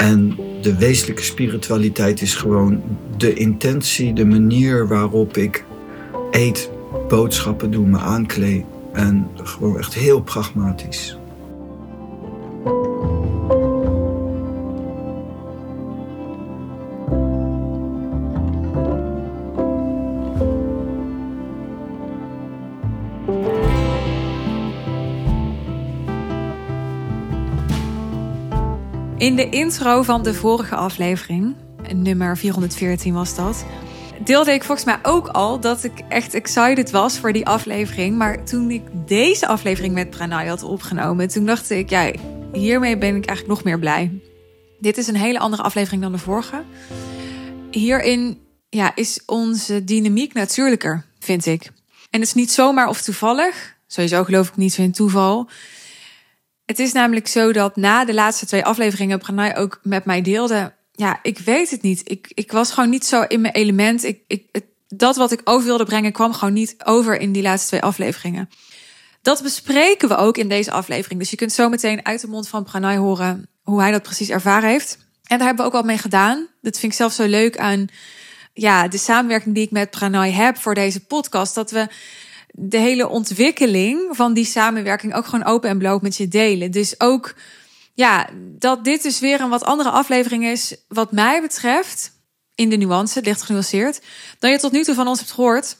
En 0.00 0.36
de 0.60 0.76
wezenlijke 0.76 1.22
spiritualiteit 1.22 2.20
is 2.20 2.34
gewoon 2.34 2.82
de 3.16 3.34
intentie, 3.34 4.12
de 4.12 4.24
manier 4.24 4.88
waarop 4.88 5.36
ik 5.36 5.64
eet, 6.30 6.70
boodschappen 7.08 7.70
doe, 7.70 7.86
me 7.86 7.98
aankleed. 7.98 8.64
En 8.92 9.28
gewoon 9.34 9.78
echt 9.78 9.94
heel 9.94 10.20
pragmatisch. 10.20 11.19
In 29.30 29.36
de 29.36 29.48
intro 29.48 30.02
van 30.02 30.22
de 30.22 30.34
vorige 30.34 30.74
aflevering, 30.74 31.56
nummer 31.94 32.36
414 32.36 33.14
was 33.14 33.34
dat, 33.34 33.64
deelde 34.24 34.52
ik 34.52 34.64
volgens 34.64 34.86
mij 34.86 34.98
ook 35.02 35.28
al 35.28 35.60
dat 35.60 35.84
ik 35.84 35.92
echt 36.08 36.34
excited 36.34 36.90
was 36.90 37.18
voor 37.18 37.32
die 37.32 37.46
aflevering. 37.46 38.16
Maar 38.16 38.44
toen 38.44 38.70
ik 38.70 38.82
deze 39.06 39.46
aflevering 39.46 39.94
met 39.94 40.10
Pranay 40.10 40.46
had 40.46 40.62
opgenomen, 40.62 41.28
toen 41.28 41.46
dacht 41.46 41.70
ik, 41.70 41.90
ja, 41.90 42.12
hiermee 42.52 42.98
ben 42.98 43.16
ik 43.16 43.26
eigenlijk 43.26 43.46
nog 43.46 43.64
meer 43.64 43.78
blij. 43.78 44.20
Dit 44.78 44.98
is 44.98 45.06
een 45.06 45.16
hele 45.16 45.38
andere 45.38 45.62
aflevering 45.62 46.02
dan 46.02 46.12
de 46.12 46.18
vorige. 46.18 46.62
Hierin 47.70 48.40
ja, 48.68 48.94
is 48.94 49.20
onze 49.26 49.84
dynamiek 49.84 50.32
natuurlijker, 50.32 51.04
vind 51.18 51.46
ik. 51.46 51.64
En 52.10 52.20
het 52.20 52.28
is 52.28 52.34
niet 52.34 52.50
zomaar 52.50 52.88
of 52.88 53.02
toevallig. 53.02 53.76
Sowieso 53.86 54.24
geloof 54.24 54.48
ik 54.48 54.56
niet 54.56 54.72
zo 54.72 54.82
in 54.82 54.92
toeval. 54.92 55.48
Het 56.70 56.78
is 56.78 56.92
namelijk 56.92 57.28
zo 57.28 57.52
dat 57.52 57.76
na 57.76 58.04
de 58.04 58.14
laatste 58.14 58.46
twee 58.46 58.64
afleveringen 58.64 59.18
Pranay 59.18 59.56
ook 59.56 59.80
met 59.82 60.04
mij 60.04 60.22
deelde. 60.22 60.72
Ja, 60.92 61.18
ik 61.22 61.38
weet 61.38 61.70
het 61.70 61.82
niet. 61.82 62.00
Ik, 62.04 62.30
ik 62.34 62.52
was 62.52 62.72
gewoon 62.72 62.90
niet 62.90 63.04
zo 63.04 63.22
in 63.22 63.40
mijn 63.40 63.54
element. 63.54 64.04
Ik, 64.04 64.20
ik, 64.26 64.60
dat 64.88 65.16
wat 65.16 65.32
ik 65.32 65.40
over 65.44 65.66
wilde 65.66 65.84
brengen 65.84 66.12
kwam 66.12 66.32
gewoon 66.32 66.54
niet 66.54 66.76
over 66.84 67.20
in 67.20 67.32
die 67.32 67.42
laatste 67.42 67.68
twee 67.68 67.82
afleveringen. 67.82 68.48
Dat 69.22 69.42
bespreken 69.42 70.08
we 70.08 70.16
ook 70.16 70.36
in 70.36 70.48
deze 70.48 70.70
aflevering. 70.70 71.20
Dus 71.20 71.30
je 71.30 71.36
kunt 71.36 71.52
zo 71.52 71.68
meteen 71.68 72.04
uit 72.04 72.20
de 72.20 72.28
mond 72.28 72.48
van 72.48 72.64
Pranay 72.64 72.96
horen 72.96 73.48
hoe 73.62 73.80
hij 73.80 73.90
dat 73.90 74.02
precies 74.02 74.30
ervaren 74.30 74.70
heeft. 74.70 74.98
En 75.26 75.38
daar 75.38 75.46
hebben 75.46 75.64
we 75.64 75.70
ook 75.70 75.76
wat 75.76 75.86
mee 75.86 75.98
gedaan. 75.98 76.46
Dat 76.60 76.78
vind 76.78 76.92
ik 76.92 76.98
zelf 76.98 77.12
zo 77.12 77.26
leuk 77.26 77.58
aan 77.58 77.86
ja, 78.52 78.88
de 78.88 78.98
samenwerking 78.98 79.54
die 79.54 79.64
ik 79.64 79.70
met 79.70 79.90
Pranay 79.90 80.32
heb 80.32 80.56
voor 80.56 80.74
deze 80.74 81.04
podcast. 81.04 81.54
Dat 81.54 81.70
we 81.70 81.88
de 82.52 82.78
hele 82.78 83.08
ontwikkeling 83.08 84.08
van 84.10 84.32
die 84.32 84.44
samenwerking 84.44 85.14
ook 85.14 85.26
gewoon 85.26 85.44
open 85.44 85.70
en 85.70 85.78
bloot 85.78 86.02
met 86.02 86.16
je 86.16 86.28
delen. 86.28 86.70
Dus 86.70 87.00
ook 87.00 87.34
ja, 87.94 88.28
dat 88.58 88.84
dit 88.84 89.02
dus 89.02 89.20
weer 89.20 89.40
een 89.40 89.48
wat 89.48 89.64
andere 89.64 89.90
aflevering 89.90 90.44
is, 90.44 90.76
wat 90.88 91.12
mij 91.12 91.40
betreft, 91.40 92.18
in 92.54 92.70
de 92.70 92.76
nuance, 92.76 93.22
licht 93.22 93.42
genuanceerd, 93.42 94.00
dan 94.38 94.50
je 94.50 94.58
tot 94.58 94.72
nu 94.72 94.82
toe 94.82 94.94
van 94.94 95.08
ons 95.08 95.18
hebt 95.18 95.32
gehoord. 95.32 95.76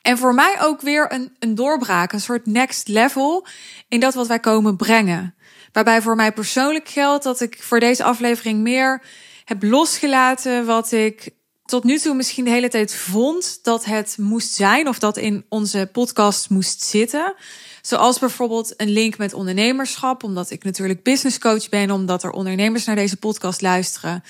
En 0.00 0.18
voor 0.18 0.34
mij 0.34 0.56
ook 0.60 0.80
weer 0.80 1.12
een, 1.12 1.36
een 1.38 1.54
doorbraak, 1.54 2.12
een 2.12 2.20
soort 2.20 2.46
next 2.46 2.88
level 2.88 3.46
in 3.88 4.00
dat 4.00 4.14
wat 4.14 4.26
wij 4.26 4.40
komen 4.40 4.76
brengen. 4.76 5.34
Waarbij 5.72 6.02
voor 6.02 6.16
mij 6.16 6.32
persoonlijk 6.32 6.88
geldt 6.88 7.24
dat 7.24 7.40
ik 7.40 7.62
voor 7.62 7.80
deze 7.80 8.04
aflevering 8.04 8.60
meer 8.60 9.02
heb 9.44 9.62
losgelaten 9.62 10.66
wat 10.66 10.92
ik 10.92 11.30
tot 11.64 11.84
nu 11.84 11.98
toe 11.98 12.14
misschien 12.14 12.44
de 12.44 12.50
hele 12.50 12.68
tijd 12.68 12.94
vond 12.94 13.58
dat 13.62 13.84
het 13.84 14.16
moest 14.18 14.52
zijn 14.52 14.88
of 14.88 14.98
dat 14.98 15.16
in 15.16 15.44
onze 15.48 15.88
podcast 15.92 16.50
moest 16.50 16.82
zitten. 16.82 17.34
Zoals 17.82 18.18
bijvoorbeeld 18.18 18.74
een 18.76 18.90
link 18.90 19.18
met 19.18 19.34
ondernemerschap, 19.34 20.22
omdat 20.22 20.50
ik 20.50 20.64
natuurlijk 20.64 21.02
business 21.02 21.38
coach 21.38 21.68
ben, 21.68 21.90
omdat 21.90 22.22
er 22.22 22.30
ondernemers 22.30 22.84
naar 22.84 22.96
deze 22.96 23.16
podcast 23.16 23.60
luisteren. 23.60 24.24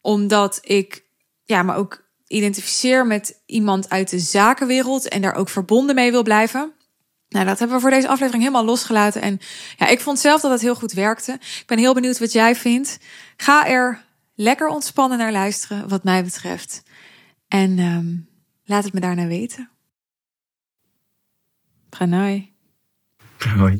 Omdat 0.00 0.58
ik 0.62 1.04
ja, 1.44 1.62
maar 1.62 1.76
ook 1.76 2.04
identificeer 2.26 3.06
met 3.06 3.40
iemand 3.46 3.90
uit 3.90 4.10
de 4.10 4.18
zakenwereld 4.18 5.08
en 5.08 5.22
daar 5.22 5.34
ook 5.34 5.48
verbonden 5.48 5.94
mee 5.94 6.10
wil 6.10 6.22
blijven. 6.22 6.72
Nou, 7.28 7.46
dat 7.46 7.58
hebben 7.58 7.76
we 7.76 7.82
voor 7.82 7.90
deze 7.90 8.08
aflevering 8.08 8.42
helemaal 8.42 8.64
losgelaten. 8.64 9.22
En 9.22 9.40
ja, 9.76 9.86
ik 9.86 10.00
vond 10.00 10.18
zelf 10.18 10.40
dat 10.40 10.50
het 10.50 10.60
heel 10.60 10.74
goed 10.74 10.92
werkte. 10.92 11.32
Ik 11.32 11.64
ben 11.66 11.78
heel 11.78 11.94
benieuwd 11.94 12.18
wat 12.18 12.32
jij 12.32 12.56
vindt. 12.56 12.98
Ga 13.36 13.66
er 13.66 14.04
lekker 14.42 14.68
ontspannen 14.68 15.18
naar 15.18 15.32
luisteren, 15.32 15.88
wat 15.88 16.04
mij 16.04 16.24
betreft. 16.24 16.82
En 17.48 17.78
um, 17.78 18.28
laat 18.64 18.84
het 18.84 18.92
me 18.92 19.00
daarna 19.00 19.26
weten. 19.26 19.70
Pranay. 21.88 22.52
Hoi. 23.56 23.78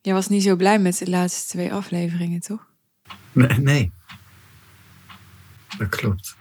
Jij 0.00 0.14
was 0.14 0.28
niet 0.28 0.42
zo 0.42 0.56
blij 0.56 0.78
met 0.78 0.98
de 0.98 1.10
laatste 1.10 1.48
twee 1.48 1.72
afleveringen, 1.72 2.40
toch? 2.40 2.66
Nee, 3.32 3.58
nee. 3.58 3.92
Dat 5.78 5.88
klopt. 5.88 6.36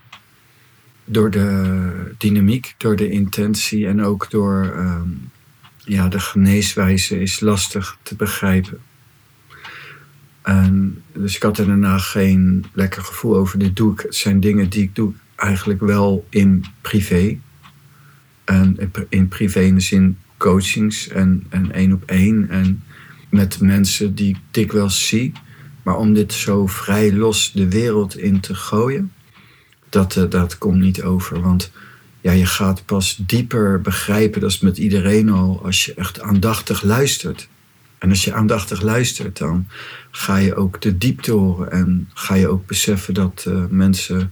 Door 1.05 1.31
de 1.31 2.15
dynamiek, 2.17 2.75
door 2.77 2.95
de 2.95 3.09
intentie 3.09 3.87
en 3.87 4.03
ook 4.03 4.29
door 4.29 4.65
um, 4.77 5.31
ja, 5.77 6.07
de 6.07 6.19
geneeswijze 6.19 7.19
is 7.19 7.39
lastig 7.39 7.97
te 8.03 8.15
begrijpen. 8.15 8.81
En 10.41 11.01
dus 11.13 11.35
ik 11.35 11.43
had 11.43 11.55
daarna 11.55 11.97
geen 11.97 12.65
lekker 12.73 13.01
gevoel 13.01 13.35
over. 13.35 13.59
Dit 13.59 13.75
doe 13.75 13.93
ik, 13.93 13.99
het 13.99 14.15
zijn 14.15 14.39
dingen 14.39 14.69
die 14.69 14.83
ik 14.83 14.95
doe 14.95 15.13
eigenlijk 15.35 15.79
wel 15.79 16.25
in 16.29 16.65
privé. 16.81 17.37
En 18.43 18.91
in 19.09 19.27
privé 19.27 19.59
in 19.59 19.75
de 19.75 19.81
zin 19.81 20.17
coachings 20.37 21.07
en, 21.07 21.45
en 21.49 21.71
één 21.71 21.93
op 21.93 22.03
één. 22.05 22.49
En 22.49 22.83
met 23.29 23.59
mensen 23.61 24.15
die 24.15 24.29
ik 24.29 24.37
dikwijls 24.51 25.07
zie. 25.07 25.31
Maar 25.83 25.97
om 25.97 26.13
dit 26.13 26.33
zo 26.33 26.67
vrij 26.67 27.13
los 27.13 27.51
de 27.51 27.69
wereld 27.69 28.17
in 28.17 28.39
te 28.39 28.55
gooien, 28.55 29.11
dat, 29.89 30.15
uh, 30.15 30.29
dat 30.29 30.57
komt 30.57 30.79
niet 30.79 31.03
over. 31.03 31.41
Want 31.41 31.71
ja, 32.21 32.31
je 32.31 32.45
gaat 32.45 32.85
pas 32.85 33.19
dieper 33.25 33.81
begrijpen, 33.81 34.41
dat 34.41 34.49
is 34.49 34.59
met 34.59 34.77
iedereen 34.77 35.29
al, 35.29 35.61
als 35.63 35.85
je 35.85 35.93
echt 35.93 36.21
aandachtig 36.21 36.83
luistert. 36.83 37.49
En 37.99 38.09
als 38.09 38.23
je 38.23 38.33
aandachtig 38.33 38.81
luistert, 38.81 39.37
dan 39.37 39.67
ga 40.11 40.37
je 40.37 40.55
ook 40.55 40.81
de 40.81 40.97
diepte 40.97 41.31
horen 41.31 41.71
en 41.71 42.09
ga 42.13 42.35
je 42.35 42.47
ook 42.47 42.65
beseffen 42.65 43.13
dat 43.13 43.45
uh, 43.47 43.65
mensen 43.69 44.31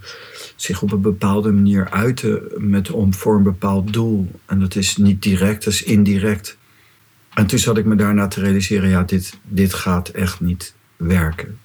zich 0.56 0.82
op 0.82 0.92
een 0.92 1.02
bepaalde 1.02 1.52
manier 1.52 1.90
uiten 1.90 2.42
met, 2.58 2.92
om, 2.92 3.14
voor 3.14 3.36
een 3.36 3.44
bepaald 3.44 3.94
doel. 3.94 4.32
En 4.46 4.60
dat 4.60 4.76
is 4.76 4.98
niet 4.98 5.22
direct, 5.22 5.64
dat 5.64 5.74
is 5.74 5.84
indirect. 5.84 6.58
En 7.34 7.48
toen 7.48 7.60
zat 7.60 7.78
ik 7.78 7.86
me 7.86 7.96
daarna 7.96 8.28
te 8.28 8.40
realiseren, 8.40 8.90
ja, 8.90 9.04
dit, 9.04 9.40
dit 9.44 9.74
gaat 9.74 10.10
echt 10.10 10.40
niet 10.40 10.74
werken. 10.96 11.60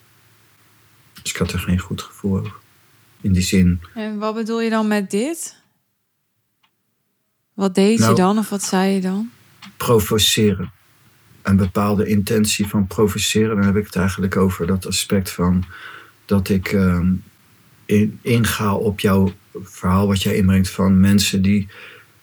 Dus 1.22 1.32
ik 1.32 1.38
had 1.38 1.52
er 1.52 1.58
geen 1.58 1.78
goed 1.78 2.02
gevoel 2.02 2.38
over. 2.38 2.52
In 3.20 3.32
die 3.32 3.42
zin. 3.42 3.80
En 3.94 4.18
wat 4.18 4.34
bedoel 4.34 4.60
je 4.60 4.70
dan 4.70 4.88
met 4.88 5.10
dit? 5.10 5.56
Wat 7.54 7.74
deed 7.74 7.98
nou, 7.98 8.10
je 8.10 8.16
dan 8.16 8.38
of 8.38 8.48
wat 8.48 8.62
zei 8.62 8.94
je 8.94 9.00
dan? 9.00 9.30
Provoceren 9.76 10.72
een 11.42 11.56
bepaalde 11.56 12.06
intentie 12.06 12.66
van 12.66 12.86
provoceren. 12.86 13.56
Dan 13.56 13.64
heb 13.64 13.76
ik 13.76 13.86
het 13.86 13.96
eigenlijk 13.96 14.36
over 14.36 14.66
dat 14.66 14.86
aspect 14.86 15.30
van 15.30 15.64
dat 16.24 16.48
ik 16.48 16.76
in, 17.86 18.18
inga 18.22 18.74
op 18.74 19.00
jouw 19.00 19.32
verhaal 19.62 20.06
wat 20.06 20.22
jij 20.22 20.36
inbrengt 20.36 20.70
van 20.70 21.00
mensen 21.00 21.42
die, 21.42 21.68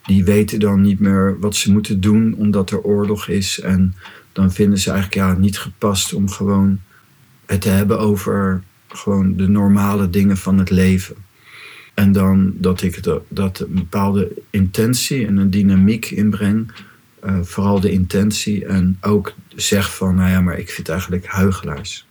die 0.03 0.23
weten 0.23 0.59
dan 0.59 0.81
niet 0.81 0.99
meer 0.99 1.39
wat 1.39 1.55
ze 1.55 1.71
moeten 1.71 2.01
doen 2.01 2.33
omdat 2.33 2.71
er 2.71 2.81
oorlog 2.81 3.27
is. 3.27 3.59
En 3.59 3.95
dan 4.31 4.51
vinden 4.51 4.79
ze 4.79 4.91
eigenlijk 4.91 5.21
ja, 5.21 5.39
niet 5.39 5.59
gepast 5.59 6.13
om 6.13 6.29
gewoon 6.29 6.79
het 7.45 7.61
te 7.61 7.69
hebben 7.69 7.99
over 7.99 8.63
gewoon 8.87 9.35
de 9.35 9.47
normale 9.47 10.09
dingen 10.09 10.37
van 10.37 10.57
het 10.57 10.69
leven. 10.69 11.15
En 11.93 12.11
dan 12.11 12.53
dat 12.55 12.81
ik 12.81 13.03
dat, 13.03 13.21
dat 13.27 13.59
een 13.59 13.73
bepaalde 13.73 14.31
intentie 14.49 15.27
en 15.27 15.37
een 15.37 15.49
dynamiek 15.49 16.11
inbreng 16.11 16.71
uh, 17.25 17.39
vooral 17.41 17.79
de 17.79 17.91
intentie 17.91 18.65
en 18.65 18.97
ook 19.01 19.33
zeg 19.55 19.95
van, 19.95 20.15
nou 20.15 20.29
ja, 20.29 20.41
maar 20.41 20.59
ik 20.59 20.69
vind 20.69 20.89
eigenlijk 20.89 21.25
huigelaars. 21.25 22.07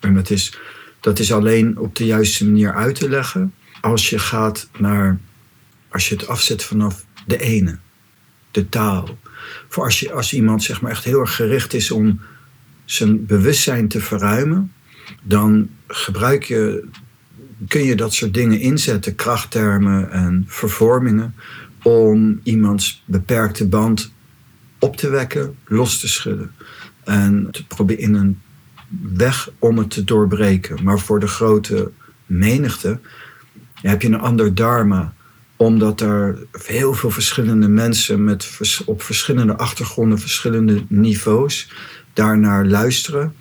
En 0.00 0.14
dat 0.14 0.30
is, 0.30 0.58
dat 1.00 1.18
is 1.18 1.32
alleen 1.32 1.78
op 1.78 1.96
de 1.96 2.06
juiste 2.06 2.44
manier 2.44 2.74
uit 2.74 2.94
te 2.94 3.08
leggen 3.08 3.52
als 3.80 4.10
je 4.10 4.18
gaat 4.18 4.68
naar, 4.78 5.18
als 5.88 6.08
je 6.08 6.14
het 6.14 6.26
afzet 6.26 6.64
vanaf 6.64 7.04
de 7.26 7.38
ene, 7.38 7.78
de 8.50 8.68
taal. 8.68 9.18
Voor 9.68 9.84
als, 9.84 10.00
je, 10.00 10.12
als 10.12 10.32
iemand 10.32 10.62
zeg 10.62 10.80
maar 10.80 10.90
echt 10.90 11.04
heel 11.04 11.20
erg 11.20 11.34
gericht 11.34 11.74
is 11.74 11.90
om 11.90 12.20
zijn 12.84 13.26
bewustzijn 13.26 13.88
te 13.88 14.00
verruimen, 14.00 14.72
dan 15.22 15.68
gebruik 15.86 16.44
je, 16.44 16.88
kun 17.68 17.82
je 17.82 17.94
dat 17.94 18.14
soort 18.14 18.34
dingen 18.34 18.60
inzetten, 18.60 19.14
krachttermen 19.14 20.10
en 20.10 20.44
vervormingen, 20.48 21.34
om 21.82 22.40
iemands 22.42 23.02
beperkte 23.06 23.68
band 23.68 24.12
op 24.82 24.96
te 24.96 25.08
wekken, 25.08 25.56
los 25.64 26.00
te 26.00 26.08
schudden. 26.08 26.50
En 27.04 27.48
te 27.50 27.66
proberen 27.66 28.02
in 28.02 28.14
een 28.14 28.40
weg 29.14 29.50
om 29.58 29.78
het 29.78 29.90
te 29.90 30.04
doorbreken. 30.04 30.84
Maar 30.84 30.98
voor 30.98 31.20
de 31.20 31.26
grote 31.26 31.90
menigte 32.26 32.98
heb 33.74 34.02
je 34.02 34.08
een 34.08 34.20
ander 34.20 34.54
dharma 34.54 35.14
omdat 35.56 36.00
er 36.00 36.38
heel 36.52 36.94
veel 36.94 37.10
verschillende 37.10 37.68
mensen 37.68 38.24
met, 38.24 38.50
op 38.86 39.02
verschillende 39.02 39.56
achtergronden, 39.56 40.18
verschillende 40.18 40.84
niveaus 40.88 41.72
daarnaar 42.12 42.66
luisteren. 42.66 43.34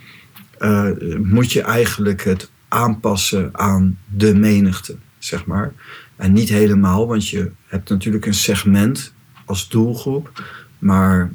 eh, 0.58 0.90
moet 1.24 1.52
je 1.52 1.62
eigenlijk 1.62 2.24
het 2.24 2.52
aanpassen 2.68 3.50
aan 3.52 3.98
de 4.06 4.36
menigte, 4.36 4.96
zeg 5.18 5.46
maar. 5.46 5.74
En 6.16 6.34
niet 6.34 6.50
helemaal, 6.50 7.08
want 7.08 7.30
je 7.30 7.52
hebt 7.68 7.90
natuurlijk 7.90 8.26
een 8.26 8.34
segment 8.34 9.14
als 9.46 9.70
doelgroep, 9.70 10.44
maar 10.82 11.32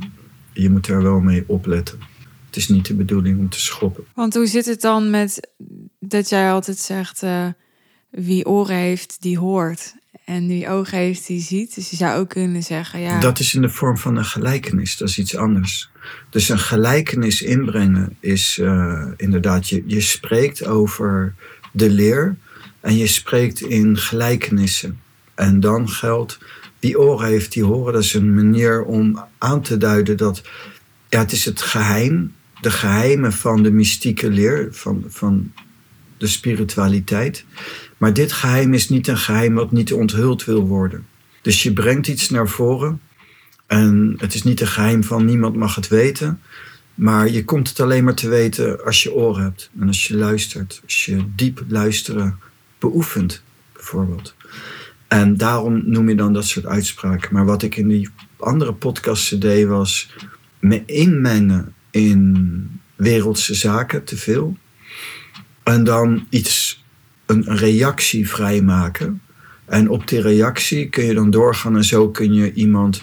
je 0.53 0.71
moet 0.71 0.89
er 0.89 1.03
wel 1.03 1.21
mee 1.21 1.45
opletten. 1.47 1.99
Het 2.47 2.57
is 2.57 2.69
niet 2.69 2.87
de 2.87 2.95
bedoeling 2.95 3.39
om 3.39 3.49
te 3.49 3.61
schoppen. 3.61 4.05
Want 4.15 4.35
hoe 4.35 4.47
zit 4.47 4.67
het 4.67 4.81
dan 4.81 5.11
met 5.11 5.51
dat 5.99 6.29
jij 6.29 6.51
altijd 6.51 6.79
zegt: 6.79 7.23
uh, 7.23 7.47
wie 8.11 8.47
oren 8.47 8.77
heeft, 8.77 9.17
die 9.21 9.39
hoort. 9.39 9.95
En 10.25 10.47
wie 10.47 10.69
ogen 10.69 10.99
heeft, 10.99 11.27
die 11.27 11.41
ziet. 11.41 11.75
Dus 11.75 11.91
je 11.91 11.97
zou 11.97 12.19
ook 12.19 12.29
kunnen 12.29 12.63
zeggen: 12.63 13.01
ja. 13.01 13.21
Dat 13.21 13.39
is 13.39 13.55
in 13.55 13.63
de 13.63 13.69
vorm 13.69 13.99
van 13.99 14.17
een 14.17 14.25
gelijkenis, 14.25 14.97
dat 14.97 15.09
is 15.09 15.19
iets 15.19 15.37
anders. 15.37 15.91
Dus 16.31 16.49
een 16.49 16.59
gelijkenis 16.59 17.43
inbrengen 17.43 18.17
is 18.21 18.59
uh, 18.59 19.07
inderdaad, 19.17 19.69
je, 19.69 19.83
je 19.87 20.01
spreekt 20.01 20.67
over 20.67 21.35
de 21.73 21.91
leer 21.91 22.37
en 22.81 22.97
je 22.97 23.07
spreekt 23.07 23.61
in 23.61 23.97
gelijkenissen. 23.97 25.01
En 25.35 25.61
dan 25.61 25.89
geldt, 25.89 26.39
wie 26.81 26.99
oren 26.99 27.27
heeft, 27.27 27.53
die 27.53 27.65
horen. 27.65 27.93
Dat 27.93 28.03
is 28.03 28.15
een 28.15 28.35
manier 28.35 28.85
om 28.85 29.25
aan 29.39 29.63
te 29.63 29.77
duiden 29.77 30.17
dat 30.17 30.43
ja, 31.09 31.19
het 31.19 31.33
is 31.33 31.45
het 31.45 31.63
geheim, 31.63 32.35
de 32.61 32.71
geheimen 32.71 33.33
van 33.33 33.63
de 33.63 33.71
mystieke 33.71 34.31
leer, 34.31 34.69
van, 34.71 35.05
van 35.09 35.53
de 36.19 36.27
spiritualiteit. 36.27 37.45
Maar 37.97 38.13
dit 38.13 38.33
geheim 38.33 38.75
is 38.75 38.89
niet 38.89 39.09
een 39.09 39.19
geheim 39.19 39.55
wat 39.55 39.73
niet 39.73 39.93
onthuld 39.93 40.45
wil 40.45 40.67
worden. 40.67 41.07
Dus 41.43 41.63
je 41.63 41.73
brengt 41.73 42.09
iets 42.09 42.31
naar 42.31 42.49
voren 42.49 43.01
en 43.67 44.15
het 44.19 44.35
is 44.35 44.43
niet 44.43 44.61
een 44.61 44.67
geheim 44.67 45.05
van 45.05 45.25
niemand 45.25 45.57
mag 45.57 45.75
het 45.75 45.89
weten. 45.89 46.41
Maar 46.95 47.29
je 47.29 47.45
komt 47.45 47.69
het 47.69 47.81
alleen 47.81 48.05
maar 48.05 48.15
te 48.15 48.29
weten 48.29 48.85
als 48.85 49.03
je 49.03 49.13
oren 49.13 49.43
hebt 49.43 49.71
en 49.81 49.87
als 49.87 50.07
je 50.07 50.17
luistert. 50.17 50.81
Als 50.85 51.05
je 51.05 51.25
diep 51.35 51.65
luisteren 51.69 52.39
beoefent, 52.79 53.43
bijvoorbeeld. 53.73 54.35
En 55.09 55.37
daarom 55.37 55.83
noem 55.85 56.09
je 56.09 56.15
dan 56.15 56.33
dat 56.33 56.45
soort 56.45 56.67
uitspraken. 56.67 57.35
Maar 57.35 57.45
wat 57.45 57.63
ik 57.63 57.77
in 57.77 57.89
die 57.89 58.09
andere 58.37 58.73
podcasten 58.73 59.41
deed 59.41 59.67
was 59.67 60.11
me 60.59 60.83
inmengen 60.87 61.75
in 61.91 62.81
wereldse 62.95 63.55
zaken 63.55 64.05
te 64.05 64.17
veel. 64.17 64.57
En 65.63 65.85
dan 65.85 66.27
iets, 66.31 66.85
een 67.27 67.57
reactie 67.57 68.29
vrijmaken. 68.29 69.21
En 69.65 69.89
op 69.89 70.09
die 70.09 70.21
reactie 70.21 70.89
kun 70.89 71.05
je 71.05 71.15
dan 71.15 71.31
doorgaan 71.31 71.77
en 71.77 71.85
zo 71.85 72.11
kun 72.11 72.35
je 72.35 72.53
iemand 72.53 73.03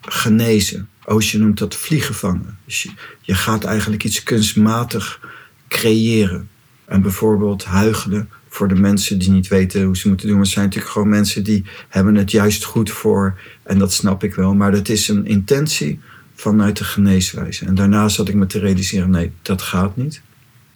genezen. 0.00 0.88
Oosje 1.04 1.38
noemt 1.38 1.58
dat 1.58 1.76
vliegen 1.76 2.14
vangen. 2.14 2.58
Dus 2.64 2.82
je, 2.82 2.90
je 3.20 3.34
gaat 3.34 3.64
eigenlijk 3.64 4.04
iets 4.04 4.22
kunstmatig 4.22 5.20
creëren. 5.68 6.48
En 6.84 7.02
bijvoorbeeld 7.02 7.64
huigelen 7.64 8.28
voor 8.56 8.68
de 8.68 8.74
mensen 8.74 9.18
die 9.18 9.30
niet 9.30 9.48
weten 9.48 9.84
hoe 9.84 9.96
ze 9.96 10.08
moeten 10.08 10.28
doen. 10.28 10.38
Het 10.38 10.48
zijn 10.48 10.64
natuurlijk 10.64 10.92
gewoon 10.92 11.08
mensen 11.08 11.44
die 11.44 11.64
hebben 11.88 12.14
het 12.14 12.30
juist 12.30 12.64
goed 12.64 12.90
voor. 12.90 13.38
En 13.62 13.78
dat 13.78 13.92
snap 13.92 14.24
ik 14.24 14.34
wel. 14.34 14.54
Maar 14.54 14.70
dat 14.70 14.88
is 14.88 15.08
een 15.08 15.26
intentie 15.26 16.00
vanuit 16.34 16.76
de 16.76 16.84
geneeswijze. 16.84 17.64
En 17.64 17.74
daarna 17.74 18.08
zat 18.08 18.28
ik 18.28 18.34
me 18.34 18.46
te 18.46 18.58
realiseren, 18.58 19.10
nee, 19.10 19.32
dat 19.42 19.62
gaat 19.62 19.96
niet. 19.96 20.22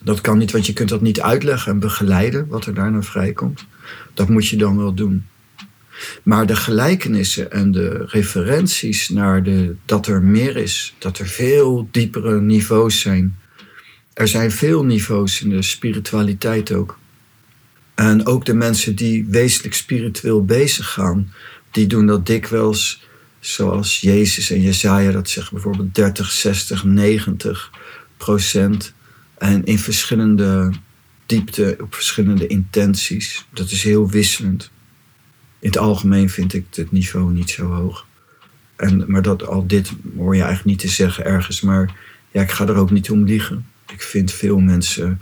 Dat 0.03 0.21
kan 0.21 0.39
niet, 0.39 0.53
want 0.53 0.67
je 0.67 0.73
kunt 0.73 0.89
dat 0.89 1.01
niet 1.01 1.21
uitleggen 1.21 1.73
en 1.73 1.79
begeleiden 1.79 2.47
wat 2.49 2.67
er 2.67 2.75
daarna 2.75 3.03
vrijkomt. 3.03 3.67
Dat 4.15 4.29
moet 4.29 4.49
je 4.49 4.57
dan 4.57 4.77
wel 4.77 4.95
doen. 4.95 5.27
Maar 6.23 6.47
de 6.47 6.57
gelijkenissen 6.57 7.53
en 7.53 7.71
de 7.73 8.05
referenties 8.07 9.09
naar 9.09 9.43
de, 9.43 9.75
dat 9.85 10.07
er 10.07 10.23
meer 10.23 10.57
is, 10.57 10.95
dat 10.99 11.19
er 11.19 11.27
veel 11.27 11.89
diepere 11.91 12.41
niveaus 12.41 13.01
zijn. 13.01 13.37
Er 14.13 14.29
zijn 14.29 14.51
veel 14.51 14.85
niveaus 14.85 15.43
in 15.43 15.49
de 15.51 15.63
spiritualiteit 15.63 16.73
ook. 16.73 16.99
En 18.01 18.27
ook 18.27 18.45
de 18.45 18.55
mensen 18.55 18.95
die 18.95 19.27
wezenlijk 19.29 19.75
spiritueel 19.75 20.45
bezig 20.45 20.93
gaan, 20.93 21.33
die 21.71 21.87
doen 21.87 22.07
dat 22.07 22.27
dikwijls 22.27 23.07
zoals 23.41 24.01
Jezus 24.01 24.51
en 24.51 24.61
Jezaja 24.61 25.11
dat 25.13 25.29
zeggen, 25.29 25.55
bijvoorbeeld 25.55 25.95
30, 25.95 26.31
60, 26.31 26.85
90 26.85 27.71
procent. 28.17 28.93
En 29.39 29.65
in 29.65 29.79
verschillende 29.79 30.73
diepte, 31.27 31.77
op 31.81 31.95
verschillende 31.95 32.47
intenties. 32.47 33.47
Dat 33.53 33.71
is 33.71 33.83
heel 33.83 34.11
wisselend. 34.11 34.71
In 35.59 35.69
het 35.69 35.79
algemeen 35.79 36.31
vind 36.31 36.55
ik 36.55 36.67
het 36.71 36.93
niveau 36.93 37.33
niet 37.33 37.51
zo 37.51 37.67
hoog. 37.67 38.07
En, 38.77 39.05
maar 39.07 39.23
dat, 39.23 39.47
al 39.47 39.67
dit 39.67 39.93
hoor 40.17 40.35
je 40.35 40.43
eigenlijk 40.43 40.71
niet 40.71 40.91
te 40.91 40.95
zeggen 40.95 41.25
ergens. 41.25 41.61
Maar 41.61 41.95
ja, 42.31 42.43
ik 42.43 42.51
ga 42.51 42.67
er 42.67 42.77
ook 42.77 42.91
niet 42.91 43.11
om 43.11 43.25
liegen. 43.25 43.67
Ik 43.93 44.03
vind 44.03 44.33
veel 44.33 44.59
mensen 44.59 45.21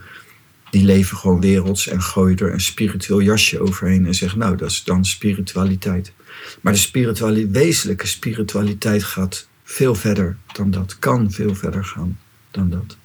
die 0.71 0.85
leven 0.85 1.17
gewoon 1.17 1.41
werelds 1.41 1.87
en 1.87 2.03
gooien 2.03 2.39
er 2.39 2.53
een 2.53 2.61
spiritueel 2.61 3.21
jasje 3.21 3.61
overheen 3.61 4.07
en 4.07 4.15
zeggen, 4.15 4.39
nou, 4.39 4.57
dat 4.57 4.71
is 4.71 4.85
dan 4.85 5.05
spiritualiteit. 5.05 6.13
Maar 6.61 6.73
de 6.73 7.49
wezenlijke 7.51 8.07
spiritualiteit 8.07 9.05
gaat 9.05 9.49
veel 9.63 9.95
verder 9.95 10.37
dan 10.53 10.71
dat, 10.71 10.99
kan 10.99 11.31
veel 11.31 11.55
verder 11.55 11.85
gaan 11.85 12.19
dan 12.51 12.71
dat. 12.71 12.97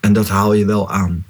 En 0.00 0.12
dat 0.12 0.28
haal 0.28 0.52
je 0.52 0.64
wel 0.64 0.90
aan. 0.90 1.26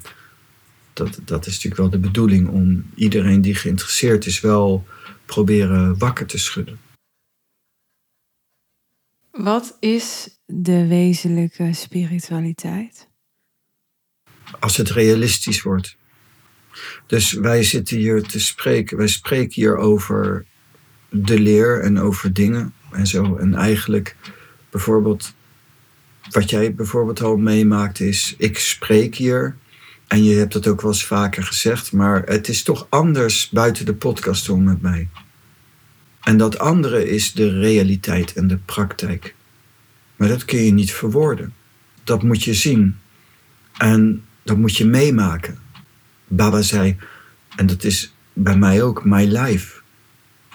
Dat, 0.93 1.19
dat 1.25 1.45
is 1.45 1.53
natuurlijk 1.53 1.81
wel 1.81 1.89
de 1.89 2.07
bedoeling 2.07 2.47
om 2.47 2.85
iedereen 2.95 3.41
die 3.41 3.55
geïnteresseerd 3.55 4.25
is 4.25 4.41
wel 4.41 4.87
proberen 5.25 5.97
wakker 5.97 6.25
te 6.25 6.37
schudden. 6.37 6.79
Wat 9.31 9.77
is 9.79 10.29
de 10.45 10.87
wezenlijke 10.87 11.73
spiritualiteit? 11.73 13.07
Als 14.59 14.77
het 14.77 14.89
realistisch 14.89 15.61
wordt. 15.61 15.95
Dus 17.07 17.31
wij 17.31 17.63
zitten 17.63 17.97
hier 17.97 18.23
te 18.23 18.39
spreken, 18.39 18.97
wij 18.97 19.07
spreken 19.07 19.53
hier 19.53 19.77
over 19.77 20.45
de 21.09 21.39
leer 21.39 21.81
en 21.81 21.99
over 21.99 22.33
dingen 22.33 22.73
en 22.91 23.07
zo. 23.07 23.35
En 23.35 23.53
eigenlijk 23.53 24.15
bijvoorbeeld, 24.69 25.33
wat 26.29 26.49
jij 26.49 26.75
bijvoorbeeld 26.75 27.21
al 27.21 27.37
meemaakt 27.37 27.99
is, 27.99 28.35
ik 28.37 28.59
spreek 28.59 29.15
hier. 29.15 29.55
En 30.07 30.23
je 30.23 30.35
hebt 30.35 30.53
het 30.53 30.67
ook 30.67 30.81
wel 30.81 30.91
eens 30.91 31.05
vaker 31.05 31.43
gezegd, 31.43 31.91
maar 31.91 32.23
het 32.25 32.47
is 32.47 32.63
toch 32.63 32.87
anders 32.89 33.49
buiten 33.49 33.85
de 33.85 33.93
podcast 33.93 34.49
om 34.49 34.63
met 34.63 34.81
mij. 34.81 35.07
En 36.21 36.37
dat 36.37 36.59
andere 36.59 37.09
is 37.09 37.33
de 37.33 37.59
realiteit 37.59 38.33
en 38.33 38.47
de 38.47 38.57
praktijk. 38.57 39.35
Maar 40.15 40.27
dat 40.27 40.45
kun 40.45 40.59
je 40.59 40.71
niet 40.71 40.91
verwoorden. 40.91 41.53
Dat 42.03 42.23
moet 42.23 42.43
je 42.43 42.53
zien. 42.53 42.97
En 43.77 44.23
dat 44.43 44.57
moet 44.57 44.77
je 44.77 44.85
meemaken. 44.85 45.57
Baba 46.27 46.61
zei, 46.61 46.97
en 47.55 47.65
dat 47.65 47.83
is 47.83 48.13
bij 48.33 48.57
mij 48.57 48.83
ook, 48.83 49.05
my 49.05 49.25
life 49.25 49.81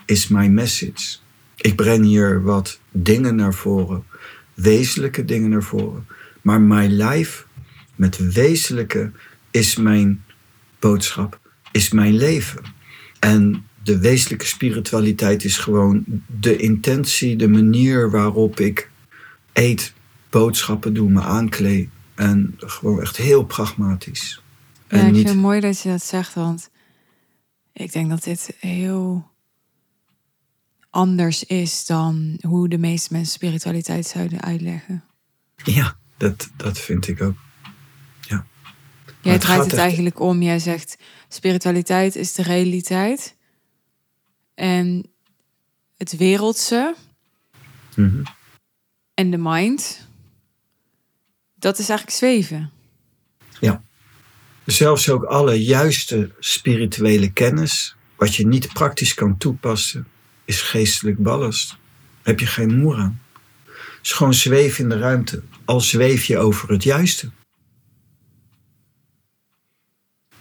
is 0.04 0.28
my 0.28 0.46
message. 0.46 1.16
Ik 1.56 1.76
breng 1.76 2.04
hier 2.04 2.42
wat 2.42 2.80
dingen 2.90 3.34
naar 3.34 3.54
voren, 3.54 4.04
wezenlijke 4.54 5.24
dingen 5.24 5.50
naar 5.50 5.62
voren. 5.62 6.06
Maar 6.42 6.60
my 6.60 6.86
life, 6.86 7.44
met 7.96 8.32
wezenlijke, 8.32 9.10
is 9.50 9.76
mijn 9.76 10.24
boodschap, 10.78 11.40
is 11.72 11.90
mijn 11.90 12.16
leven. 12.16 12.62
En 13.18 13.64
de 13.82 13.98
wezenlijke 13.98 14.46
spiritualiteit 14.46 15.44
is 15.44 15.56
gewoon 15.56 16.04
de 16.26 16.56
intentie, 16.56 17.36
de 17.36 17.48
manier 17.48 18.10
waarop 18.10 18.60
ik 18.60 18.90
eet, 19.52 19.92
boodschappen 20.30 20.94
doe, 20.94 21.10
me 21.10 21.20
aankleed. 21.20 21.88
En 22.18 22.54
gewoon 22.56 23.00
echt 23.00 23.16
heel 23.16 23.44
pragmatisch. 23.44 24.42
Ja, 24.88 24.98
en 24.98 25.06
ik 25.06 25.12
niet... 25.12 25.14
vind 25.14 25.28
het 25.28 25.38
mooi 25.38 25.60
dat 25.60 25.80
je 25.80 25.88
dat 25.88 26.02
zegt, 26.02 26.34
want 26.34 26.70
ik 27.72 27.92
denk 27.92 28.08
dat 28.08 28.24
dit 28.24 28.54
heel 28.58 29.30
anders 30.90 31.44
is 31.44 31.86
dan 31.86 32.38
hoe 32.40 32.68
de 32.68 32.78
meeste 32.78 33.12
mensen 33.12 33.32
spiritualiteit 33.32 34.06
zouden 34.06 34.40
uitleggen. 34.40 35.04
Ja, 35.64 35.96
dat, 36.16 36.50
dat 36.56 36.78
vind 36.78 37.08
ik 37.08 37.22
ook. 37.22 37.36
Ja. 38.20 38.46
Jij 39.20 39.38
draait 39.38 39.64
het, 39.64 39.74
eigenlijk 39.74 40.20
om. 40.20 40.42
Jij 40.42 40.58
zegt 40.58 40.96
spiritualiteit 41.28 42.16
is 42.16 42.32
de 42.32 42.42
realiteit. 42.42 43.36
En 44.54 45.10
het 45.96 46.16
wereldse 46.16 46.94
mm 47.94 48.22
en 49.18 49.30
de 49.30 49.38
mind, 49.38 50.07
dat 51.58 51.78
is 51.78 51.88
eigenlijk 51.88 52.18
zweven. 52.18 52.70
Ja. 53.60 53.82
Zelfs 54.64 55.10
ook 55.10 55.24
alle 55.24 55.62
juiste 55.62 56.30
spirituele 56.38 57.32
kennis, 57.32 57.96
wat 58.16 58.34
je 58.34 58.46
niet 58.46 58.72
praktisch 58.72 59.14
kan 59.14 59.38
toepassen, 59.38 60.06
is 60.44 60.60
geestelijk 60.60 61.18
ballast. 61.18 61.76
Heb 62.22 62.40
je 62.40 62.46
geen 62.46 62.78
moer 62.78 62.96
aan. 62.96 63.20
Is 64.02 64.12
gewoon 64.12 64.34
zweven 64.34 64.82
in 64.82 64.88
de 64.88 64.98
ruimte. 64.98 65.42
Al 65.64 65.80
zweef 65.80 66.24
je 66.24 66.38
over 66.38 66.70
het 66.70 66.82
juiste. 66.82 67.30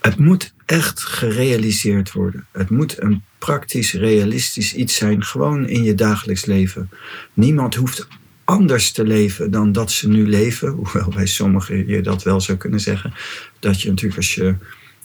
Het 0.02 0.18
moet 0.20 0.54
echt 0.66 1.04
gerealiseerd 1.04 2.12
worden. 2.12 2.48
Het 2.52 2.70
moet 2.70 3.02
een 3.02 3.24
praktisch, 3.38 3.94
realistisch 3.94 4.74
iets 4.74 4.96
zijn, 4.96 5.24
gewoon 5.24 5.68
in 5.68 5.84
je 5.84 5.96
dagelijks 5.96 6.46
leven. 6.46 6.90
Niemand 7.34 7.76
hoeft 7.76 8.08
anders 8.48 8.92
te 8.92 9.04
leven 9.04 9.52
dan 9.52 9.72
dat 9.72 9.92
ze 9.92 10.08
nu 10.08 10.28
leven. 10.28 10.70
Hoewel 10.70 11.10
bij 11.16 11.26
sommigen 11.26 11.88
je 11.88 12.02
dat 12.02 12.24
wel 12.24 12.42
zou 12.42 12.58
kunnen 12.58 12.80
zeggen. 12.80 13.14
Dat 13.60 13.82
je 13.82 13.90
natuurlijk 13.90 14.18
als 14.18 14.36
je 14.36 14.56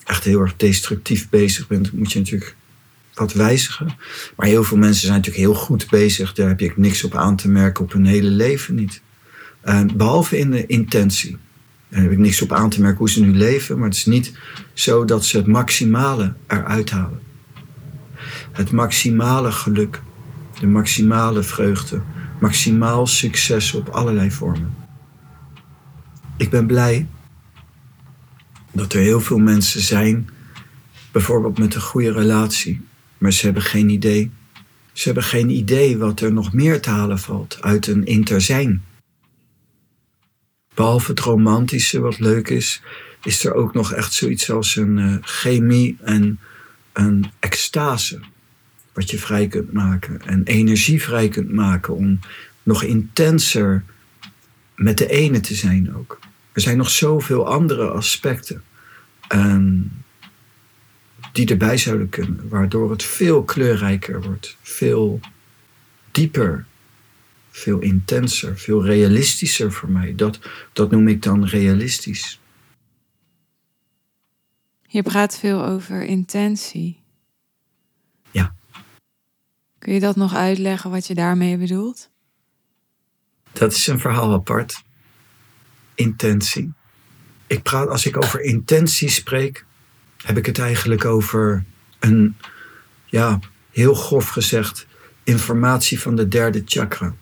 echt 0.05 0.25
heel 0.25 0.41
erg 0.41 0.57
destructief 0.57 1.29
bezig 1.29 1.67
bent, 1.67 1.93
moet 1.93 2.13
je 2.13 2.19
natuurlijk 2.19 2.55
wat 3.15 3.33
wijzigen. 3.33 3.97
Maar 4.37 4.47
heel 4.47 4.65
veel 4.65 4.77
mensen 4.77 5.01
zijn 5.01 5.17
natuurlijk 5.17 5.45
heel 5.45 5.55
goed 5.55 5.91
bezig. 5.91 6.33
Daar 6.33 6.49
heb 6.49 6.61
je 6.61 6.73
niks 6.77 7.05
op 7.05 7.15
aan 7.15 7.37
te 7.37 7.49
merken 7.49 7.85
op 7.85 7.93
hun 7.93 8.07
hele 8.07 8.31
leven 8.31 8.75
niet. 8.75 9.03
behalve 9.95 10.39
in 10.39 10.51
de 10.51 10.67
intentie. 10.67 11.37
Daar 11.89 12.03
heb 12.03 12.13
ik 12.13 12.19
niks 12.19 12.43
op 12.43 12.53
aan 12.53 12.71
te 12.71 12.81
merken 12.81 12.99
hoe 12.99 13.11
ze 13.11 13.23
nu 13.23 13.33
leven. 13.33 13.79
Maar 13.79 13.89
het 13.89 13.97
is 13.97 14.07
niet 14.07 14.33
zo 14.73 15.05
dat 15.05 15.25
ze 15.25 15.37
het 15.37 15.47
maximale 15.47 16.35
eruit 16.47 16.91
halen. 16.91 17.21
Het 18.53 18.71
maximale 18.71 19.53
geluk. 19.53 20.01
De 20.61 20.67
maximale 20.67 21.43
vreugde. 21.43 22.01
Maximaal 22.43 23.07
succes 23.07 23.75
op 23.75 23.89
allerlei 23.89 24.31
vormen. 24.31 24.75
Ik 26.37 26.51
ben 26.51 26.67
blij 26.67 27.07
dat 28.73 28.93
er 28.93 29.01
heel 29.01 29.21
veel 29.21 29.39
mensen 29.39 29.81
zijn, 29.81 30.29
bijvoorbeeld 31.13 31.59
met 31.59 31.75
een 31.75 31.81
goede 31.81 32.13
relatie, 32.13 32.81
maar 33.19 33.33
ze 33.33 33.45
hebben 33.45 33.63
geen 33.63 33.89
idee. 33.89 34.31
Ze 34.93 35.05
hebben 35.05 35.25
geen 35.25 35.51
idee 35.51 35.99
wat 35.99 36.21
er 36.21 36.33
nog 36.33 36.53
meer 36.53 36.81
te 36.81 36.91
halen 36.91 37.19
valt 37.19 37.59
uit 37.61 37.87
een 37.87 38.05
interzijn. 38.05 38.85
Behalve 40.75 41.11
het 41.11 41.21
romantische, 41.21 42.01
wat 42.01 42.19
leuk 42.19 42.49
is, 42.49 42.83
is 43.23 43.45
er 43.45 43.55
ook 43.55 43.75
nog 43.75 43.93
echt 43.93 44.13
zoiets 44.13 44.51
als 44.51 44.77
een 44.77 44.97
uh, 44.97 45.17
chemie 45.21 45.97
en 46.01 46.41
een 46.93 47.31
extase. 47.39 48.21
Wat 48.93 49.11
je 49.11 49.19
vrij 49.19 49.49
kunt 49.49 49.73
maken 49.73 50.21
en 50.21 50.45
energie 50.45 51.03
vrij 51.03 51.29
kunt 51.29 51.53
maken 51.53 51.95
om 51.95 52.19
nog 52.63 52.83
intenser 52.83 53.85
met 54.75 54.99
de 54.99 55.09
ene 55.09 55.41
te 55.41 55.55
zijn 55.55 55.95
ook. 55.95 56.19
Er 56.53 56.61
zijn 56.61 56.77
nog 56.77 56.91
zoveel 56.91 57.47
andere 57.47 57.89
aspecten 57.89 58.63
um, 59.29 59.91
die 61.33 61.49
erbij 61.49 61.77
zouden 61.77 62.09
kunnen, 62.09 62.49
waardoor 62.49 62.91
het 62.91 63.03
veel 63.03 63.45
kleurrijker 63.45 64.23
wordt, 64.23 64.57
veel 64.63 65.21
dieper, 66.11 66.67
veel 67.51 67.79
intenser, 67.79 68.59
veel 68.59 68.85
realistischer 68.85 69.73
voor 69.73 69.91
mij. 69.91 70.15
Dat, 70.15 70.39
dat 70.73 70.91
noem 70.91 71.09
ik 71.09 71.23
dan 71.23 71.45
realistisch. 71.45 72.41
Je 74.87 75.03
praat 75.03 75.39
veel 75.39 75.65
over 75.65 76.05
intentie. 76.05 77.02
Kun 79.83 79.93
je 79.93 80.01
dat 80.01 80.17
nog 80.17 80.35
uitleggen 80.35 80.91
wat 80.91 81.07
je 81.07 81.15
daarmee 81.15 81.57
bedoelt? 81.57 82.11
Dat 83.53 83.73
is 83.73 83.87
een 83.87 84.01
verhaal 84.01 84.33
apart. 84.33 84.83
Intentie. 85.95 86.73
Ik 87.47 87.62
praat, 87.62 87.89
als 87.89 88.07
ik 88.07 88.17
over 88.17 88.41
intentie 88.41 89.09
spreek, 89.09 89.65
heb 90.17 90.37
ik 90.37 90.47
het 90.47 90.59
eigenlijk 90.59 91.05
over 91.05 91.65
een, 91.99 92.37
ja, 93.07 93.39
heel 93.71 93.95
grof 93.95 94.29
gezegd, 94.29 94.87
informatie 95.25 96.01
van 96.01 96.17
de 96.17 96.29
derde 96.29 96.62
chakra. 96.65 97.15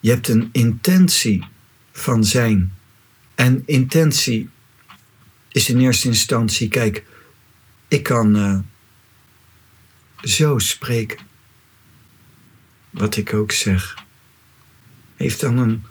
Je 0.00 0.10
hebt 0.10 0.28
een 0.28 0.48
intentie 0.52 1.44
van 1.92 2.24
zijn. 2.24 2.74
En 3.34 3.62
intentie 3.66 4.50
is 5.48 5.68
in 5.68 5.80
eerste 5.80 6.08
instantie, 6.08 6.68
kijk, 6.68 7.04
ik 7.88 8.02
kan 8.02 8.36
uh, 8.36 8.58
zo 10.22 10.58
spreken. 10.58 11.34
Wat 12.96 13.16
ik 13.16 13.34
ook 13.34 13.52
zeg, 13.52 14.04
heeft 15.16 15.40
dan 15.40 15.58
een 15.58 15.84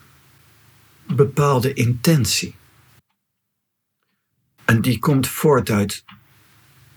bepaalde 1.08 1.74
intentie. 1.74 2.56
En 4.66 4.82
die 4.82 5.00
komt 5.00 5.28
voort 5.28 5.70
uit 5.70 6.04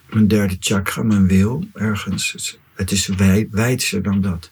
mijn 0.06 0.28
derde 0.28 0.56
chakra, 0.60 1.02
mijn 1.02 1.26
wil, 1.26 1.68
ergens. 1.72 2.58
Het 2.74 2.90
is 2.90 3.06
wijd, 3.06 3.48
wijdser 3.50 4.02
dan 4.02 4.20
dat. 4.20 4.50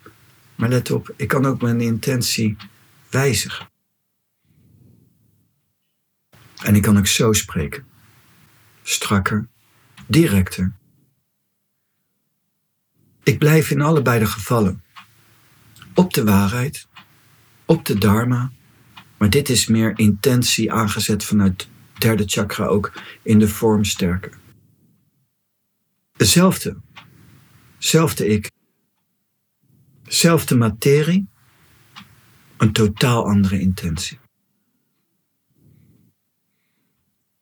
Maar 0.54 0.68
let 0.68 0.90
op, 0.90 1.14
ik 1.16 1.28
kan 1.28 1.46
ook 1.46 1.62
mijn 1.62 1.80
intentie 1.80 2.56
wijzigen. 3.10 3.68
En 6.62 6.74
ik 6.74 6.82
kan 6.82 6.98
ook 6.98 7.06
zo 7.06 7.32
spreken. 7.32 7.86
Strakker, 8.82 9.48
directer. 10.06 10.72
Ik 13.22 13.38
blijf 13.38 13.70
in 13.70 13.80
allebei 13.80 14.18
de 14.18 14.26
gevallen 14.26 14.84
op 15.96 16.14
de 16.14 16.24
waarheid, 16.24 16.88
op 17.64 17.84
de 17.84 17.98
dharma, 17.98 18.52
maar 19.16 19.30
dit 19.30 19.48
is 19.48 19.66
meer 19.66 19.98
intentie 19.98 20.72
aangezet 20.72 21.24
vanuit 21.24 21.68
derde 21.98 22.24
chakra 22.26 22.64
ook 22.66 22.92
in 23.22 23.38
de 23.38 23.48
vorm 23.48 23.84
sterker. 23.84 24.38
Hetzelfde. 26.16 26.76
Zelfde 27.78 28.26
ik. 28.26 28.50
Zelfde 30.02 30.56
materie. 30.56 31.28
Een 32.56 32.72
totaal 32.72 33.26
andere 33.26 33.60
intentie. 33.60 34.18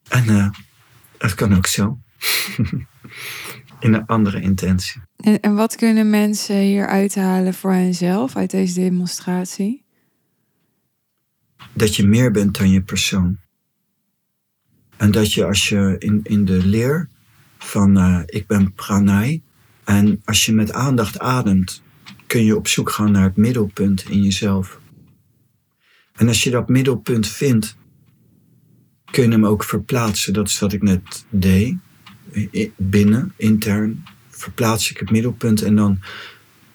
En 0.08 0.24
uh, 0.24 0.50
het 1.18 1.34
kan 1.34 1.56
ook 1.56 1.66
zo. 1.66 1.98
in 3.84 3.94
een 3.94 4.06
andere 4.06 4.40
intentie. 4.40 5.00
En, 5.16 5.40
en 5.40 5.54
wat 5.54 5.76
kunnen 5.76 6.10
mensen 6.10 6.56
hier 6.56 6.86
uithalen 6.86 7.54
voor 7.54 7.72
henzelf 7.72 8.36
uit 8.36 8.50
deze 8.50 8.74
demonstratie? 8.74 9.84
Dat 11.72 11.96
je 11.96 12.06
meer 12.06 12.30
bent 12.30 12.58
dan 12.58 12.70
je 12.70 12.82
persoon. 12.82 13.38
En 14.96 15.10
dat 15.10 15.32
je 15.32 15.44
als 15.44 15.68
je 15.68 15.96
in, 15.98 16.20
in 16.22 16.44
de 16.44 16.66
leer 16.66 17.08
van 17.58 17.98
uh, 17.98 18.20
ik 18.26 18.46
ben 18.46 18.72
pranay. 18.72 19.42
En 19.84 20.20
als 20.24 20.46
je 20.46 20.52
met 20.52 20.72
aandacht 20.72 21.18
ademt, 21.18 21.82
kun 22.26 22.44
je 22.44 22.56
op 22.56 22.68
zoek 22.68 22.90
gaan 22.90 23.12
naar 23.12 23.22
het 23.22 23.36
middelpunt 23.36 24.08
in 24.08 24.22
jezelf. 24.22 24.80
En 26.12 26.28
als 26.28 26.42
je 26.42 26.50
dat 26.50 26.68
middelpunt 26.68 27.26
vindt, 27.26 27.76
kun 29.10 29.24
je 29.24 29.30
hem 29.30 29.46
ook 29.46 29.64
verplaatsen. 29.64 30.32
Dat 30.32 30.48
is 30.48 30.58
wat 30.58 30.72
ik 30.72 30.82
net 30.82 31.24
deed. 31.28 31.76
Binnen, 32.76 33.32
intern, 33.36 34.04
verplaats 34.30 34.90
ik 34.90 34.98
het 34.98 35.10
middelpunt 35.10 35.62
en 35.62 35.76
dan 35.76 36.00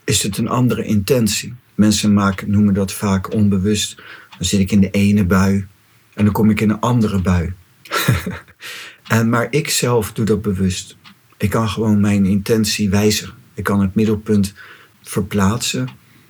is 0.03 0.23
het 0.23 0.37
een 0.37 0.47
andere 0.47 0.83
intentie. 0.83 1.53
Mensen 1.75 2.13
maken, 2.13 2.51
noemen 2.51 2.73
dat 2.73 2.93
vaak 2.93 3.33
onbewust. 3.33 3.95
Dan 4.29 4.47
zit 4.47 4.59
ik 4.59 4.71
in 4.71 4.81
de 4.81 4.91
ene 4.91 5.25
bui 5.25 5.67
en 6.13 6.23
dan 6.23 6.33
kom 6.33 6.49
ik 6.49 6.61
in 6.61 6.69
een 6.69 6.79
andere 6.79 7.21
bui. 7.21 7.53
maar 9.29 9.47
ik 9.49 9.69
zelf 9.69 10.13
doe 10.13 10.25
dat 10.25 10.41
bewust. 10.41 10.97
Ik 11.37 11.49
kan 11.49 11.69
gewoon 11.69 11.99
mijn 11.99 12.25
intentie 12.25 12.89
wijzigen. 12.89 13.33
Ik 13.53 13.63
kan 13.63 13.81
het 13.81 13.95
middelpunt 13.95 14.53
verplaatsen. 15.01 15.87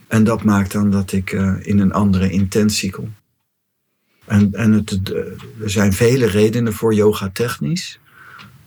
En 0.07 0.23
dat 0.23 0.43
maakt 0.43 0.71
dan 0.71 0.91
dat 0.91 1.11
ik 1.11 1.31
uh, 1.31 1.55
in 1.59 1.79
een 1.79 1.91
andere 1.91 2.29
intentie 2.29 2.91
kom. 2.91 3.13
En, 4.25 4.53
en 4.53 4.71
het, 4.71 5.09
er 5.61 5.69
zijn 5.69 5.93
vele 5.93 6.25
redenen 6.25 6.73
voor 6.73 6.93
yoga 6.93 7.29
technisch. 7.33 7.99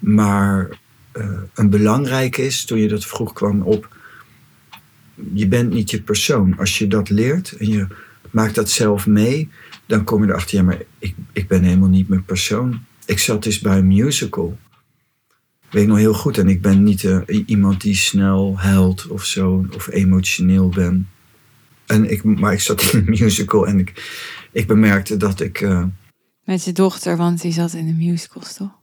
Maar 0.03 0.79
uh, 1.13 1.39
een 1.55 1.71
belangrijke 1.71 2.43
is, 2.43 2.65
toen 2.65 2.79
je 2.79 2.89
dat 2.89 3.07
vroeg 3.07 3.33
kwam 3.33 3.63
op. 3.63 3.97
Je 5.33 5.49
bent 5.49 5.73
niet 5.73 5.91
je 5.91 6.03
persoon. 6.03 6.59
Als 6.59 6.79
je 6.79 6.87
dat 6.87 7.11
leert 7.11 7.53
en 7.53 7.69
je 7.69 7.87
maakt 8.31 8.55
dat 8.55 8.71
zelf 8.71 9.07
mee, 9.07 9.51
dan 9.87 10.05
kom 10.05 10.23
je 10.25 10.29
erachter, 10.29 10.57
ja, 10.57 10.63
maar 10.63 10.83
ik, 10.99 11.15
ik 11.33 11.49
ben 11.49 11.63
helemaal 11.63 11.89
niet 11.89 12.09
mijn 12.09 12.25
persoon. 12.25 12.85
Ik 13.05 13.19
zat 13.19 13.43
dus 13.43 13.61
bij 13.61 13.79
een 13.79 13.87
musical. 13.87 14.59
Weet 15.71 15.83
ik 15.83 15.89
nog 15.89 15.99
heel 15.99 16.15
goed. 16.15 16.39
En 16.39 16.49
ik 16.49 16.63
ben 16.63 16.83
niet 16.83 17.03
uh, 17.03 17.43
iemand 17.47 17.81
die 17.81 17.95
snel 17.95 18.59
huilt 18.59 19.07
of 19.07 19.25
zo, 19.25 19.67
of 19.75 19.89
emotioneel 19.89 20.69
ben. 20.69 21.09
En 21.87 22.11
ik, 22.11 22.25
maar 22.25 22.53
ik 22.53 22.61
zat 22.61 22.83
in 22.83 22.99
een 22.99 23.05
musical 23.05 23.67
en 23.67 23.79
ik, 23.79 24.13
ik 24.53 24.67
bemerkte 24.67 25.17
dat 25.17 25.41
ik. 25.41 25.61
Uh, 25.61 25.85
Met 26.45 26.65
je 26.65 26.73
dochter, 26.73 27.17
want 27.17 27.41
die 27.41 27.53
zat 27.53 27.73
in 27.73 27.87
de 27.87 27.93
musicals 27.93 28.55
toch? 28.55 28.81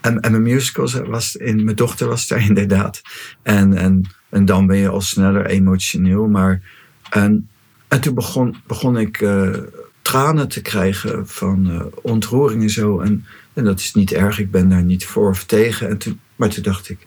En, 0.00 0.20
en 0.20 0.30
mijn 0.30 0.42
musical 0.42 1.04
was 1.04 1.36
in, 1.36 1.64
mijn 1.64 1.76
dochter 1.76 2.08
was 2.08 2.26
daar 2.26 2.44
inderdaad. 2.48 3.02
En, 3.42 3.74
en, 3.74 4.10
en 4.28 4.44
dan 4.44 4.66
ben 4.66 4.76
je 4.76 4.88
al 4.88 5.00
sneller 5.00 5.46
emotioneel. 5.46 6.26
Maar, 6.26 6.62
en, 7.10 7.48
en 7.88 8.00
toen 8.00 8.14
begon, 8.14 8.56
begon 8.66 8.98
ik 8.98 9.20
uh, 9.20 9.56
tranen 10.02 10.48
te 10.48 10.62
krijgen 10.62 11.28
van 11.28 11.70
uh, 11.70 11.82
ontroering 12.02 12.62
en 12.62 12.70
zo. 12.70 13.00
En, 13.00 13.24
en 13.52 13.64
dat 13.64 13.80
is 13.80 13.94
niet 13.94 14.12
erg, 14.12 14.38
ik 14.38 14.50
ben 14.50 14.68
daar 14.68 14.82
niet 14.82 15.06
voor 15.06 15.28
of 15.28 15.44
tegen. 15.44 15.88
En 15.88 15.98
toen, 15.98 16.20
maar 16.36 16.48
toen 16.48 16.62
dacht 16.62 16.88
ik, 16.88 16.98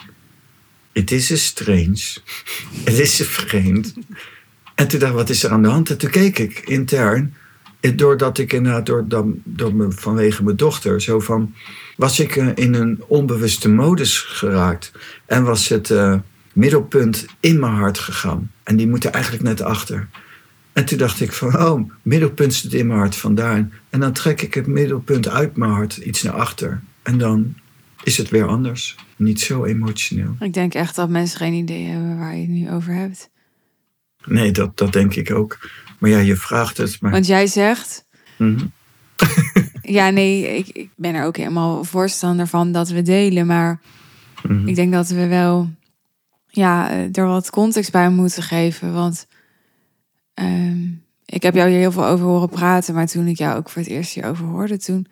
het 0.92 1.12
is 1.12 1.30
een 1.30 1.38
strange, 1.38 2.18
het 2.86 3.00
is 3.00 3.20
een 3.20 3.26
vreemd. 3.26 3.94
En 4.76 4.88
toen 4.88 5.00
dacht 5.00 5.12
ik, 5.12 5.18
wat 5.18 5.30
is 5.30 5.44
er 5.44 5.52
aan 5.52 5.62
de 5.62 5.68
hand? 5.68 5.90
En 5.90 5.98
toen 5.98 6.10
keek 6.10 6.40
ik 6.40 6.60
intern, 6.60 7.34
doordat 7.96 8.38
ik 8.38 8.54
inderdaad, 8.54 8.86
door, 8.86 9.08
door, 9.08 9.34
door 9.44 9.94
vanwege 9.94 10.44
mijn 10.44 10.56
dochter, 10.56 11.02
zo 11.02 11.20
van, 11.20 11.54
was 12.04 12.20
ik 12.20 12.36
uh, 12.36 12.48
in 12.56 12.74
een 12.74 13.04
onbewuste 13.08 13.70
modus 13.70 14.20
geraakt. 14.20 14.92
En 15.26 15.44
was 15.44 15.68
het 15.68 15.90
uh, 15.90 16.20
middelpunt 16.54 17.26
in 17.40 17.60
mijn 17.60 17.74
hart 17.74 18.00
gegaan. 18.00 18.52
En 18.64 18.76
die 18.76 18.88
moet 18.88 19.04
er 19.04 19.12
eigenlijk 19.12 19.44
net 19.44 19.62
achter. 19.62 20.08
En 20.74 20.86
toen 20.86 20.98
dacht 20.98 21.22
ik 21.22 21.34
van, 21.34 21.58
oh, 21.58 21.92
middelpunt 22.02 22.54
zit 22.54 22.74
in 22.74 22.88
mijn 22.88 23.00
hart 23.00 23.16
vandaan. 23.16 23.74
En 23.90 24.00
dan 24.00 24.14
trek 24.14 24.42
ik 24.42 24.54
het 24.54 24.68
middelpunt 24.68 25.28
uit 25.28 25.56
mijn 25.56 25.72
hart 25.72 25.98
iets 25.98 26.22
naar 26.22 26.34
achter. 26.34 26.82
En 27.04 27.18
dan 27.18 27.56
is 28.04 28.18
het 28.18 28.30
weer 28.30 28.48
anders. 28.48 28.96
Niet 29.16 29.42
zo 29.42 29.66
emotioneel. 29.66 30.36
Ik 30.40 30.54
denk 30.54 30.74
echt 30.74 30.96
dat 30.96 31.10
mensen 31.10 31.38
geen 31.38 31.54
idee 31.54 31.86
hebben 31.86 32.18
waar 32.18 32.36
je 32.36 32.42
het 32.42 32.50
nu 32.50 32.72
over 32.72 32.94
hebt. 32.94 33.30
Nee, 34.26 34.52
dat, 34.52 34.78
dat 34.78 34.94
denk 34.94 35.16
ik 35.16 35.32
ook. 35.32 35.60
Maar 36.00 36.10
ja, 36.10 36.20
je 36.20 36.36
vraagt 36.36 36.78
het. 36.78 37.02
Maar... 37.02 37.12
Want 37.12 37.28
jij 37.28 37.48
zegt. 37.48 38.06
Mhm. 38.38 38.66
Ja, 39.94 40.10
nee, 40.10 40.58
ik, 40.58 40.68
ik 40.68 40.90
ben 40.96 41.16
er 41.16 41.26
ook 41.26 41.38
helemaal 41.38 41.84
voorstander 41.84 42.48
van 42.48 42.72
dat 42.72 42.90
we 42.90 43.02
delen. 43.02 43.46
Maar 43.46 43.80
Mhm. 44.44 44.68
ik 44.68 44.76
denk 44.76 44.92
dat 44.94 45.08
we 45.08 45.28
wel 45.28 45.70
ja, 46.48 46.90
eh, 46.90 47.18
er 47.18 47.26
wat 47.28 47.50
context 47.50 47.92
bij 47.92 48.10
moeten 48.10 48.44
geven. 48.44 48.94
Want 48.94 49.28
ehm, 50.34 50.88
ik 51.26 51.44
heb 51.44 51.56
jou 51.56 51.70
hier 51.70 51.80
heel 51.80 51.92
veel 51.92 52.06
over 52.06 52.26
horen 52.26 52.50
praten. 52.50 52.94
Maar 52.94 53.08
toen 53.08 53.28
ik 53.28 53.38
jou 53.38 53.58
ook 53.58 53.70
voor 53.70 53.82
het 53.82 53.92
eerst 53.92 54.14
hierover 54.14 54.46
hoorde, 54.46 54.78
toen, 54.78 55.08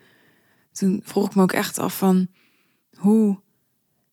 toen 0.72 1.00
vroeg 1.04 1.26
ik 1.26 1.34
me 1.34 1.42
ook 1.42 1.52
echt 1.52 1.78
af 1.78 1.96
van 1.98 2.26
hoe 2.96 3.40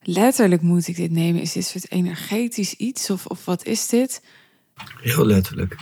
letterlijk 0.02 0.62
moet 0.62 0.88
ik 0.88 0.96
dit 0.96 1.12
nemen? 1.12 1.42
Is 1.42 1.52
dit 1.52 1.66
soort 1.66 1.92
energetisch 1.92 2.74
iets 2.74 3.10
of, 3.10 3.26
of 3.26 3.46
wat 3.46 3.66
is 3.66 3.88
dit? 3.88 4.24
Heel 5.02 5.26
letterlijk. 5.26 5.78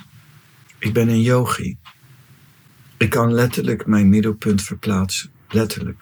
Ik 0.79 0.93
ben 0.93 1.09
een 1.09 1.21
yogi. 1.21 1.77
Ik 2.97 3.09
kan 3.09 3.33
letterlijk 3.33 3.85
mijn 3.85 4.09
middelpunt 4.09 4.63
verplaatsen. 4.63 5.31
Letterlijk. 5.49 5.99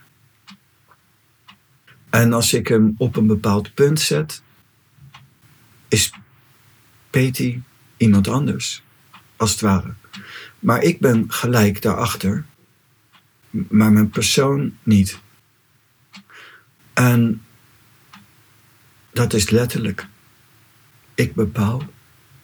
En 2.09 2.33
als 2.33 2.53
ik 2.53 2.67
hem 2.67 2.95
op 2.97 3.15
een 3.15 3.27
bepaald 3.27 3.73
punt 3.73 3.99
zet, 3.99 4.41
is 5.87 6.13
Peti 7.09 7.63
iemand 7.97 8.27
anders. 8.27 8.83
Als 9.35 9.51
het 9.51 9.61
ware. 9.61 9.93
Maar 10.59 10.83
ik 10.83 10.99
ben 10.99 11.25
gelijk 11.27 11.81
daarachter. 11.81 12.45
Maar 13.49 13.91
mijn 13.91 14.09
persoon 14.09 14.77
niet. 14.83 15.19
En 16.93 17.41
dat 19.11 19.33
is 19.33 19.49
letterlijk. 19.49 20.07
Ik 21.13 21.35
bepaal. 21.35 21.83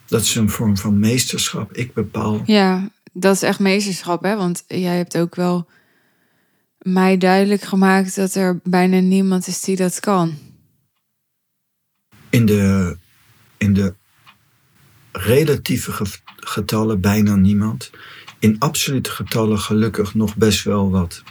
Dat 0.06 0.22
is 0.22 0.36
een 0.36 0.50
vorm 0.50 0.78
van 0.78 1.00
meesterschap. 1.00 1.74
Ik 1.74 1.94
bepaal. 1.94 2.42
Ja, 2.46 2.90
dat 3.14 3.36
is 3.36 3.42
echt 3.42 3.60
meesterschap, 3.60 4.24
hè? 4.24 4.36
Want 4.36 4.64
jij 4.68 4.98
hebt 4.98 5.18
ook 5.18 5.36
wel 5.36 5.68
mij 6.78 7.18
duidelijk 7.18 7.62
gemaakt 7.62 8.16
dat 8.16 8.36
er 8.36 8.60
bijna 8.64 9.00
niemand 9.00 9.48
is 9.48 9.62
die 9.62 9.76
dat 9.76 10.00
kan. 10.00 10.38
In 12.30 12.46
de, 12.46 12.98
in 13.58 13.74
de 13.74 13.94
relatieve 15.12 15.92
ge- 15.92 16.20
getallen 16.36 17.02
bijna 17.02 17.36
niemand. 17.36 17.92
In 18.40 18.60
absolute 18.60 19.10
getallen 19.12 19.60
gelukkig 19.60 20.14
nog 20.14 20.36
best 20.36 20.64
wel 20.64 20.90
wat. 20.90 21.24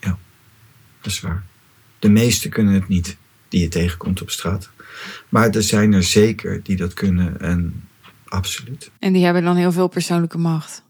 Ja, 0.00 0.18
dat 1.00 1.12
is 1.12 1.20
waar. 1.20 1.44
De 1.98 2.08
meesten 2.08 2.50
kunnen 2.50 2.74
het 2.74 2.88
niet, 2.88 3.16
die 3.48 3.60
je 3.60 3.68
tegenkomt 3.68 4.22
op 4.22 4.30
straat. 4.30 4.70
Maar 5.28 5.50
er 5.50 5.62
zijn 5.62 5.92
er 5.92 6.02
zeker 6.02 6.62
die 6.62 6.76
dat 6.76 6.94
kunnen 6.94 7.40
en 7.40 7.88
absoluut. 8.28 8.90
En 8.98 9.12
die 9.12 9.24
hebben 9.24 9.42
dan 9.42 9.56
heel 9.56 9.72
veel 9.72 9.88
persoonlijke 9.88 10.38
macht. 10.38 10.86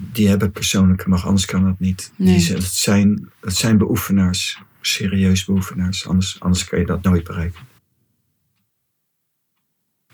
Die 0.00 0.28
hebben 0.28 0.52
persoonlijke 0.52 1.08
macht, 1.08 1.24
anders 1.24 1.44
kan 1.44 1.64
dat 1.64 1.78
niet. 1.78 2.12
Nee. 2.16 2.36
Die, 2.36 2.54
het, 2.54 2.64
zijn, 2.64 3.30
het 3.40 3.56
zijn 3.56 3.78
beoefenaars, 3.78 4.62
serieus 4.80 5.44
beoefenaars. 5.44 6.06
Anders, 6.06 6.40
anders 6.40 6.64
kan 6.64 6.78
je 6.78 6.86
dat 6.86 7.02
nooit 7.02 7.24
bereiken. 7.24 7.60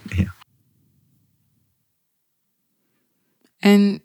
Ja. 0.02 0.34
En 3.58 4.02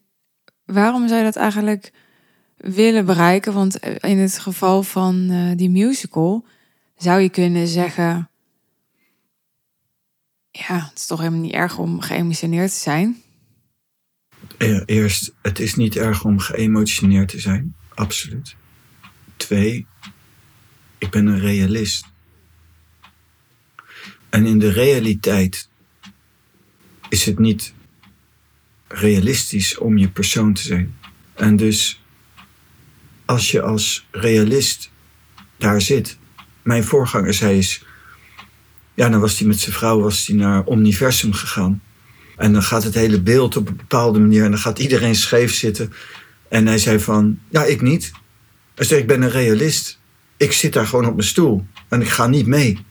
waarom 0.66 1.08
zou 1.08 1.20
je 1.20 1.26
dat 1.26 1.36
eigenlijk 1.36 1.92
willen 2.58 3.06
bereiken? 3.06 3.54
Want 3.54 3.80
in 3.86 4.18
het 4.18 4.40
geval 4.40 4.84
van 4.84 5.30
eh, 5.30 5.58
die 5.58 5.70
musical 5.70 6.46
zou 6.98 7.22
je 7.22 7.30
kunnen 7.30 7.68
zeggen: 7.68 8.29
Ja, 10.68 10.86
het 10.90 11.00
is 11.00 11.06
toch 11.06 11.20
helemaal 11.20 11.40
niet 11.40 11.54
erg 11.54 11.78
om 11.78 12.02
geëmotioneerd 12.02 12.72
te 12.72 12.80
zijn. 12.80 13.22
Eh, 14.58 14.82
Eerst, 14.86 15.34
het 15.42 15.60
is 15.60 15.76
niet 15.76 15.96
erg 15.96 16.24
om 16.24 16.40
geëmotioneerd 16.40 17.30
te 17.30 17.40
zijn. 17.40 17.76
Absoluut. 17.94 18.56
Twee, 19.38 19.86
ik 20.98 21.10
ben 21.10 21.28
een 21.28 21.40
realist. 21.40 22.06
En 24.30 24.46
in 24.46 24.60
de 24.60 24.72
realiteit 24.72 25.70
is 27.10 27.26
het 27.26 27.40
niet 27.40 27.74
realistisch 28.88 29.78
om 29.78 29.98
je 29.98 30.10
persoon 30.10 30.54
te 30.54 30.62
zijn. 30.62 30.98
En 31.34 31.56
dus 31.56 32.02
als 33.26 33.52
je 33.52 33.62
als 33.62 34.08
realist 34.12 34.92
daar 35.58 35.82
zit. 35.82 36.18
Mijn 36.62 36.84
voorganger 36.84 37.34
zei 37.34 37.56
eens. 37.56 37.84
Ja, 39.00 39.10
dan 39.10 39.20
was 39.20 39.40
hij 39.40 39.48
met 39.48 39.60
zijn 39.60 39.76
vrouw 39.76 40.00
was 40.00 40.28
hij 40.28 40.36
naar 40.36 40.64
Omniversum 40.64 41.34
gegaan. 41.34 41.82
En 42.38 42.54
dan 42.54 42.64
gaat 42.64 42.84
het 42.84 42.94
hele 42.94 43.22
beeld 43.22 43.58
op 43.58 43.68
een 43.68 43.76
bepaalde 43.76 44.20
manier 44.20 44.44
en 44.44 44.52
dan 44.52 44.60
gaat 44.60 44.80
iedereen 44.80 45.16
scheef 45.16 45.54
zitten. 45.54 45.94
En 46.50 46.68
hij 46.68 46.78
zei 46.78 47.00
van, 47.00 47.40
ja, 47.50 47.64
ik 47.64 47.82
niet. 47.82 48.12
Hij 48.76 48.86
zei, 48.86 49.02
ik 49.02 49.08
ben 49.08 49.22
een 49.22 49.30
realist. 49.30 50.00
Ik 50.38 50.52
zit 50.52 50.74
daar 50.74 50.88
gewoon 50.88 51.06
op 51.06 51.16
mijn 51.16 51.28
stoel 51.28 51.66
en 51.88 52.02
ik 52.02 52.08
ga 52.08 52.28
niet 52.28 52.46
mee. 52.46 52.86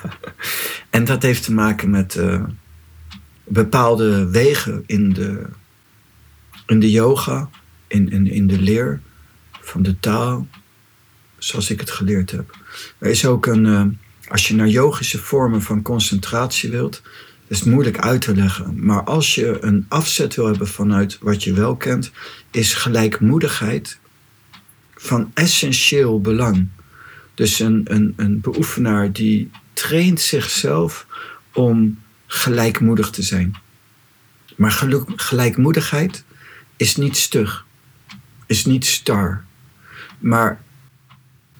en 0.90 1.04
dat 1.04 1.22
heeft 1.22 1.44
te 1.44 1.52
maken 1.52 1.90
met 1.90 2.16
eh, 2.16 2.44
bepaalde 3.44 4.28
wegen 4.30 4.82
in 4.86 5.12
de, 5.12 5.46
in 6.66 6.80
de 6.80 6.90
yoga, 6.90 7.48
in, 7.86 8.10
in, 8.10 8.26
in 8.26 8.46
de 8.46 8.60
leer 8.60 9.00
van 9.60 9.82
de 9.82 10.00
taal, 10.00 10.46
zoals 11.38 11.70
ik 11.70 11.80
het 11.80 11.90
geleerd 11.90 12.30
heb. 12.30 12.56
Er 12.98 13.10
is 13.10 13.26
ook 13.26 13.46
een, 13.46 13.66
eh, 13.66 13.84
als 14.34 14.48
je 14.48 14.54
naar 14.54 14.68
yogische 14.68 15.18
vormen 15.18 15.62
van 15.62 15.82
concentratie 15.82 16.70
wilt, 16.70 17.02
is 17.46 17.62
moeilijk 17.62 17.98
uit 17.98 18.20
te 18.20 18.34
leggen. 18.34 18.84
Maar 18.84 19.02
als 19.04 19.34
je 19.34 19.58
een 19.60 19.86
afzet 19.88 20.34
wil 20.34 20.46
hebben 20.46 20.68
vanuit 20.68 21.18
wat 21.20 21.44
je 21.44 21.52
wel 21.52 21.76
kent, 21.76 22.10
is 22.50 22.74
gelijkmoedigheid 22.74 23.98
van 24.94 25.30
essentieel 25.34 26.20
belang. 26.20 26.68
Dus 27.34 27.58
een, 27.58 27.80
een, 27.84 28.12
een 28.16 28.40
beoefenaar 28.40 29.12
die 29.12 29.50
traint 29.72 30.20
zichzelf 30.20 31.06
om 31.52 31.98
gelijkmoedig 32.26 33.10
te 33.10 33.22
zijn. 33.22 33.54
Maar 34.56 34.86
gelijkmoedigheid 35.16 36.24
is 36.76 36.96
niet 36.96 37.16
stug, 37.16 37.66
is 38.46 38.64
niet 38.64 38.86
star. 38.86 39.44
Maar 40.18 40.62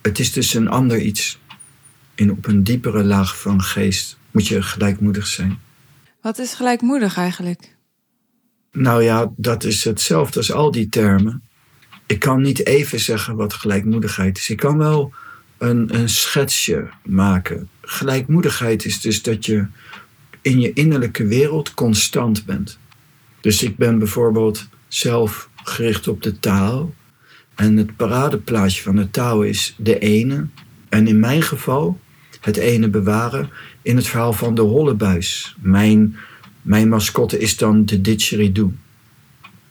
het 0.03 0.19
is 0.19 0.33
dus 0.33 0.55
een 0.55 0.69
ander 0.69 1.01
iets. 1.01 1.39
In, 2.15 2.31
op 2.31 2.47
een 2.47 2.65
diepere 2.65 3.05
laag 3.05 3.41
van 3.41 3.63
geest 3.63 4.19
moet 4.31 4.47
je 4.47 4.63
gelijkmoedig 4.63 5.27
zijn. 5.27 5.59
Wat 6.21 6.39
is 6.39 6.55
gelijkmoedig 6.55 7.17
eigenlijk? 7.17 7.77
Nou 8.73 9.03
ja, 9.03 9.33
dat 9.37 9.65
is 9.65 9.85
hetzelfde 9.85 10.39
als 10.39 10.53
al 10.53 10.71
die 10.71 10.89
termen. 10.89 11.43
Ik 12.07 12.19
kan 12.19 12.43
niet 12.43 12.67
even 12.67 13.01
zeggen 13.01 13.37
wat 13.37 13.55
gelijkmoedigheid 13.55 14.39
is. 14.39 14.51
Ik 14.51 14.57
kan 14.57 14.79
wel 14.79 15.13
een, 15.59 15.95
een 15.95 16.09
schetsje 16.09 16.89
maken. 17.05 17.69
Gelijkmoedigheid 17.81 18.85
is 18.85 19.01
dus 19.01 19.23
dat 19.23 19.47
je 19.47 19.67
in 20.43 20.61
je 20.61 20.73
innerlijke 20.73 21.27
wereld 21.27 21.75
constant 21.75 22.45
bent. 22.45 22.79
Dus 23.41 23.63
ik 23.63 23.77
ben 23.77 23.99
bijvoorbeeld 23.99 24.69
zelf 24.89 25.49
gericht 25.55 26.09
op 26.09 26.23
de 26.23 26.39
taal. 26.39 26.95
En 27.55 27.77
het 27.77 27.97
paradeplaatje 27.97 28.83
van 28.83 28.97
de 28.97 29.11
taal 29.11 29.43
is 29.43 29.75
de 29.79 29.99
ene. 29.99 30.47
En 30.89 31.07
in 31.07 31.21
mijn 31.21 31.43
geval 31.43 32.01
het 32.45 32.57
ene 32.57 32.89
bewaren 32.89 33.51
in 33.83 33.97
het 33.97 34.07
verhaal 34.07 34.33
van 34.33 34.55
de 34.55 34.63
hollebuis. 34.63 35.57
Mijn, 35.61 36.17
mijn 36.63 36.89
mascotte 36.89 37.39
is 37.39 37.57
dan 37.57 37.85
de 37.85 38.01
didgeridoo. 38.01 38.73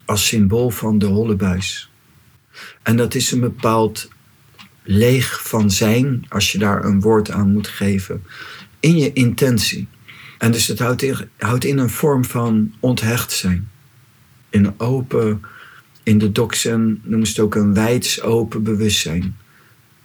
Als 0.06 0.28
symbool 0.28 0.70
van 0.70 1.00
de 1.00 1.06
hollebuis. 1.06 1.92
En 2.82 2.98
dat 2.98 3.16
is 3.16 3.32
een 3.32 3.40
bepaald 3.40 4.10
leeg 4.84 5.48
van 5.48 5.72
zijn, 5.72 6.26
als 6.30 6.52
je 6.52 6.58
daar 6.58 6.86
een 6.86 7.02
woord 7.02 7.32
aan 7.32 7.52
moet 7.52 7.68
geven, 7.68 8.24
in 8.80 8.98
je 8.98 9.14
intentie. 9.14 9.88
En 10.38 10.52
dus 10.52 10.68
het 10.68 10.80
houdt 11.38 11.64
in, 11.64 11.78
een 11.78 11.90
vorm 11.90 12.26
van 12.26 12.74
onthecht 12.80 13.32
zijn. 13.32 13.70
In 14.50 14.80
open, 14.80 15.42
in 16.04 16.18
de 16.18 16.32
doksen 16.32 17.02
noemen 17.04 17.28
ze 17.28 17.34
het 17.34 17.42
ook 17.42 17.56
een 17.56 17.74
wijds 17.74 18.22
open 18.22 18.64
bewustzijn. 18.64 19.36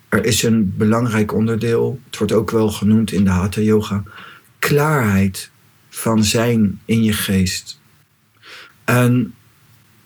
Er 0.08 0.24
is 0.24 0.42
een 0.42 0.74
belangrijk 0.76 1.34
onderdeel, 1.34 2.00
het 2.06 2.18
wordt 2.18 2.32
ook 2.32 2.50
wel 2.50 2.70
genoemd 2.70 3.12
in 3.12 3.24
de 3.24 3.30
Hatha 3.30 3.60
Yoga, 3.60 4.02
klaarheid 4.58 5.50
van 5.88 6.24
zijn 6.24 6.80
in 6.84 7.02
je 7.02 7.12
geest. 7.12 7.80
En 8.84 9.34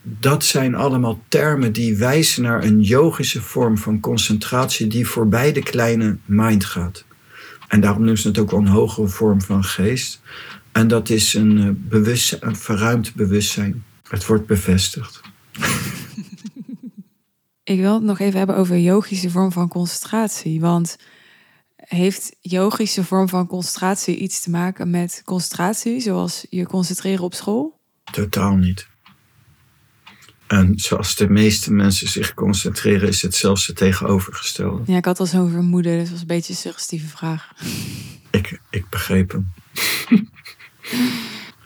dat 0.03 0.45
zijn 0.45 0.75
allemaal 0.75 1.23
termen 1.29 1.73
die 1.73 1.97
wijzen 1.97 2.43
naar 2.43 2.65
een 2.65 2.81
yogische 2.81 3.43
vorm 3.43 3.79
van 3.79 4.01
concentratie 4.01 4.87
die 4.87 5.09
voorbij 5.09 5.53
de 5.53 5.63
kleine 5.63 6.17
mind 6.25 6.65
gaat. 6.65 7.05
En 7.69 7.81
daarom 7.81 8.01
noemen 8.01 8.21
ze 8.21 8.29
het 8.29 8.39
ook 8.39 8.51
wel 8.51 8.61
een 8.61 8.67
hogere 8.67 9.09
vorm 9.09 9.41
van 9.41 9.65
geest. 9.65 10.21
En 10.73 10.89
dat 10.89 11.09
is 11.09 11.35
een, 11.35 11.59
eh, 11.59 11.69
bewustzijn, 11.75 12.47
een 12.47 12.57
verruimd 12.57 13.15
bewustzijn. 13.15 13.85
Het 14.09 14.27
wordt 14.27 14.47
bevestigd. 14.47 15.21
Ik 17.65 17.81
wil 17.81 17.95
het 17.95 18.03
nog 18.03 18.19
even 18.19 18.39
hebben 18.39 18.57
over 18.57 18.79
yogische 18.79 19.31
vorm 19.31 19.53
van 19.53 19.69
concentratie. 19.69 20.61
Want 20.61 20.97
heeft 21.77 22.37
yogische 22.41 23.05
vorm 23.05 23.29
van 23.29 23.47
concentratie 23.47 24.17
iets 24.17 24.41
te 24.41 24.51
maken 24.51 24.91
met 24.91 25.23
concentratie, 25.25 26.01
zoals 26.01 26.47
je 26.51 26.67
concentreren 26.67 27.25
op 27.25 27.35
school? 27.35 27.81
Totaal 28.13 28.57
niet. 28.57 28.91
En 30.47 30.73
zoals 30.77 31.17
de 31.17 31.29
meeste 31.29 31.73
mensen 31.73 32.09
zich 32.09 32.35
concentreren, 32.35 33.09
is 33.09 33.23
het 33.23 33.35
zelfs 33.35 33.67
het 33.67 33.77
tegenovergestelde. 33.77 34.93
Ja, 34.93 34.97
ik 34.97 35.05
had 35.05 35.21
al 35.21 35.27
zo'n 35.27 35.51
vermoeden, 35.51 35.93
dus 35.93 36.03
dat 36.03 36.11
was 36.11 36.21
een 36.21 36.27
beetje 36.27 36.53
een 36.53 36.59
suggestieve 36.59 37.09
vraag. 37.09 37.53
Ik, 38.31 38.61
ik 38.71 38.89
begreep 38.89 39.31
hem. 39.33 39.53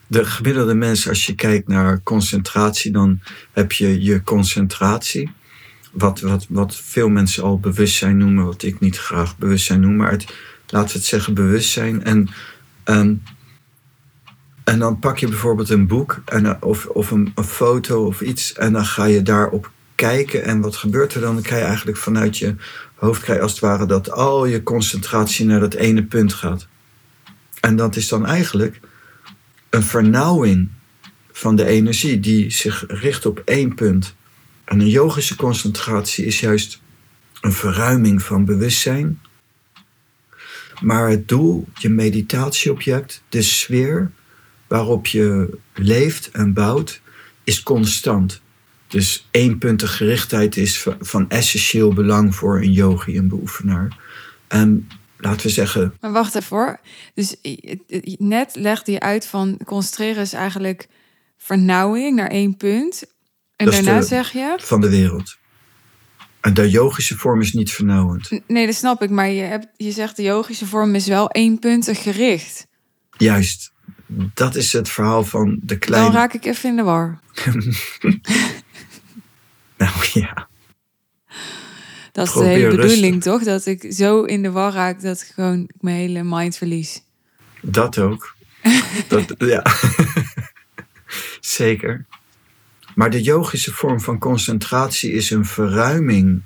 De 0.06 0.24
gemiddelde 0.24 0.74
mens, 0.74 1.08
als 1.08 1.26
je 1.26 1.34
kijkt 1.34 1.68
naar 1.68 2.02
concentratie, 2.02 2.92
dan 2.92 3.20
heb 3.52 3.72
je 3.72 4.02
je 4.02 4.22
concentratie. 4.22 5.30
Wat, 5.96 6.20
wat, 6.20 6.46
wat 6.48 6.76
veel 6.76 7.08
mensen 7.08 7.42
al 7.42 7.60
bewustzijn 7.60 8.16
noemen, 8.16 8.44
wat 8.44 8.62
ik 8.62 8.80
niet 8.80 8.98
graag 8.98 9.36
bewustzijn 9.36 9.80
noem, 9.80 9.96
maar 9.96 10.10
het, 10.10 10.34
laten 10.66 10.88
we 10.88 10.98
het 10.98 11.06
zeggen 11.06 11.34
bewustzijn. 11.34 12.04
En, 12.04 12.28
en, 12.84 13.22
en 14.64 14.78
dan 14.78 14.98
pak 14.98 15.18
je 15.18 15.28
bijvoorbeeld 15.28 15.70
een 15.70 15.86
boek 15.86 16.22
en, 16.24 16.62
of, 16.62 16.86
of 16.86 17.10
een, 17.10 17.32
een 17.34 17.44
foto 17.44 18.06
of 18.06 18.20
iets 18.20 18.52
en 18.52 18.72
dan 18.72 18.84
ga 18.84 19.04
je 19.04 19.22
daarop 19.22 19.70
kijken. 19.94 20.44
En 20.44 20.60
wat 20.60 20.76
gebeurt 20.76 21.14
er 21.14 21.20
dan? 21.20 21.34
Dan 21.34 21.42
krijg 21.42 21.60
je 21.60 21.66
eigenlijk 21.66 21.98
vanuit 21.98 22.38
je 22.38 22.54
hoofd 22.94 23.22
krijg 23.22 23.38
je 23.38 23.44
als 23.44 23.52
het 23.52 23.60
ware 23.60 23.86
dat 23.86 24.10
al 24.10 24.46
je 24.46 24.62
concentratie 24.62 25.46
naar 25.46 25.60
dat 25.60 25.74
ene 25.74 26.04
punt 26.04 26.32
gaat. 26.32 26.66
En 27.60 27.76
dat 27.76 27.96
is 27.96 28.08
dan 28.08 28.26
eigenlijk 28.26 28.80
een 29.70 29.82
vernauwing 29.82 30.68
van 31.32 31.56
de 31.56 31.66
energie 31.66 32.20
die 32.20 32.50
zich 32.50 32.84
richt 32.88 33.26
op 33.26 33.42
één 33.44 33.74
punt. 33.74 34.15
En 34.66 34.80
een 34.80 34.88
yogische 34.88 35.36
concentratie 35.36 36.24
is 36.24 36.40
juist 36.40 36.80
een 37.40 37.52
verruiming 37.52 38.22
van 38.22 38.44
bewustzijn. 38.44 39.20
Maar 40.80 41.08
het 41.08 41.28
doel, 41.28 41.68
je 41.74 41.88
meditatieobject, 41.88 43.22
de 43.28 43.42
sfeer 43.42 44.10
waarop 44.66 45.06
je 45.06 45.58
leeft 45.74 46.30
en 46.30 46.52
bouwt, 46.52 47.00
is 47.44 47.62
constant. 47.62 48.40
Dus 48.86 49.28
éénpuntige 49.30 49.96
gerichtheid 49.96 50.56
is 50.56 50.86
van 51.00 51.30
essentieel 51.30 51.92
belang 51.92 52.34
voor 52.34 52.56
een 52.56 52.72
yogi, 52.72 53.18
een 53.18 53.28
beoefenaar. 53.28 53.98
En 54.48 54.88
laten 55.16 55.46
we 55.46 55.52
zeggen. 55.52 55.94
Maar 56.00 56.12
wacht 56.12 56.34
even 56.34 56.56
hoor. 56.56 56.80
Dus 57.14 57.36
net 58.18 58.54
legde 58.54 58.92
je 58.92 59.00
uit 59.00 59.26
van 59.26 59.58
concentreren 59.64 60.22
is 60.22 60.32
eigenlijk 60.32 60.88
vernauwing 61.36 62.16
naar 62.16 62.30
één 62.30 62.56
punt. 62.56 63.04
En 63.56 63.70
daarna 63.70 64.02
zeg 64.02 64.32
je. 64.32 64.54
Van 64.56 64.80
de 64.80 64.88
wereld. 64.88 65.36
En 66.40 66.54
de 66.54 66.70
yogische 66.70 67.16
vorm 67.16 67.40
is 67.40 67.52
niet 67.52 67.72
vernauwend. 67.72 68.40
Nee, 68.46 68.66
dat 68.66 68.74
snap 68.74 69.02
ik. 69.02 69.10
Maar 69.10 69.28
je, 69.28 69.42
hebt, 69.42 69.66
je 69.76 69.90
zegt 69.90 70.16
de 70.16 70.22
yogische 70.22 70.66
vorm 70.66 70.94
is 70.94 71.06
wel 71.06 71.30
éénpuntig 71.30 72.02
gericht. 72.02 72.66
Juist. 73.16 73.72
Dat 74.34 74.54
is 74.54 74.72
het 74.72 74.88
verhaal 74.88 75.24
van 75.24 75.58
de 75.62 75.78
kleine. 75.78 76.10
Dan 76.10 76.16
raak 76.16 76.32
ik 76.32 76.44
even 76.44 76.70
in 76.70 76.76
de 76.76 76.82
war. 76.82 77.20
nou 79.78 79.92
ja. 80.12 80.48
Dat 82.12 82.26
is 82.26 82.32
de 82.32 82.44
hele 82.44 82.76
bedoeling, 82.76 83.22
toch? 83.22 83.42
Dat 83.42 83.66
ik 83.66 83.86
zo 83.92 84.22
in 84.22 84.42
de 84.42 84.50
war 84.50 84.72
raak 84.72 85.00
dat 85.02 85.20
ik 85.20 85.30
gewoon 85.34 85.70
mijn 85.80 85.96
hele 85.96 86.22
mind 86.22 86.56
verlies. 86.56 87.02
Dat 87.62 87.98
ook. 87.98 88.34
dat, 89.08 89.34
ja. 89.38 89.66
Zeker. 91.40 92.06
Maar 92.96 93.10
de 93.10 93.22
yogische 93.22 93.72
vorm 93.72 94.00
van 94.00 94.18
concentratie 94.18 95.12
is 95.12 95.30
een 95.30 95.44
verruiming. 95.44 96.42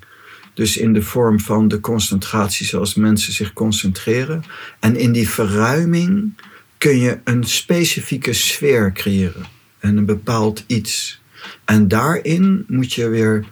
Dus 0.53 0.77
in 0.77 0.93
de 0.93 1.01
vorm 1.01 1.39
van 1.39 1.67
de 1.67 1.79
concentratie 1.79 2.65
zoals 2.65 2.95
mensen 2.95 3.33
zich 3.33 3.53
concentreren. 3.53 4.43
En 4.79 4.95
in 4.95 5.11
die 5.11 5.29
verruiming 5.29 6.33
kun 6.77 6.99
je 6.99 7.19
een 7.23 7.43
specifieke 7.43 8.33
sfeer 8.33 8.91
creëren. 8.91 9.45
En 9.79 9.97
een 9.97 10.05
bepaald 10.05 10.63
iets. 10.67 11.21
En 11.65 11.87
daarin 11.87 12.63
moet 12.67 12.93
je 12.93 13.07
weer 13.07 13.45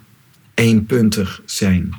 eenpuntig 0.54 1.42
zijn. 1.44 1.94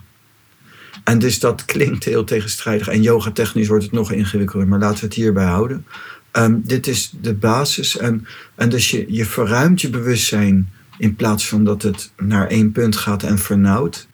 En 1.04 1.20
dus 1.20 1.40
dat 1.40 1.66
klinkt 1.66 2.04
heel 2.04 2.24
tegenstrijdig. 2.24 2.88
En 2.88 3.02
yoga 3.02 3.32
technisch 3.32 3.68
wordt 3.68 3.84
het 3.84 3.94
nog 3.94 4.12
ingewikkelder, 4.12 4.68
maar 4.68 4.80
laten 4.80 5.00
we 5.00 5.06
het 5.06 5.16
hierbij 5.16 5.46
houden. 5.46 5.86
Ehm, 6.32 6.56
dit 6.64 6.88
is 6.88 7.14
de 7.22 7.34
basis. 7.34 7.98
En, 7.98 8.28
en 8.56 8.70
dus 8.70 8.90
je 8.90 9.26
verruimt 9.26 9.82
je 9.82 9.90
bewustzijn 9.90 10.70
in 11.02 11.16
plaats 11.16 11.48
van 11.48 11.64
dat 11.64 11.82
het 11.82 12.12
naar 12.18 12.48
één 12.48 12.72
punt 12.72 12.96
gaat 12.96 13.24
en 13.24 13.40
vernauwt. 13.40 14.08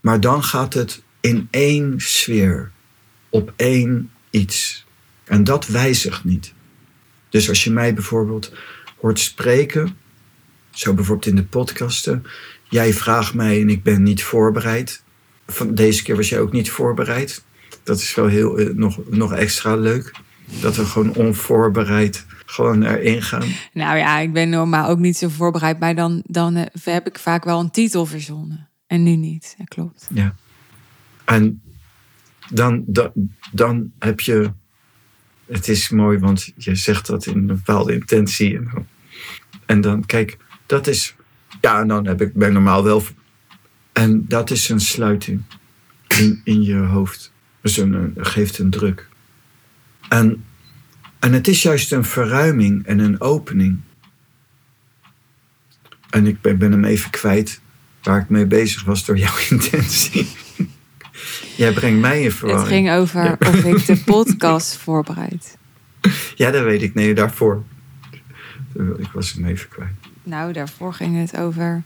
Maar 0.00 0.20
dan 0.20 0.44
gaat 0.44 0.74
het 0.74 1.02
in 1.20 1.48
één 1.50 2.00
sfeer, 2.00 2.70
op 3.28 3.52
één 3.56 4.10
iets. 4.30 4.86
En 5.24 5.44
dat 5.44 5.66
wijzigt 5.66 6.24
niet. 6.24 6.52
Dus 7.28 7.48
als 7.48 7.64
je 7.64 7.70
mij 7.70 7.94
bijvoorbeeld 7.94 8.52
hoort 9.00 9.18
spreken, 9.18 9.96
zo 10.70 10.94
bijvoorbeeld 10.94 11.26
in 11.26 11.36
de 11.36 11.44
podcasten, 11.44 12.24
jij 12.68 12.92
vraagt 12.92 13.34
mij 13.34 13.60
en 13.60 13.68
ik 13.68 13.82
ben 13.82 14.02
niet 14.02 14.22
voorbereid. 14.22 15.02
Van 15.46 15.74
deze 15.74 16.02
keer 16.02 16.16
was 16.16 16.28
jij 16.28 16.40
ook 16.40 16.52
niet 16.52 16.70
voorbereid. 16.70 17.44
Dat 17.82 17.98
is 17.98 18.14
wel 18.14 18.26
heel, 18.26 18.58
eh, 18.58 18.74
nog, 18.74 18.98
nog 19.10 19.32
extra 19.32 19.76
leuk. 19.76 20.12
Dat 20.60 20.76
we 20.76 20.84
gewoon 20.84 21.14
onvoorbereid 21.14 22.26
gewoon 22.46 22.82
erin 22.82 23.22
gaan. 23.22 23.48
Nou 23.72 23.96
ja, 23.96 24.18
ik 24.18 24.32
ben 24.32 24.48
normaal 24.48 24.88
ook 24.88 24.98
niet 24.98 25.16
zo 25.16 25.28
voorbereid. 25.28 25.78
Maar 25.78 25.94
dan, 25.94 26.22
dan 26.26 26.56
uh, 26.56 26.64
heb 26.84 27.06
ik 27.06 27.18
vaak 27.18 27.44
wel 27.44 27.60
een 27.60 27.70
titel 27.70 28.06
verzonnen. 28.06 28.68
En 28.86 29.02
nu 29.02 29.16
niet, 29.16 29.54
dat 29.58 29.68
klopt. 29.68 30.08
Ja. 30.12 30.34
En 31.24 31.62
dan, 32.48 32.84
dan, 32.86 33.12
dan 33.52 33.92
heb 33.98 34.20
je... 34.20 34.52
Het 35.46 35.68
is 35.68 35.88
mooi, 35.88 36.18
want 36.18 36.52
je 36.56 36.74
zegt 36.74 37.06
dat 37.06 37.26
in 37.26 37.36
een 37.36 37.46
bepaalde 37.46 37.94
intentie. 37.94 38.56
En 38.56 38.70
dan, 38.72 38.86
en 39.66 39.80
dan 39.80 40.06
kijk, 40.06 40.36
dat 40.66 40.86
is... 40.86 41.14
Ja, 41.60 41.80
en 41.80 41.88
dan 41.88 42.06
heb 42.06 42.20
ik, 42.20 42.34
ben 42.34 42.52
normaal 42.52 42.84
wel 42.84 43.02
en 43.94 44.24
dat 44.28 44.50
is 44.50 44.68
een 44.68 44.80
sluiting 44.80 45.42
in, 46.08 46.40
in 46.44 46.62
je 46.62 46.76
hoofd. 46.76 47.32
Dus 47.60 47.76
een, 47.76 48.14
geeft 48.16 48.58
een 48.58 48.70
druk. 48.70 49.08
En, 50.08 50.44
en 51.18 51.32
het 51.32 51.48
is 51.48 51.62
juist 51.62 51.92
een 51.92 52.04
verruiming 52.04 52.86
en 52.86 52.98
een 52.98 53.20
opening. 53.20 53.80
En 56.10 56.26
ik 56.26 56.40
ben, 56.40 56.60
hem 56.60 56.84
even 56.84 57.10
kwijt 57.10 57.60
waar 58.02 58.20
ik 58.20 58.28
mee 58.28 58.46
bezig 58.46 58.84
was 58.84 59.04
door 59.04 59.18
jouw 59.18 59.36
intentie. 59.50 60.28
Jij 61.56 61.72
brengt 61.72 62.00
mij 62.00 62.22
in 62.22 62.32
verwarring. 62.32 62.68
Het 62.68 62.74
ging 62.74 62.90
over 62.90 63.36
of 63.38 63.64
ik 63.64 63.86
de 63.86 64.02
podcast 64.04 64.76
voorbereid. 64.84 65.58
Ja, 66.34 66.50
dat 66.50 66.64
weet 66.64 66.82
ik. 66.82 66.94
Nee, 66.94 67.14
daarvoor. 67.14 67.62
Ik 68.96 69.08
was 69.12 69.32
hem 69.32 69.44
even 69.44 69.68
kwijt. 69.68 69.90
Nou, 70.22 70.52
daarvoor 70.52 70.94
ging 70.94 71.20
het 71.20 71.36
over... 71.36 71.82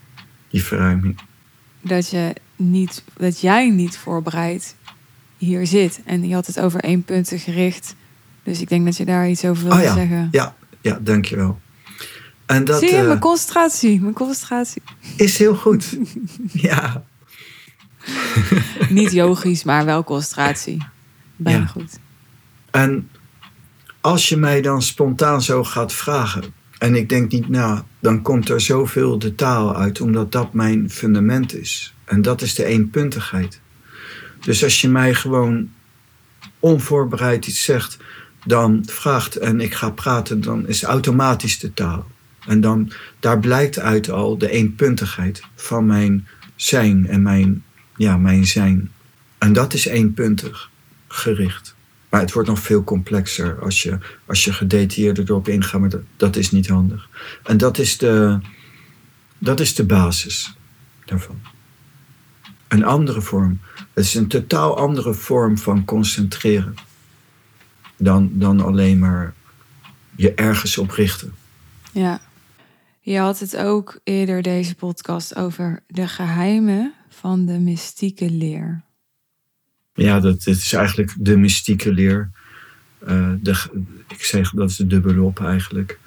Die 0.49 0.63
verruiming 0.63 1.19
dat, 1.81 2.11
je 2.11 2.33
niet, 2.57 3.03
dat 3.17 3.41
jij 3.41 3.71
niet 3.71 3.97
voorbereid 3.97 4.77
hier 5.39 5.67
zit. 5.67 6.01
En 6.05 6.29
je 6.29 6.35
had 6.35 6.47
het 6.47 6.61
over 6.61 6.81
één 6.81 7.03
punten 7.03 7.39
gericht. 7.39 7.95
Dus 8.49 8.61
ik 8.61 8.69
denk 8.69 8.85
dat 8.85 8.97
je 8.97 9.05
daar 9.05 9.29
iets 9.29 9.45
over 9.45 9.65
wil 9.65 9.73
oh, 9.73 9.83
ja. 9.83 9.95
zeggen. 9.95 10.29
Ja, 10.31 10.55
ja, 10.81 10.99
dankjewel. 11.03 11.61
En 12.47 12.65
dat, 12.65 12.79
Zie 12.79 12.91
je, 12.91 12.97
mijn 12.97 13.11
eh, 13.11 13.21
concentratie. 13.21 14.01
Mijn 14.01 14.15
concentratie. 14.15 14.83
Is 15.17 15.39
heel 15.39 15.55
goed. 15.55 15.99
ja. 16.53 17.05
niet 18.89 19.13
yogisch, 19.13 19.65
maar 19.65 19.85
wel 19.85 20.05
concentratie. 20.05 20.87
Bijna 21.37 21.67
goed. 21.67 21.99
En 22.71 23.11
als 24.01 24.29
je 24.29 24.37
mij 24.37 24.61
dan 24.61 24.83
spontaan 24.83 25.43
zo 25.43 25.65
gaat 25.65 25.93
vragen, 25.93 26.45
en 26.79 26.95
ik 26.95 27.09
denk 27.09 27.33
niet, 27.33 27.49
nou, 27.49 27.83
dan 27.99 28.23
komt 28.23 28.49
er 28.49 28.61
zoveel 28.61 29.19
de 29.19 29.35
taal 29.35 29.77
uit, 29.77 30.01
omdat 30.01 30.33
dat 30.33 30.53
mijn 30.53 30.91
fundament 30.91 31.55
is. 31.55 31.95
En 32.05 32.23
dat 32.23 32.43
is 32.43 32.55
de 32.55 32.65
eenpuntigheid. 32.65 33.61
Dus 34.41 34.65
als 34.65 34.81
je 34.81 34.89
mij 34.89 35.15
gewoon 35.15 35.71
onvoorbereid 36.59 37.47
iets 37.47 37.65
zegt, 37.65 37.99
dan 38.45 38.83
vraagt 38.87 39.37
en 39.37 39.61
ik 39.61 39.75
ga 39.75 39.91
praten, 39.91 40.41
dan 40.41 40.69
is 40.69 40.83
automatisch 40.83 41.59
de 41.59 41.75
taal. 41.75 42.07
En 42.47 42.61
dan, 42.61 42.93
daar 43.21 43.39
blijkt 43.39 43.79
uit 43.79 44.11
al 44.11 44.39
de 44.39 44.51
eenpuntigheid 44.51 45.43
van 45.55 45.87
mijn 45.87 46.29
zijn 46.57 47.07
en 47.07 47.23
mijn, 47.23 47.65
ja, 47.97 48.17
mijn 48.17 48.47
zijn. 48.47 48.91
En 49.39 49.53
dat 49.53 49.75
is 49.75 49.85
eenpuntig 49.85 50.71
gericht. 51.09 51.77
Maar 52.09 52.21
het 52.21 52.33
wordt 52.33 52.49
nog 52.49 52.59
veel 52.59 52.85
complexer 52.85 53.61
als 53.61 53.83
je, 53.83 53.99
als 54.27 54.45
je 54.45 54.53
gedetailleerder 54.53 55.25
erop 55.25 55.49
ingaat. 55.49 55.81
Maar 55.81 55.89
dat, 55.89 56.03
dat 56.17 56.37
is 56.37 56.51
niet 56.51 56.69
handig. 56.69 57.09
En 57.43 57.57
dat 57.57 57.79
is, 57.79 57.99
de, 57.99 58.39
dat 59.39 59.61
is 59.61 59.75
de 59.75 59.85
basis 59.85 60.57
daarvan. 61.05 61.41
Een 62.69 62.85
andere 62.85 63.21
vorm. 63.21 63.61
Het 63.95 64.05
is 64.05 64.15
een 64.15 64.29
totaal 64.29 64.77
andere 64.77 65.15
vorm 65.15 65.59
van 65.59 65.85
concentreren. 65.85 66.75
Dan, 67.99 68.31
dan 68.33 68.61
alleen 68.61 68.99
maar 68.99 69.35
je 70.17 70.35
ergens 70.35 70.79
op 70.79 70.91
richten. 70.91 71.35
Ja. 71.93 72.21
Je 73.01 73.19
had 73.19 73.39
het 73.39 73.57
ook 73.57 74.01
eerder 74.05 74.43
deze 74.43 74.75
podcast 74.75 75.37
over 75.37 75.83
de 75.87 76.09
geheimen 76.09 76.93
van 77.09 77.47
de 77.47 77.59
mystieke 77.59 78.31
leer. 78.31 78.83
Ja, 79.95 80.21
dat, 80.21 80.45
dat 80.45 80.55
is 80.55 80.73
eigenlijk 80.73 81.15
de 81.19 81.37
mystieke 81.37 81.93
leer. 81.93 82.31
Uh, 83.09 83.33
de, 83.41 83.65
ik 84.09 84.25
zeg 84.25 84.51
dat 84.51 84.71
is 84.71 84.77
de 84.77 84.87
dubbele 84.87 85.23
op 85.23 85.41
eigenlijk. 85.41 85.99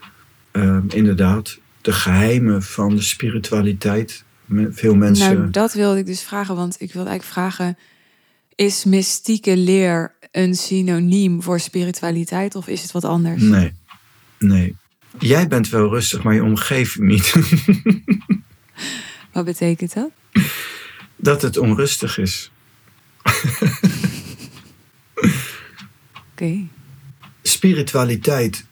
Uh, 0.51 0.77
inderdaad, 0.87 1.59
de 1.81 1.91
geheimen 1.91 2.63
van 2.63 2.95
de 2.95 3.01
spiritualiteit. 3.01 4.23
Veel 4.69 4.95
mensen. 4.95 5.37
Nou, 5.37 5.49
dat 5.49 5.73
wilde 5.73 5.99
ik 5.99 6.05
dus 6.05 6.21
vragen, 6.21 6.55
want 6.55 6.75
ik 6.81 6.93
wilde 6.93 7.09
eigenlijk 7.09 7.39
vragen: 7.39 7.77
is 8.61 8.83
mystieke 8.83 9.57
leer 9.57 10.15
een 10.31 10.55
synoniem 10.55 11.41
voor 11.41 11.59
spiritualiteit 11.59 12.55
of 12.55 12.67
is 12.67 12.81
het 12.81 12.91
wat 12.91 13.05
anders? 13.05 13.41
Nee, 13.41 13.73
nee. 14.39 14.75
Jij 15.19 15.47
bent 15.47 15.69
wel 15.69 15.89
rustig, 15.89 16.23
maar 16.23 16.33
je 16.33 16.43
omgeving 16.43 17.07
niet. 17.07 17.33
Wat 19.33 19.45
betekent 19.45 19.93
dat? 19.93 20.09
Dat 21.15 21.41
het 21.41 21.57
onrustig 21.57 22.17
is. 22.17 22.51
Oké. 23.23 23.71
Okay. 26.31 26.67
Spiritualiteit, 27.41 28.65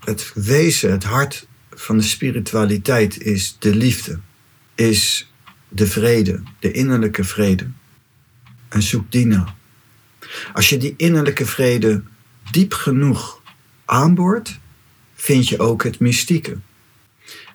het 0.00 0.32
wezen, 0.34 0.90
het 0.90 1.04
hart 1.04 1.46
van 1.70 1.96
de 1.96 2.04
spiritualiteit 2.04 3.22
is 3.22 3.56
de 3.58 3.74
liefde, 3.74 4.18
is 4.74 5.32
de 5.68 5.86
vrede, 5.86 6.42
de 6.58 6.72
innerlijke 6.72 7.24
vrede. 7.24 7.66
En 8.70 8.82
zoek 8.82 9.12
die 9.12 9.26
nou. 9.26 9.46
Als 10.52 10.68
je 10.68 10.76
die 10.76 10.94
innerlijke 10.96 11.46
vrede 11.46 12.02
diep 12.50 12.72
genoeg 12.72 13.42
aanboort, 13.84 14.58
vind 15.14 15.48
je 15.48 15.58
ook 15.58 15.82
het 15.82 15.98
mystieke. 15.98 16.56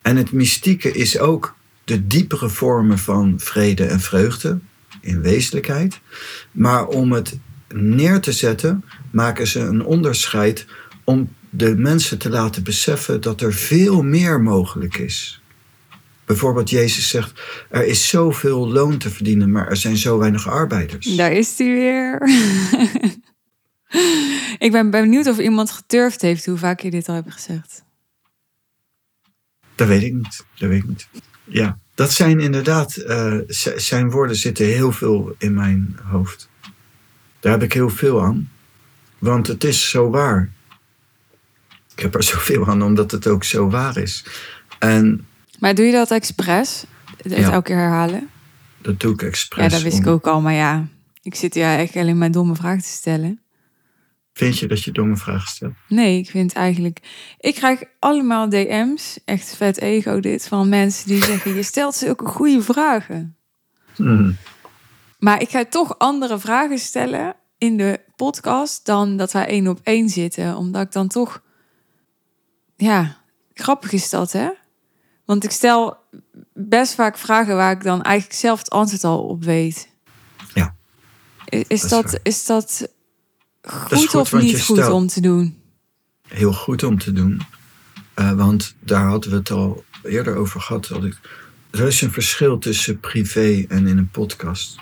En 0.01 0.15
het 0.15 0.31
mystieke 0.31 0.91
is 0.91 1.19
ook 1.19 1.55
de 1.83 2.07
diepere 2.07 2.49
vormen 2.49 2.99
van 2.99 3.39
vrede 3.39 3.85
en 3.85 3.99
vreugde 3.99 4.59
in 5.01 5.21
wezenlijkheid. 5.21 5.99
Maar 6.51 6.87
om 6.87 7.11
het 7.11 7.37
neer 7.73 8.19
te 8.19 8.31
zetten, 8.31 8.83
maken 9.11 9.47
ze 9.47 9.59
een 9.59 9.85
onderscheid 9.85 10.65
om 11.03 11.33
de 11.49 11.75
mensen 11.77 12.17
te 12.17 12.29
laten 12.29 12.63
beseffen 12.63 13.21
dat 13.21 13.41
er 13.41 13.53
veel 13.53 14.03
meer 14.03 14.41
mogelijk 14.41 14.97
is. 14.97 15.41
Bijvoorbeeld, 16.25 16.69
Jezus 16.69 17.09
zegt: 17.09 17.41
Er 17.69 17.85
is 17.85 18.09
zoveel 18.09 18.67
loon 18.67 18.97
te 18.97 19.09
verdienen, 19.09 19.51
maar 19.51 19.67
er 19.67 19.77
zijn 19.77 19.97
zo 19.97 20.17
weinig 20.17 20.47
arbeiders. 20.47 21.15
Daar 21.15 21.31
is 21.31 21.57
hij 21.57 21.67
weer. 21.67 22.21
ik 24.65 24.71
ben 24.71 24.89
benieuwd 24.89 25.27
of 25.27 25.39
iemand 25.39 25.71
geturfd 25.71 26.21
heeft 26.21 26.45
hoe 26.45 26.57
vaak 26.57 26.79
je 26.79 26.91
dit 26.91 27.09
al 27.09 27.15
hebt 27.15 27.33
gezegd. 27.33 27.83
Dat 29.75 29.87
weet 29.87 30.03
ik 30.03 30.13
niet. 30.13 30.45
Dat 30.55 30.69
weet 30.69 30.83
ik 30.83 30.87
niet. 30.87 31.07
Ja, 31.43 31.77
dat 31.95 32.13
zijn 32.13 32.39
inderdaad, 32.39 32.97
uh, 32.97 33.39
zijn 33.75 34.09
woorden 34.09 34.35
zitten 34.35 34.65
heel 34.65 34.91
veel 34.91 35.35
in 35.37 35.53
mijn 35.53 35.99
hoofd. 36.03 36.49
Daar 37.39 37.51
heb 37.51 37.63
ik 37.63 37.73
heel 37.73 37.89
veel 37.89 38.23
aan. 38.23 38.49
Want 39.19 39.47
het 39.47 39.63
is 39.63 39.89
zo 39.89 40.09
waar. 40.09 40.51
Ik 41.95 42.01
heb 42.01 42.15
er 42.15 42.23
zoveel 42.33 42.67
aan 42.67 42.81
omdat 42.81 43.11
het 43.11 43.27
ook 43.27 43.43
zo 43.43 43.69
waar 43.69 43.97
is. 43.97 44.25
En, 44.79 45.27
maar 45.59 45.75
doe 45.75 45.85
je 45.85 45.91
dat 45.91 46.11
expres? 46.11 46.85
Het 47.21 47.33
elke 47.33 47.61
keer 47.61 47.77
herhalen? 47.77 48.29
Dat 48.81 48.99
doe 48.99 49.13
ik 49.13 49.21
expres. 49.21 49.63
Ja, 49.63 49.69
dat 49.69 49.81
wist 49.81 49.99
ik 49.99 50.07
ook 50.07 50.27
al. 50.27 50.41
Maar 50.41 50.53
ja, 50.53 50.87
ik 51.21 51.35
zit 51.35 51.53
hier 51.53 51.63
eigenlijk 51.63 51.97
alleen 51.97 52.17
maar 52.17 52.31
domme 52.31 52.55
vragen 52.55 52.81
te 52.81 52.87
stellen. 52.87 53.39
Vind 54.33 54.59
je 54.59 54.67
dat 54.67 54.83
je 54.83 54.91
domme 54.91 55.17
vragen 55.17 55.47
stelt? 55.47 55.73
Nee, 55.87 56.17
ik 56.17 56.29
vind 56.29 56.53
eigenlijk. 56.53 56.99
Ik 57.39 57.55
krijg 57.55 57.83
allemaal 57.99 58.49
DM's, 58.49 59.19
echt 59.25 59.55
vet 59.55 59.79
ego 59.79 60.19
dit, 60.19 60.47
van 60.47 60.69
mensen 60.69 61.07
die 61.07 61.23
zeggen: 61.23 61.55
Je 61.55 61.63
stelt 61.63 61.95
zulke 61.95 62.25
goede 62.25 62.61
vragen. 62.61 63.37
Hmm. 63.95 64.37
Maar 65.19 65.41
ik 65.41 65.49
ga 65.49 65.65
toch 65.65 65.99
andere 65.99 66.39
vragen 66.39 66.79
stellen 66.79 67.35
in 67.57 67.77
de 67.77 67.99
podcast 68.15 68.85
dan 68.85 69.17
dat 69.17 69.31
wij 69.31 69.47
één 69.47 69.67
op 69.67 69.79
één 69.83 70.09
zitten, 70.09 70.55
omdat 70.55 70.81
ik 70.81 70.91
dan 70.91 71.07
toch. 71.07 71.41
Ja, 72.75 73.17
grappig 73.53 73.91
is 73.91 74.09
dat, 74.09 74.31
hè? 74.31 74.49
Want 75.25 75.43
ik 75.43 75.51
stel 75.51 75.97
best 76.53 76.93
vaak 76.93 77.17
vragen 77.17 77.55
waar 77.55 77.71
ik 77.71 77.83
dan 77.83 78.01
eigenlijk 78.01 78.39
zelf 78.39 78.59
het 78.59 78.69
antwoord 78.69 79.03
al 79.03 79.23
op 79.23 79.43
weet. 79.43 79.89
Ja. 80.53 80.75
Is, 81.45 81.81
dat, 81.81 81.89
dat 81.89 82.19
is 82.23 82.45
dat 82.45 82.87
goed, 83.61 84.15
of 84.15 84.33
niet 84.33 84.61
goed 84.61 84.89
om 84.89 85.07
te 85.07 85.21
doen? 85.21 85.61
Heel 86.27 86.53
goed 86.53 86.83
om 86.83 86.99
te 86.99 87.11
doen. 87.11 87.41
Uh, 88.15 88.31
want 88.31 88.75
daar 88.79 89.05
hadden 89.05 89.29
we 89.29 89.35
het 89.35 89.51
al 89.51 89.83
eerder 90.03 90.35
over 90.35 90.61
gehad. 90.61 90.87
Dat 90.87 91.03
ik, 91.03 91.17
er 91.69 91.87
is 91.87 92.01
een 92.01 92.11
verschil 92.11 92.57
tussen 92.57 92.99
privé 92.99 93.65
en 93.67 93.87
in 93.87 93.97
een 93.97 94.09
podcast. 94.09 94.75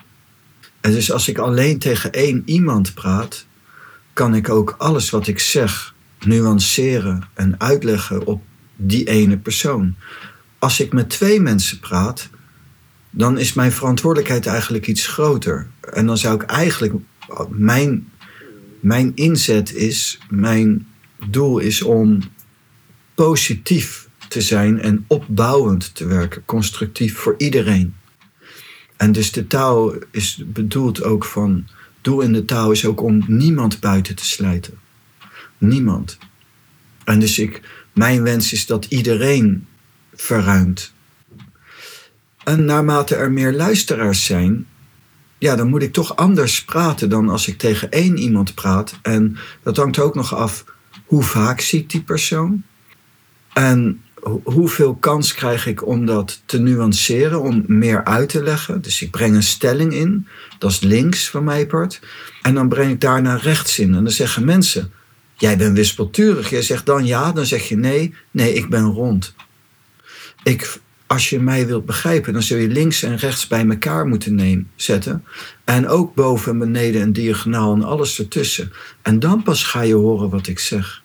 En 0.82 0.92
dus 0.92 1.12
als 1.12 1.28
ik 1.28 1.38
alleen 1.38 1.80
tegen 1.80 2.12
één 2.12 2.42
iemand 2.46 2.94
praat, 2.94 3.46
kan 4.14 4.36
ik 4.36 4.50
ook 4.50 4.76
alles 4.78 5.10
wat 5.10 5.28
ik 5.28 5.40
zeg 5.40 5.94
nuanceren 6.26 7.30
en 7.34 7.60
uitleggen 7.60 8.26
op 8.26 8.42
die 8.76 9.08
ene 9.08 9.38
persoon. 9.38 9.96
Als 10.64 10.80
ik 10.80 10.94
met 10.94 11.10
twee 11.10 11.40
mensen 11.40 11.80
praat, 11.80 12.30
dan 13.10 13.38
is 13.38 13.54
mijn 13.54 13.72
verantwoordelijkheid 13.72 14.46
eigenlijk 14.46 14.88
iets 14.88 15.08
groter. 15.08 15.68
En 15.94 16.06
dan 16.06 16.18
zou 16.18 16.36
ik 16.36 16.42
eigenlijk 16.42 16.94
mijn 17.50 18.12
mijn 18.80 19.12
inzet 19.16 19.74
is, 19.74 20.20
mijn 20.30 20.88
doel 21.30 21.60
is 21.60 21.82
om 21.82 22.20
positief 23.16 24.08
te 24.28 24.42
zijn 24.42 24.82
en 24.82 25.06
opbouwend 25.08 25.96
te 25.96 26.06
werken, 26.06 26.46
constructief 26.46 27.18
voor 27.18 27.36
iedereen. 27.38 27.96
En 28.98 29.12
dus 29.12 29.32
de 29.32 29.48
taal 29.48 29.94
is 30.12 30.44
bedoeld 30.46 31.04
ook 31.04 31.26
van, 31.26 31.68
doel 32.02 32.22
in 32.22 32.34
de 32.34 32.46
taal 32.46 32.72
is 32.72 32.86
ook 32.86 33.02
om 33.02 33.24
niemand 33.28 33.80
buiten 33.80 34.16
te 34.16 34.26
slijten. 34.26 34.74
Niemand. 35.58 36.18
En 37.04 37.20
dus 37.20 37.40
ik, 37.40 37.62
mijn 37.94 38.24
wens 38.24 38.54
is 38.54 38.66
dat 38.66 38.86
iedereen 38.86 39.68
verruimt. 40.16 40.94
En 42.44 42.66
naarmate 42.66 43.16
er 43.16 43.32
meer 43.32 43.54
luisteraars 43.54 44.26
zijn, 44.26 44.68
ja, 45.38 45.56
dan 45.56 45.70
moet 45.70 45.84
ik 45.84 45.94
toch 45.94 46.16
anders 46.16 46.66
praten 46.66 47.10
dan 47.10 47.30
als 47.30 47.48
ik 47.48 47.58
tegen 47.58 47.92
één 47.92 48.18
iemand 48.18 48.56
praat. 48.56 49.00
En 49.02 49.38
dat 49.64 49.78
hangt 49.78 50.00
ook 50.00 50.16
nog 50.16 50.36
af 50.36 50.66
hoe 51.06 51.24
vaak 51.24 51.60
zie 51.60 51.80
ik 51.80 51.90
die 51.90 52.04
persoon. 52.04 52.64
En 53.54 54.02
hoeveel 54.44 54.96
kans 54.96 55.34
krijg 55.34 55.68
ik 55.68 55.88
om 55.88 56.06
dat 56.06 56.42
te 56.46 56.60
nuanceren, 56.60 57.42
om 57.42 57.64
meer 57.68 58.04
uit 58.04 58.30
te 58.30 58.44
leggen. 58.44 58.82
Dus 58.82 59.02
ik 59.02 59.12
breng 59.12 59.36
een 59.36 59.44
stelling 59.44 59.94
in, 59.94 60.28
dat 60.60 60.72
is 60.72 60.80
links 60.80 61.30
van 61.30 61.44
mijn 61.44 61.68
part. 61.68 62.00
En 62.42 62.54
dan 62.54 62.70
breng 62.70 62.92
ik 62.92 63.02
daarna 63.02 63.36
rechts 63.36 63.80
in. 63.80 63.96
En 63.96 64.04
dan 64.04 64.14
zeggen 64.14 64.46
mensen, 64.46 64.92
jij 65.38 65.58
bent 65.58 65.78
wispelturig. 65.78 66.50
Jij 66.50 66.62
zegt 66.62 66.86
dan 66.86 67.06
ja, 67.06 67.32
dan 67.32 67.46
zeg 67.46 67.68
je 67.68 67.78
nee. 67.78 68.16
Nee, 68.32 68.54
ik 68.54 68.70
ben 68.70 68.86
rond. 68.86 69.36
Ik 70.44 70.82
als 71.14 71.30
je 71.30 71.40
mij 71.40 71.68
wilt 71.68 71.86
begrijpen, 71.86 72.34
dan 72.34 72.42
zul 72.42 72.58
je 72.58 72.68
links 72.68 73.04
en 73.04 73.16
rechts 73.16 73.48
bij 73.48 73.68
elkaar 73.68 74.08
moeten 74.08 74.36
nemen, 74.36 74.70
zetten. 74.76 75.24
En 75.64 75.88
ook 75.88 76.16
boven 76.16 76.52
en 76.52 76.58
beneden 76.58 77.02
en 77.02 77.14
diagonaal 77.14 77.74
en 77.74 77.84
alles 77.84 78.20
ertussen. 78.20 78.72
En 79.02 79.20
dan 79.20 79.44
pas 79.44 79.64
ga 79.64 79.82
je 79.82 79.94
horen 79.94 80.30
wat 80.30 80.48
ik 80.48 80.60
zeg. 80.60 81.04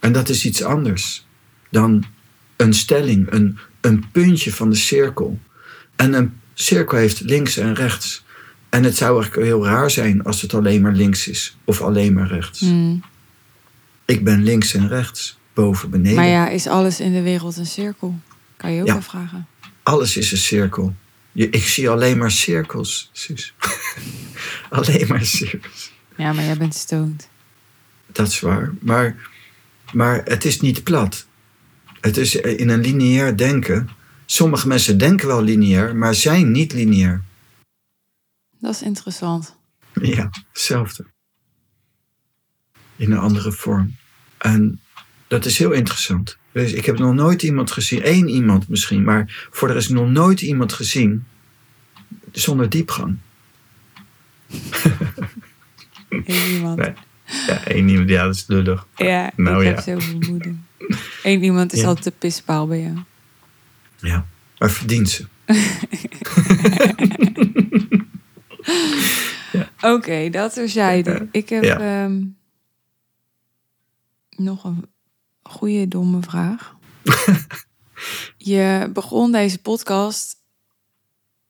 En 0.00 0.12
dat 0.12 0.28
is 0.28 0.44
iets 0.44 0.62
anders 0.62 1.26
dan 1.70 2.04
een 2.56 2.74
stelling, 2.74 3.32
een, 3.32 3.58
een 3.80 4.10
puntje 4.12 4.52
van 4.52 4.70
de 4.70 4.76
cirkel. 4.76 5.38
En 5.96 6.12
een 6.12 6.32
cirkel 6.54 6.98
heeft 6.98 7.20
links 7.20 7.56
en 7.56 7.74
rechts. 7.74 8.24
En 8.68 8.84
het 8.84 8.96
zou 8.96 9.20
eigenlijk 9.20 9.46
heel 9.46 9.64
raar 9.64 9.90
zijn 9.90 10.22
als 10.22 10.42
het 10.42 10.54
alleen 10.54 10.82
maar 10.82 10.92
links 10.92 11.28
is 11.28 11.56
of 11.64 11.80
alleen 11.80 12.12
maar 12.12 12.26
rechts. 12.26 12.60
Hmm. 12.60 13.02
Ik 14.04 14.24
ben 14.24 14.42
links 14.42 14.74
en 14.74 14.88
rechts, 14.88 15.38
boven, 15.54 15.90
beneden. 15.90 16.14
Maar 16.14 16.26
ja, 16.26 16.48
is 16.48 16.66
alles 16.66 17.00
in 17.00 17.12
de 17.12 17.22
wereld 17.22 17.56
een 17.56 17.66
cirkel? 17.66 18.18
Kan 18.64 18.72
je 18.72 18.80
ook 18.80 18.86
ja. 18.86 19.02
vragen. 19.02 19.46
Alles 19.82 20.16
is 20.16 20.32
een 20.32 20.38
cirkel. 20.38 20.94
Je, 21.32 21.50
ik 21.50 21.62
zie 21.62 21.88
alleen 21.90 22.18
maar 22.18 22.30
cirkels, 22.30 23.10
Suus. 23.12 23.54
alleen 24.70 25.06
maar 25.08 25.24
cirkels. 25.24 25.92
Ja, 26.16 26.32
maar 26.32 26.44
jij 26.44 26.56
bent 26.56 26.74
stoned. 26.74 27.28
Dat 28.12 28.28
is 28.28 28.40
waar. 28.40 28.74
Maar, 28.80 29.30
maar 29.92 30.22
het 30.24 30.44
is 30.44 30.60
niet 30.60 30.82
plat. 30.82 31.26
Het 32.00 32.16
is 32.16 32.34
in 32.34 32.68
een 32.68 32.80
lineair 32.80 33.36
denken. 33.36 33.88
Sommige 34.26 34.68
mensen 34.68 34.98
denken 34.98 35.26
wel 35.26 35.42
lineair, 35.42 35.96
maar 35.96 36.14
zijn 36.14 36.50
niet 36.50 36.72
lineair. 36.72 37.22
Dat 38.58 38.74
is 38.74 38.82
interessant. 38.82 39.56
Ja, 40.00 40.30
hetzelfde. 40.52 41.06
In 42.96 43.12
een 43.12 43.18
andere 43.18 43.52
vorm. 43.52 43.96
En 44.38 44.80
dat 45.34 45.44
is 45.44 45.58
heel 45.58 45.70
interessant. 45.72 46.36
Dus 46.52 46.72
ik 46.72 46.84
heb 46.84 46.98
nog 46.98 47.14
nooit 47.14 47.42
iemand 47.42 47.70
gezien, 47.70 48.02
één 48.02 48.28
iemand 48.28 48.68
misschien, 48.68 49.04
maar 49.04 49.48
voor 49.50 49.68
de 49.68 49.74
rest 49.74 49.90
nog 49.90 50.08
nooit 50.08 50.40
iemand 50.40 50.72
gezien 50.72 51.24
zonder 52.32 52.68
diepgang. 52.70 53.16
Eén 56.08 56.52
iemand. 56.54 56.78
Nee, 56.78 56.92
Ja, 57.46 57.64
één 57.64 57.88
iemand, 57.88 58.08
ja, 58.08 58.24
dat 58.24 58.34
is 58.34 58.44
lullig. 58.46 58.86
Ja, 58.96 59.30
Nou, 59.36 59.64
ik 59.64 59.68
ja. 59.68 59.74
heb 59.74 60.00
zoveel 60.00 60.18
moeder. 60.30 60.54
Eén 61.22 61.42
iemand 61.44 61.72
is 61.72 61.80
Ja. 61.80 61.86
altijd 61.86 62.04
de 62.04 62.10
pispaal 62.18 62.66
bij 62.66 62.80
jou. 62.80 62.98
Ja, 63.96 64.26
maar 64.58 64.70
verdient 64.70 65.10
ze. 65.10 65.26
Oké, 69.80 70.30
dat 70.30 70.52
terzijde. 70.54 71.28
Ik 71.30 71.48
heb 71.48 71.62
ehm, 71.64 72.22
nog 74.30 74.64
een 74.64 74.84
goede 75.44 75.88
domme 75.88 76.22
vraag. 76.22 76.76
je 78.52 78.90
begon 78.92 79.32
deze 79.32 79.58
podcast 79.58 80.36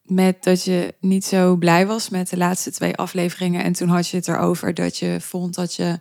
met 0.03 0.43
dat 0.43 0.65
je 0.65 0.95
niet 1.01 1.25
zo 1.25 1.57
blij 1.57 1.87
was 1.87 2.09
met 2.09 2.29
de 2.29 2.37
laatste 2.37 2.71
twee 2.71 2.97
afleveringen. 2.97 3.65
En 3.65 3.73
toen 3.73 3.89
had 3.89 4.09
je 4.09 4.17
het 4.17 4.29
erover 4.29 4.75
dat 4.75 4.97
je 4.99 5.17
vond 5.21 5.55
dat 5.55 5.75
je 5.75 5.99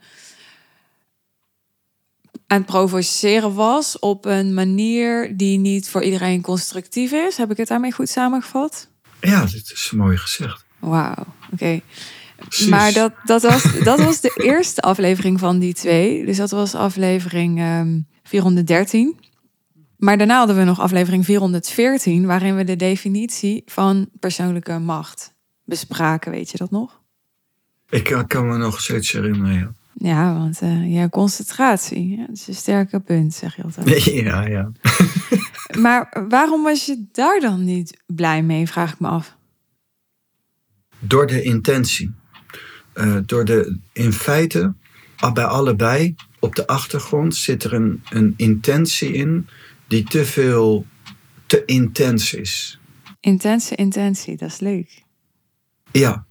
aan 2.48 2.58
het 2.58 2.66
provoceren 2.66 3.54
was 3.54 4.00
op 4.00 4.26
een 4.26 4.54
manier 4.54 5.38
die 5.38 5.58
niet 5.58 5.90
voor 5.90 6.04
iedereen 6.04 6.42
constructief 6.42 7.12
is. 7.12 7.38
Heb 7.38 7.52
ik 7.52 7.58
het 7.58 7.68
daarmee 7.68 7.92
goed 7.92 8.10
samengevat? 8.10 8.88
Ja, 9.22 9.46
dit 9.46 9.72
is 9.72 9.92
mooi 9.92 10.18
gezegd. 10.18 10.66
Wauw, 10.80 11.26
oké. 11.52 11.82
Precies. 12.48 12.68
Maar 12.68 12.94
dat, 12.94 13.14
dat, 13.24 13.42
was, 13.42 13.80
dat 13.84 14.00
was 14.04 14.22
de 14.22 14.34
eerste 14.52 14.82
aflevering 14.82 15.40
van 15.40 15.60
die 15.60 15.74
twee. 15.74 16.26
Dus 16.26 16.38
dat 16.38 16.52
was 16.52 16.76
aflevering 16.76 17.60
ehm 17.60 18.00
413. 18.24 19.20
Maar 19.98 20.18
daarna 20.18 20.38
hadden 20.38 20.56
we 20.56 20.64
nog 20.64 20.80
aflevering 20.80 21.26
414, 21.26 22.26
waarin 22.26 22.56
we 22.56 22.64
de 22.64 22.76
definitie 22.76 23.62
van 23.66 24.10
persoonlijke 24.20 24.80
macht 24.80 25.34
bespraken. 25.66 26.32
Weet 26.32 26.50
je 26.52 26.58
dat 26.58 26.72
nog? 26.72 27.02
Ik 27.90 28.04
kan- 28.04 28.28
kan 28.28 28.48
me 28.48 28.58
nog 28.58 28.82
steeds 28.82 29.12
herinneren, 29.12 29.54
ja. 29.54 29.72
Ja, 29.96 30.34
want 30.38 30.62
eh 30.62 30.94
ja, 30.94 31.10
concentratie, 31.10 32.08
ja, 32.18 32.26
dat 32.28 32.36
is 32.36 32.48
een 32.48 32.56
sterke 32.56 33.00
punt, 33.00 33.34
zeg 33.34 33.56
je 33.56 33.64
altijd. 33.64 34.04
Ja, 34.24 34.46
ja. 34.46 34.72
Maar 35.84 36.26
waarom 36.30 36.64
was 36.64 36.86
je 36.86 37.06
daar 37.12 37.40
dan 37.40 37.64
niet 37.64 38.02
blij 38.06 38.44
mee, 38.44 38.68
vraag 38.68 38.94
ik 38.94 39.00
me 39.00 39.08
af. 39.08 39.36
Door 41.00 41.28
de 41.28 41.42
intentie. 41.42 42.14
Eh, 42.94 43.18
door 43.26 43.46
de, 43.46 43.78
in 43.92 44.14
feite, 44.14 44.74
bij 45.34 45.46
allebei, 45.46 46.16
op 46.40 46.56
de 46.56 46.68
achtergrond 46.68 47.36
zit 47.36 47.64
er 47.64 47.74
een, 47.74 48.04
een 48.10 48.34
intentie 48.38 49.14
in 49.14 49.48
die 49.88 50.04
te 50.04 50.26
veel, 50.26 50.86
te 51.46 51.66
intens 51.66 52.34
is. 52.34 52.80
Intense 53.20 53.76
intentie, 53.76 54.38
dat 54.38 54.50
is 54.50 54.60
leuk. 54.60 55.04
Ja, 55.92 56.26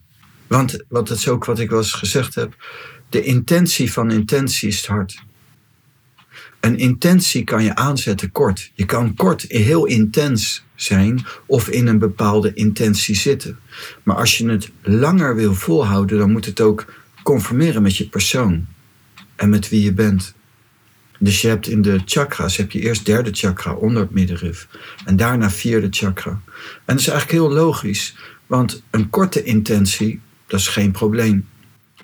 want 0.46 0.84
wat 0.88 1.08
het 1.08 1.18
is 1.18 1.28
ook 1.28 1.44
wat 1.44 1.58
ik 1.58 1.70
wel 1.70 1.78
eens 1.78 1.92
gezegd 1.92 2.34
heb. 2.34 2.66
De 3.08 3.22
intentie 3.22 3.92
van 3.92 4.10
intentie 4.10 4.68
is 4.68 4.76
het 4.76 4.86
hart. 4.86 5.22
Een 6.62 6.78
intentie 6.78 7.44
kan 7.44 7.64
je 7.64 7.74
aanzetten 7.74 8.32
kort. 8.32 8.70
Je 8.74 8.86
kan 8.86 9.14
kort 9.14 9.44
heel 9.48 9.84
intens 9.84 10.64
zijn 10.74 11.24
of 11.46 11.68
in 11.68 11.86
een 11.86 11.98
bepaalde 11.98 12.54
intentie 12.54 13.14
zitten. 13.14 13.58
Maar 14.02 14.16
als 14.16 14.38
je 14.38 14.48
het 14.48 14.70
langer 14.82 15.34
wil 15.34 15.54
volhouden, 15.54 16.18
dan 16.18 16.32
moet 16.32 16.44
het 16.44 16.60
ook 16.60 16.92
conformeren 17.22 17.82
met 17.82 17.96
je 17.96 18.08
persoon 18.08 18.66
en 19.36 19.48
met 19.48 19.68
wie 19.68 19.82
je 19.82 19.92
bent. 19.92 20.34
Dus 21.18 21.40
je 21.40 21.48
hebt 21.48 21.68
in 21.68 21.82
de 21.82 22.00
chakras, 22.04 22.56
heb 22.56 22.70
je 22.70 22.80
eerst 22.80 23.06
derde 23.06 23.30
chakra 23.32 23.74
onder 23.74 24.02
het 24.02 24.10
middenrif 24.10 24.68
en 25.04 25.16
daarna 25.16 25.50
vierde 25.50 25.88
chakra. 25.90 26.30
En 26.30 26.42
dat 26.84 26.98
is 26.98 27.08
eigenlijk 27.08 27.38
heel 27.38 27.52
logisch, 27.52 28.16
want 28.46 28.82
een 28.90 29.10
korte 29.10 29.42
intentie, 29.42 30.20
dat 30.46 30.60
is 30.60 30.68
geen 30.68 30.90
probleem. 30.90 31.48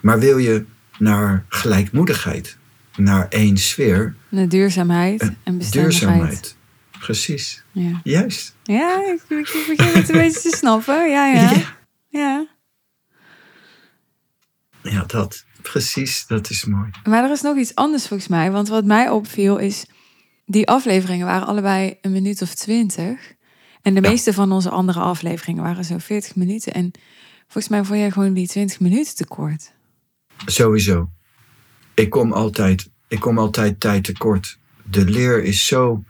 Maar 0.00 0.18
wil 0.18 0.38
je 0.38 0.64
naar 0.98 1.44
gelijkmoedigheid, 1.48 2.57
naar 2.98 3.28
één 3.28 3.56
sfeer, 3.56 4.14
De 4.28 4.46
duurzaamheid 4.46 5.20
en 5.44 5.58
bestendigheid. 5.58 5.72
duurzaamheid. 6.00 6.56
Precies, 6.98 7.62
Ja. 7.72 8.00
juist. 8.04 8.54
Ja, 8.62 9.02
ik, 9.06 9.22
ik 9.38 9.64
begin 9.76 9.92
het 10.00 10.08
een 10.08 10.18
beetje 10.24 10.40
te 10.50 10.56
snappen. 10.56 11.10
Ja, 11.10 11.26
ja. 11.26 11.50
Ja. 11.52 11.76
ja. 12.08 12.46
Ja, 14.82 15.04
dat. 15.06 15.44
Precies, 15.62 16.26
dat 16.26 16.50
is 16.50 16.64
mooi. 16.64 16.90
Maar 17.08 17.24
er 17.24 17.30
is 17.30 17.40
nog 17.40 17.56
iets 17.56 17.74
anders 17.74 18.06
volgens 18.06 18.28
mij. 18.28 18.50
Want 18.50 18.68
wat 18.68 18.84
mij 18.84 19.08
opviel 19.10 19.58
is... 19.58 19.84
Die 20.46 20.68
afleveringen 20.68 21.26
waren 21.26 21.46
allebei 21.46 21.98
een 22.00 22.12
minuut 22.12 22.42
of 22.42 22.54
twintig. 22.54 23.34
En 23.82 23.94
de 23.94 24.00
Ja. 24.00 24.08
meeste 24.08 24.32
van 24.32 24.52
onze 24.52 24.70
andere 24.70 25.00
afleveringen 25.00 25.62
waren 25.62 25.84
zo 25.84 25.98
40 25.98 26.36
minuten. 26.36 26.72
En 26.74 26.90
volgens 27.42 27.68
mij 27.68 27.84
vond 27.84 27.98
jij 27.98 28.10
gewoon 28.10 28.32
die 28.34 28.46
20 28.48 28.80
minuten 28.80 29.14
te 29.14 29.26
kort. 29.26 29.72
Sowieso. 30.46 31.10
Ik 31.98 32.10
kom 32.10 32.32
altijd, 32.32 32.90
ik 33.08 33.20
kom 33.20 33.38
altijd 33.38 33.80
tijd 33.80 34.04
tekort. 34.04 34.58
De 34.90 35.04
leer 35.04 35.42
is 35.44 35.66
zo 35.66 36.04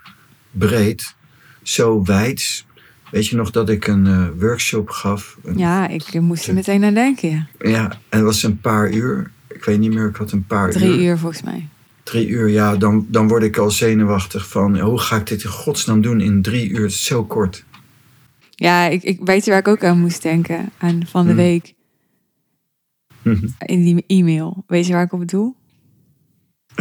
breed, 0.51 1.15
zo 1.63 2.03
wijd. 2.05 2.65
Weet 3.11 3.27
je 3.27 3.37
nog 3.37 3.51
dat 3.51 3.69
ik 3.69 3.87
een 3.87 4.07
eh, 4.07 4.27
workshop 4.39 4.91
gaf? 4.91 5.39
Een- 5.45 5.59
Ja, 5.59 5.89
ik 5.89 6.21
moest 6.21 6.47
er 6.47 6.55
meteen 6.55 6.85
aan 6.85 6.95
denken. 6.95 7.29
Ja. 7.31 7.47
ja, 7.59 7.91
en 7.91 7.99
het 8.19 8.23
was 8.23 8.43
een 8.43 8.61
paar 8.61 8.91
uur. 8.93 9.31
Ik 9.49 9.65
weet 9.65 9.79
niet 9.79 9.93
meer, 9.95 10.09
ik 10.09 10.17
had 10.17 10.33
een 10.33 10.47
paar 10.47 10.71
Drie 10.71 10.99
uur 11.05 11.19
volgens 11.19 11.43
mij. 11.43 11.69
Drie 12.03 12.29
uur, 12.29 12.49
ja, 12.49 12.77
dan, 12.77 13.07
dan 13.09 13.29
word 13.29 13.43
ik 13.43 13.57
al 13.57 13.71
zenuwachtig 13.71 14.49
van... 14.49 14.79
hoe 14.79 14.99
ga 14.99 15.17
ik 15.17 15.27
dit 15.27 15.43
in 15.45 15.51
godsnaam 15.51 16.01
doen 16.01 16.21
in 16.21 16.43
drie 16.43 16.69
uur? 16.71 16.91
Zo 16.91 17.25
kort. 17.25 17.65
Ja, 18.51 18.87
ik, 18.87 19.03
ik 19.03 19.21
weet 19.25 19.45
je 19.45 19.51
waar 19.51 19.61
ik 19.61 19.69
ook 19.69 19.85
aan 19.85 20.01
moest 20.01 20.23
denken. 20.23 20.71
Aan 20.79 21.07
van 21.07 21.23
de 21.27 21.29
Hmm. 21.33 21.41
week. 21.41 21.75
Mhm. 23.23 23.47
In 23.59 23.83
die 23.83 24.05
e-mail. 24.07 24.65
Weet 24.67 24.87
je 24.87 24.93
waar 24.93 25.03
ik 25.05 25.13
op 25.13 25.19
bedoel? 25.19 25.57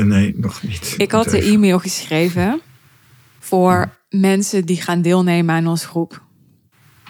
Nee, 0.06 0.34
nog 0.38 0.64
niet. 0.64 0.96
Ik 0.98 1.12
had 1.12 1.30
de 1.30 1.42
e-mail 1.42 1.80
geschreven 1.80 2.62
voor 3.40 3.98
mensen 4.10 4.66
die 4.66 4.82
gaan 4.82 5.02
deelnemen 5.02 5.56
aan 5.56 5.68
onze 5.68 5.88
groep. 5.88 6.22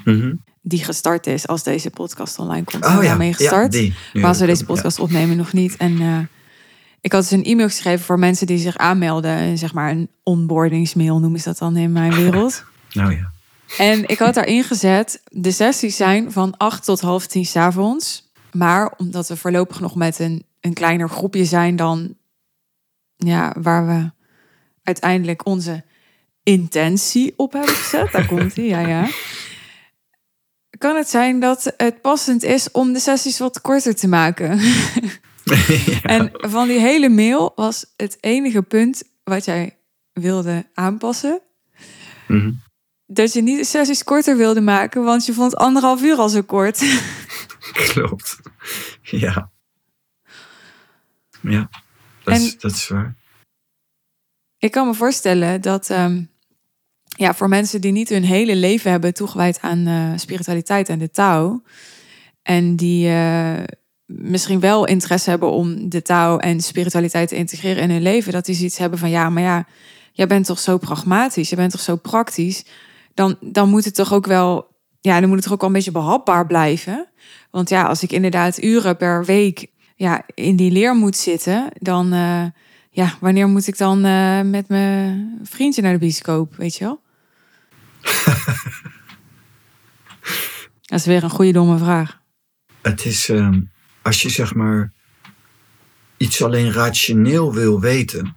Mhm. 0.03 0.33
Die 0.61 0.83
gestart 0.83 1.27
is 1.27 1.47
als 1.47 1.63
deze 1.63 1.89
podcast 1.89 2.39
online 2.39 2.63
komt. 2.63 2.85
Oh 2.85 2.91
ja, 2.91 3.01
daarmee 3.01 3.27
ja, 3.27 3.33
gestart. 3.33 3.71
die. 3.71 3.93
Maar 4.13 4.25
als 4.25 4.39
we 4.39 4.45
deze 4.45 4.65
podcast 4.65 4.99
opnemen 4.99 5.37
nog 5.37 5.53
niet. 5.53 5.77
En 5.77 6.01
eh, 6.01 6.19
ik 7.01 7.11
had 7.11 7.21
dus 7.21 7.31
een 7.31 7.43
e-mail 7.43 7.67
geschreven 7.67 8.05
voor 8.05 8.19
mensen 8.19 8.47
die 8.47 8.57
zich 8.57 8.77
aanmelden. 8.77 9.57
Zeg 9.57 9.73
maar 9.73 9.91
een 9.91 10.09
onboardingsmail 10.23 11.19
noemen 11.19 11.39
ze 11.39 11.45
dat 11.45 11.57
dan 11.57 11.77
in 11.77 11.91
mijn 11.91 12.13
wereld. 12.13 12.63
Nou 12.91 13.11
ja. 13.11 13.31
En 13.77 14.07
ik 14.07 14.19
had 14.19 14.33
daarin 14.33 14.63
gezet, 14.63 15.21
de 15.29 15.51
sessies 15.51 15.95
zijn 15.95 16.31
van 16.31 16.57
8 16.57 16.83
tot 16.83 17.01
half 17.01 17.27
tien 17.27 17.45
's 17.45 17.55
avonds. 17.55 18.31
Maar 18.51 18.93
omdat 18.97 19.27
we 19.27 19.37
voorlopig 19.37 19.79
nog 19.79 19.95
met 19.95 20.19
een, 20.19 20.43
een 20.61 20.73
kleiner 20.73 21.09
groepje 21.09 21.45
zijn 21.45 21.75
dan 21.75 22.15
ja, 23.17 23.55
waar 23.59 23.87
we 23.87 24.11
uiteindelijk 24.83 25.45
onze 25.45 25.83
intentie 26.43 27.33
op 27.37 27.53
hebben 27.53 27.75
gezet. 27.75 28.11
Daar 28.11 28.25
komt 28.25 28.55
hij, 28.55 28.65
ja, 28.65 28.79
ja. 28.79 29.09
Kan 30.77 30.95
het 30.95 31.09
zijn 31.09 31.39
dat 31.39 31.73
het 31.77 32.01
passend 32.01 32.43
is 32.43 32.71
om 32.71 32.93
de 32.93 32.99
sessies 32.99 33.39
wat 33.39 33.61
korter 33.61 33.95
te 33.95 34.07
maken? 34.07 34.59
En 36.03 36.31
van 36.33 36.67
die 36.67 36.79
hele 36.79 37.09
mail 37.09 37.51
was 37.55 37.93
het 37.95 38.17
enige 38.19 38.61
punt 38.61 39.03
wat 39.23 39.45
jij 39.45 39.77
wilde 40.13 40.65
aanpassen. 40.73 41.41
Mhm. 42.27 42.51
Dat 43.05 43.33
je 43.33 43.41
niet 43.41 43.57
de 43.57 43.65
sessies 43.65 44.03
korter 44.03 44.37
wilde 44.37 44.61
maken, 44.61 45.03
want 45.03 45.25
je 45.25 45.33
vond 45.33 45.55
anderhalf 45.55 46.01
uur 46.01 46.15
al 46.15 46.29
zo 46.29 46.41
kort. 46.41 46.83
Klopt. 47.93 48.39
Ja. 49.01 49.51
Ja, 51.41 51.69
dat, 52.27 52.35
En- 52.35 52.45
is, 52.45 52.57
dat 52.59 52.71
is 52.71 52.87
waar. 52.87 53.15
Ik 54.57 54.71
kan 54.71 54.87
me 54.87 54.93
voorstellen 54.93 55.61
dat 55.61 55.89
ehm, 55.89 56.23
ja, 57.03 57.33
voor 57.33 57.49
mensen 57.49 57.81
die 57.81 57.91
niet 57.91 58.09
hun 58.09 58.23
hele 58.23 58.55
leven 58.55 58.91
hebben 58.91 59.13
toegewijd 59.13 59.61
aan 59.61 59.87
eh, 59.87 60.11
spiritualiteit 60.15 60.89
en 60.89 60.99
de 60.99 61.11
Tao. 61.11 61.61
En 62.41 62.75
die 62.75 63.09
eh, 63.09 63.63
misschien 64.05 64.59
wel 64.59 64.85
interesse 64.85 65.29
hebben 65.29 65.51
om 65.51 65.89
de 65.89 66.01
Tao 66.01 66.37
en 66.37 66.61
spiritualiteit 66.61 67.29
te 67.29 67.35
integreren 67.35 67.83
in 67.83 67.89
hun 67.89 68.01
leven. 68.01 68.31
Dat 68.31 68.45
die 68.45 68.55
zoiets 68.55 68.77
hebben 68.77 68.99
van 68.99 69.09
ja, 69.09 69.29
maar 69.29 69.43
ja, 69.43 69.67
jij 70.11 70.27
bent 70.27 70.45
toch 70.45 70.59
zo 70.59 70.77
pragmatisch, 70.77 71.49
je 71.49 71.55
bent 71.55 71.71
toch 71.71 71.81
zo 71.81 71.95
praktisch. 71.95 72.65
Dan, 73.13 73.37
dan 73.41 73.69
moet 73.69 73.85
het 73.85 73.95
toch 73.95 74.13
ook 74.13 74.25
wel, 74.25 74.67
ja, 75.01 75.19
dan 75.19 75.27
moet 75.27 75.37
het 75.37 75.43
toch 75.43 75.53
ook 75.53 75.59
wel 75.59 75.69
een 75.69 75.75
beetje 75.75 75.91
behapbaar 75.91 76.45
blijven. 76.45 77.09
Want 77.51 77.69
ja, 77.69 77.83
als 77.83 78.03
ik 78.03 78.11
inderdaad 78.11 78.63
uren 78.63 78.97
per 78.97 79.25
week 79.25 79.67
ja, 79.97 80.25
in 80.33 80.55
die 80.55 80.71
leer 80.71 80.95
moet 80.95 81.15
zitten, 81.15 81.69
dan, 81.79 82.13
eh, 82.13 82.45
ja, 82.89 83.13
wanneer 83.19 83.47
moet 83.47 83.67
ik 83.67 83.77
dan 83.77 84.05
eh, 84.05 84.41
met 84.41 84.67
mijn 84.67 85.39
vriendje 85.43 85.81
naar 85.81 85.93
de 85.93 85.99
bioscoop, 85.99 86.55
weet 86.55 86.75
je 86.75 86.83
wel? 86.83 87.01
Dat 90.81 90.99
is 90.99 91.05
weer 91.05 91.23
een 91.23 91.29
goede 91.29 91.51
domme 91.51 91.77
vraag. 91.77 92.21
Het 92.81 93.05
is, 93.05 93.29
ehm, 93.29 93.61
als 94.01 94.21
je 94.21 94.29
zeg 94.29 94.53
maar 94.53 94.91
iets 96.17 96.43
alleen 96.43 96.71
rationeel 96.71 97.53
wil 97.53 97.79
weten, 97.79 98.35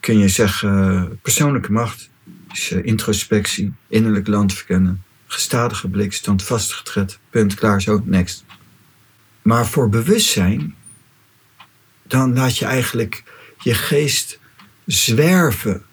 kun 0.00 0.18
je 0.18 0.28
zeggen 0.28 1.18
persoonlijke 1.22 1.72
macht 1.72 2.10
is 2.52 2.70
eh, 2.70 2.84
introspectie, 2.84 3.72
innerlijk 3.88 4.26
land 4.26 4.52
verkennen, 4.54 5.02
gestadige 5.26 5.88
blik, 5.88 6.12
standvastig 6.12 6.82
tred, 6.82 7.18
punt, 7.30 7.54
klaar, 7.54 7.82
zo, 7.82 8.02
next. 8.04 8.44
Maar 9.42 9.66
voor 9.66 9.88
bewustzijn, 9.88 10.74
dan 12.02 12.34
laat 12.34 12.58
je 12.58 12.64
eigenlijk 12.64 13.24
je 13.58 13.74
geest 13.74 14.38
zwerven 14.86 15.84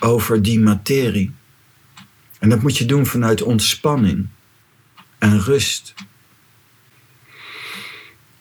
over 0.00 0.42
die 0.42 0.60
materie. 0.60 1.32
En 2.38 2.48
dat 2.48 2.62
moet 2.62 2.78
je 2.78 2.84
doen 2.84 3.06
vanuit 3.06 3.42
ontspanning 3.42 4.26
en 5.18 5.40
rust. 5.40 5.94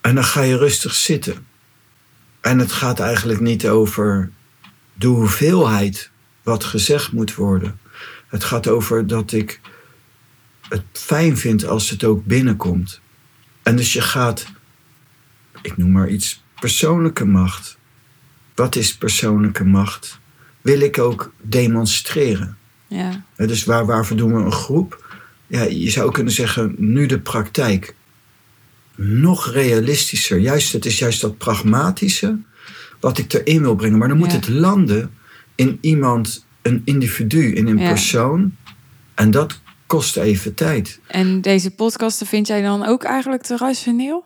En 0.02 0.16
dan 0.16 0.24
ga 0.24 0.42
je 0.42 0.58
rustig 0.58 0.94
zitten. 0.94 1.48
En 2.42 2.60
het 2.60 2.72
gaat 2.72 3.00
eigenlijk 3.00 3.40
niet 3.40 3.68
over 3.68 4.32
de 4.94 5.08
hoeveelheid 5.08 6.10
wat 6.44 6.64
gezegd 6.64 7.12
moet 7.12 7.36
worden. 7.36 7.80
Het 8.28 8.44
gaat 8.44 8.68
over 8.68 9.08
dat 9.08 9.32
ik 9.32 9.60
het 10.70 10.84
fijn 10.92 11.38
vind 11.38 11.66
als 11.66 11.90
het 11.90 12.04
ook 12.04 12.26
binnenkomt. 12.26 13.02
En 13.70 13.76
dus 13.76 13.94
je 13.94 14.02
gaat, 14.02 14.46
ik 15.62 15.78
noem 15.78 15.92
maar 15.92 16.10
iets, 16.10 16.44
persoonlijke 16.60 17.26
macht. 17.26 17.78
Wat 18.56 18.76
is 18.76 18.98
persoonlijke 18.98 19.66
macht? 19.66 20.20
Wil 20.62 20.80
ik 20.80 20.98
ook 21.00 21.34
demonstreren. 21.42 22.58
Ja. 22.88 23.24
Dus 23.36 23.64
waar, 23.66 23.86
waarvoor 23.86 24.18
doen 24.18 24.34
we 24.36 24.42
een 24.42 24.52
groep? 24.52 25.18
Ja, 25.48 25.64
je 25.64 25.90
zou 25.90 26.12
kunnen 26.12 26.34
zeggen, 26.34 26.76
nu 26.78 27.06
de 27.06 27.20
praktijk. 27.20 27.96
Nog 28.96 29.52
realistischer. 29.52 30.38
Juist, 30.38 30.74
het 30.74 30.86
is 30.86 31.00
juist 31.00 31.22
dat 31.22 31.38
pragmatische 31.38 32.38
wat 33.00 33.18
ik 33.18 33.34
erin 33.34 33.62
wil 33.62 33.76
brengen. 33.76 33.98
Maar 33.98 34.08
dan 34.08 34.18
moet 34.18 34.32
Ja. 34.32 34.36
het 34.36 34.50
landen 34.50 35.12
in 35.56 35.78
iemand, 35.82 36.46
een 36.62 36.82
individu, 36.86 37.54
in 37.54 37.68
een 37.68 37.78
Ja. 37.78 37.90
persoon. 37.90 38.56
En 39.14 39.32
dat 39.32 39.60
kost 39.90 40.18
even 40.18 40.54
tijd. 40.54 41.00
En 41.08 41.42
deze 41.42 41.72
podcasten 41.72 42.28
vind 42.28 42.48
jij 42.48 42.62
dan 42.62 42.86
ook 42.86 43.04
eigenlijk 43.04 43.42
te 43.42 43.58
rationeel? 43.58 44.26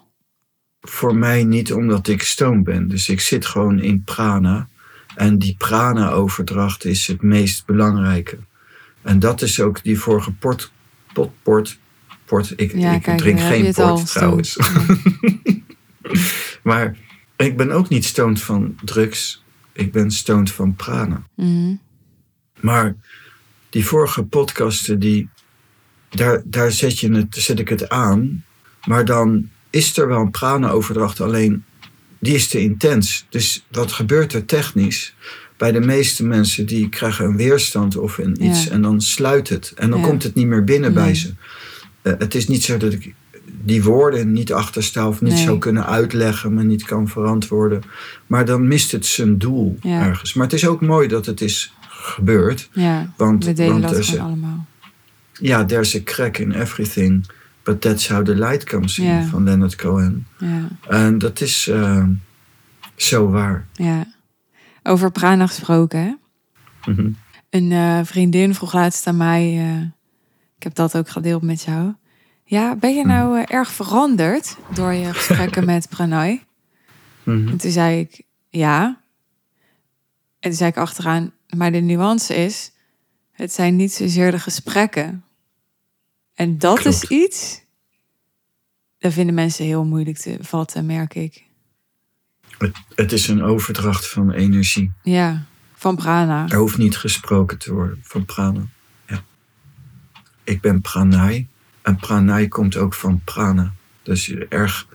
Voor 0.82 1.16
mij 1.16 1.44
niet 1.44 1.74
omdat 1.74 2.08
ik 2.08 2.24
stoom 2.24 2.64
ben. 2.64 2.88
Dus 2.88 3.10
ik 3.10 3.22
zit 3.22 3.46
gewoon 3.46 3.80
in 3.80 4.04
prana. 4.04 4.68
En 5.16 5.40
die 5.40 5.56
prana-overdracht 5.58 6.86
is 6.86 7.08
het 7.08 7.22
meest 7.22 7.66
belangrijke. 7.66 8.38
En 9.02 9.20
dat 9.20 9.42
is 9.42 9.60
ook 9.60 9.84
die 9.84 10.00
vorige 10.00 10.32
port, 10.32 10.72
pot, 11.14 11.32
port, 11.44 11.80
port. 12.26 12.54
Ik, 12.56 12.74
Ja, 12.74 12.94
ik 12.94 13.02
kijk, 13.02 13.18
drink 13.18 13.40
geen 13.40 13.74
port 13.74 14.08
trouwens. 14.12 14.58
maar 16.70 16.98
ik 17.36 17.58
ben 17.58 17.72
ook 17.72 17.90
niet 17.90 18.06
stoned 18.06 18.42
van 18.42 18.76
drugs. 18.84 19.44
Ik 19.72 19.92
ben 19.92 20.12
stoned 20.12 20.52
van 20.52 20.76
prana. 20.76 21.24
Mhm. 21.36 21.76
Maar 22.60 22.96
die 23.70 23.86
vorige 23.86 24.24
podcasten, 24.24 25.00
die, 25.00 25.30
daar, 26.16 26.42
daar 26.46 26.72
zet, 26.72 27.00
je 27.00 27.12
het, 27.12 27.26
zet 27.30 27.60
ik 27.60 27.70
het 27.70 27.90
aan. 27.90 28.44
Maar 28.86 29.06
dan 29.06 29.50
is 29.70 29.98
er 29.98 30.08
wel 30.08 30.20
een 30.20 30.32
prana-overdracht, 30.32 31.22
alleen 31.22 31.64
die 32.20 32.34
is 32.36 32.48
te 32.48 32.60
intens. 32.62 33.26
Dus 33.30 33.66
wat 33.72 33.92
gebeurt 33.92 34.34
er 34.34 34.46
technisch? 34.46 35.16
Bij 35.58 35.72
de 35.72 35.80
meeste 35.80 36.26
mensen 36.26 36.66
die 36.66 36.90
krijgen 36.90 37.26
een 37.26 37.38
weerstand 37.38 37.98
of 37.98 38.18
een 38.18 38.44
iets 38.46 38.64
Ja. 38.64 38.72
en 38.72 38.82
dan 38.82 39.02
sluit 39.02 39.50
het. 39.50 39.74
En 39.76 39.90
dan 39.90 40.00
Ja. 40.00 40.06
komt 40.08 40.24
het 40.24 40.36
niet 40.36 40.48
meer 40.48 40.64
binnen 40.64 40.94
bij 40.94 41.16
ze. 41.16 41.34
Eh, 42.02 42.14
het 42.18 42.36
is 42.36 42.48
niet 42.48 42.64
zo 42.64 42.78
dat 42.78 42.94
ik 42.94 43.14
die 43.66 43.84
woorden 43.84 44.34
niet 44.34 44.54
achtersta 44.54 45.08
of 45.08 45.22
niet 45.22 45.34
Nee. 45.34 45.44
zou 45.44 45.58
kunnen 45.58 45.86
uitleggen, 45.86 46.54
maar 46.54 46.66
niet 46.66 46.84
kan 46.84 47.08
verantwoorden. 47.08 47.82
Maar 48.28 48.46
dan 48.46 48.68
mist 48.68 48.92
het 48.92 49.06
zijn 49.06 49.38
doel 49.38 49.78
Ja. 49.82 50.02
ergens. 50.08 50.34
Maar 50.34 50.46
het 50.46 50.54
is 50.56 50.68
ook 50.68 50.82
mooi 50.82 51.08
dat 51.08 51.26
het 51.26 51.42
is 51.42 51.74
gebeurd. 51.90 52.70
Ja, 52.74 53.14
Want, 53.18 53.46
we 53.46 53.54
delen 53.54 53.72
want 53.82 53.94
dat 53.94 54.06
gewoon 54.06 54.20
is- 54.20 54.24
allemaal. 54.26 54.66
Ja, 55.48 55.66
there's 55.66 55.96
a 55.96 56.00
crack 56.04 56.38
in 56.38 56.52
everything, 56.52 57.26
but 57.64 57.82
that's 57.82 58.08
how 58.08 58.26
the 58.26 58.36
light 58.36 58.64
comes 58.64 58.98
in, 59.00 59.06
Ja. 59.06 59.24
van 59.24 59.44
Leonard 59.44 59.76
Cohen. 59.76 60.28
Ja, 60.38 60.68
En 60.88 61.18
dat 61.18 61.42
is 61.42 61.68
eh, 61.68 62.08
zo 62.96 63.30
waar. 63.30 63.66
ja. 63.74 64.06
Over 64.84 65.12
prana 65.12 65.48
gesproken, 65.48 66.00
hè? 66.00 66.14
Mhm. 66.92 67.12
Een 67.50 67.72
eh, 67.72 68.00
vriendin 68.04 68.56
vroeg 68.56 68.74
laatst 68.74 69.08
aan 69.08 69.18
mij, 69.18 69.42
eh, 69.60 69.82
ik 70.58 70.64
heb 70.64 70.76
dat 70.76 70.98
ook 70.98 71.10
gedeeld 71.10 71.42
met 71.42 71.62
jou. 71.62 71.94
Ja, 72.46 72.76
ben 72.76 72.96
je 72.96 73.06
nou 73.06 73.38
eh, 73.40 73.44
erg 73.56 73.72
veranderd 73.72 74.58
door 74.74 74.94
je 74.94 75.14
gesprekken 75.14 75.66
met 75.74 75.90
Pranay? 75.90 76.44
Mhm. 77.24 77.48
En 77.48 77.58
toen 77.58 77.72
zei 77.72 78.00
ik, 78.00 78.22
ja. 78.50 78.86
En 80.40 80.50
toen 80.50 80.54
zei 80.54 80.70
ik 80.70 80.78
achteraan, 80.78 81.32
maar 81.58 81.72
de 81.72 81.80
nuance 81.80 82.36
is, 82.36 82.72
het 83.32 83.54
zijn 83.54 83.76
niet 83.76 83.94
zozeer 83.94 84.32
de 84.32 84.40
gesprekken. 84.40 85.24
En 86.34 86.58
dat 86.58 86.86
is 86.86 87.04
iets, 87.04 87.62
dat 88.98 89.14
vinden 89.14 89.36
mensen 89.36 89.66
heel 89.66 89.86
moeilijk 89.86 90.18
te 90.18 90.38
vatten, 90.42 90.86
merk 90.86 91.16
ik. 91.16 91.44
Het, 92.58 92.78
het 92.96 93.12
is 93.12 93.28
een 93.28 93.44
overdracht 93.44 94.10
van 94.10 94.32
energie. 94.32 94.92
Ja, 95.02 95.46
van 95.76 95.96
prana. 95.96 96.50
Er 96.50 96.58
hoeft 96.58 96.78
niet 96.78 96.98
gesproken 96.98 97.58
te 97.58 97.74
worden 97.74 98.00
van 98.04 98.26
prana. 98.26 98.66
Ja. 99.08 99.24
Ik 100.44 100.62
ben 100.62 100.82
pranay 100.82 101.48
en 101.82 101.96
pranay 101.96 102.48
komt 102.48 102.76
ook 102.78 102.94
van 102.94 103.22
prana. 103.24 103.74
Dus 104.04 104.30
erg, 104.30 104.88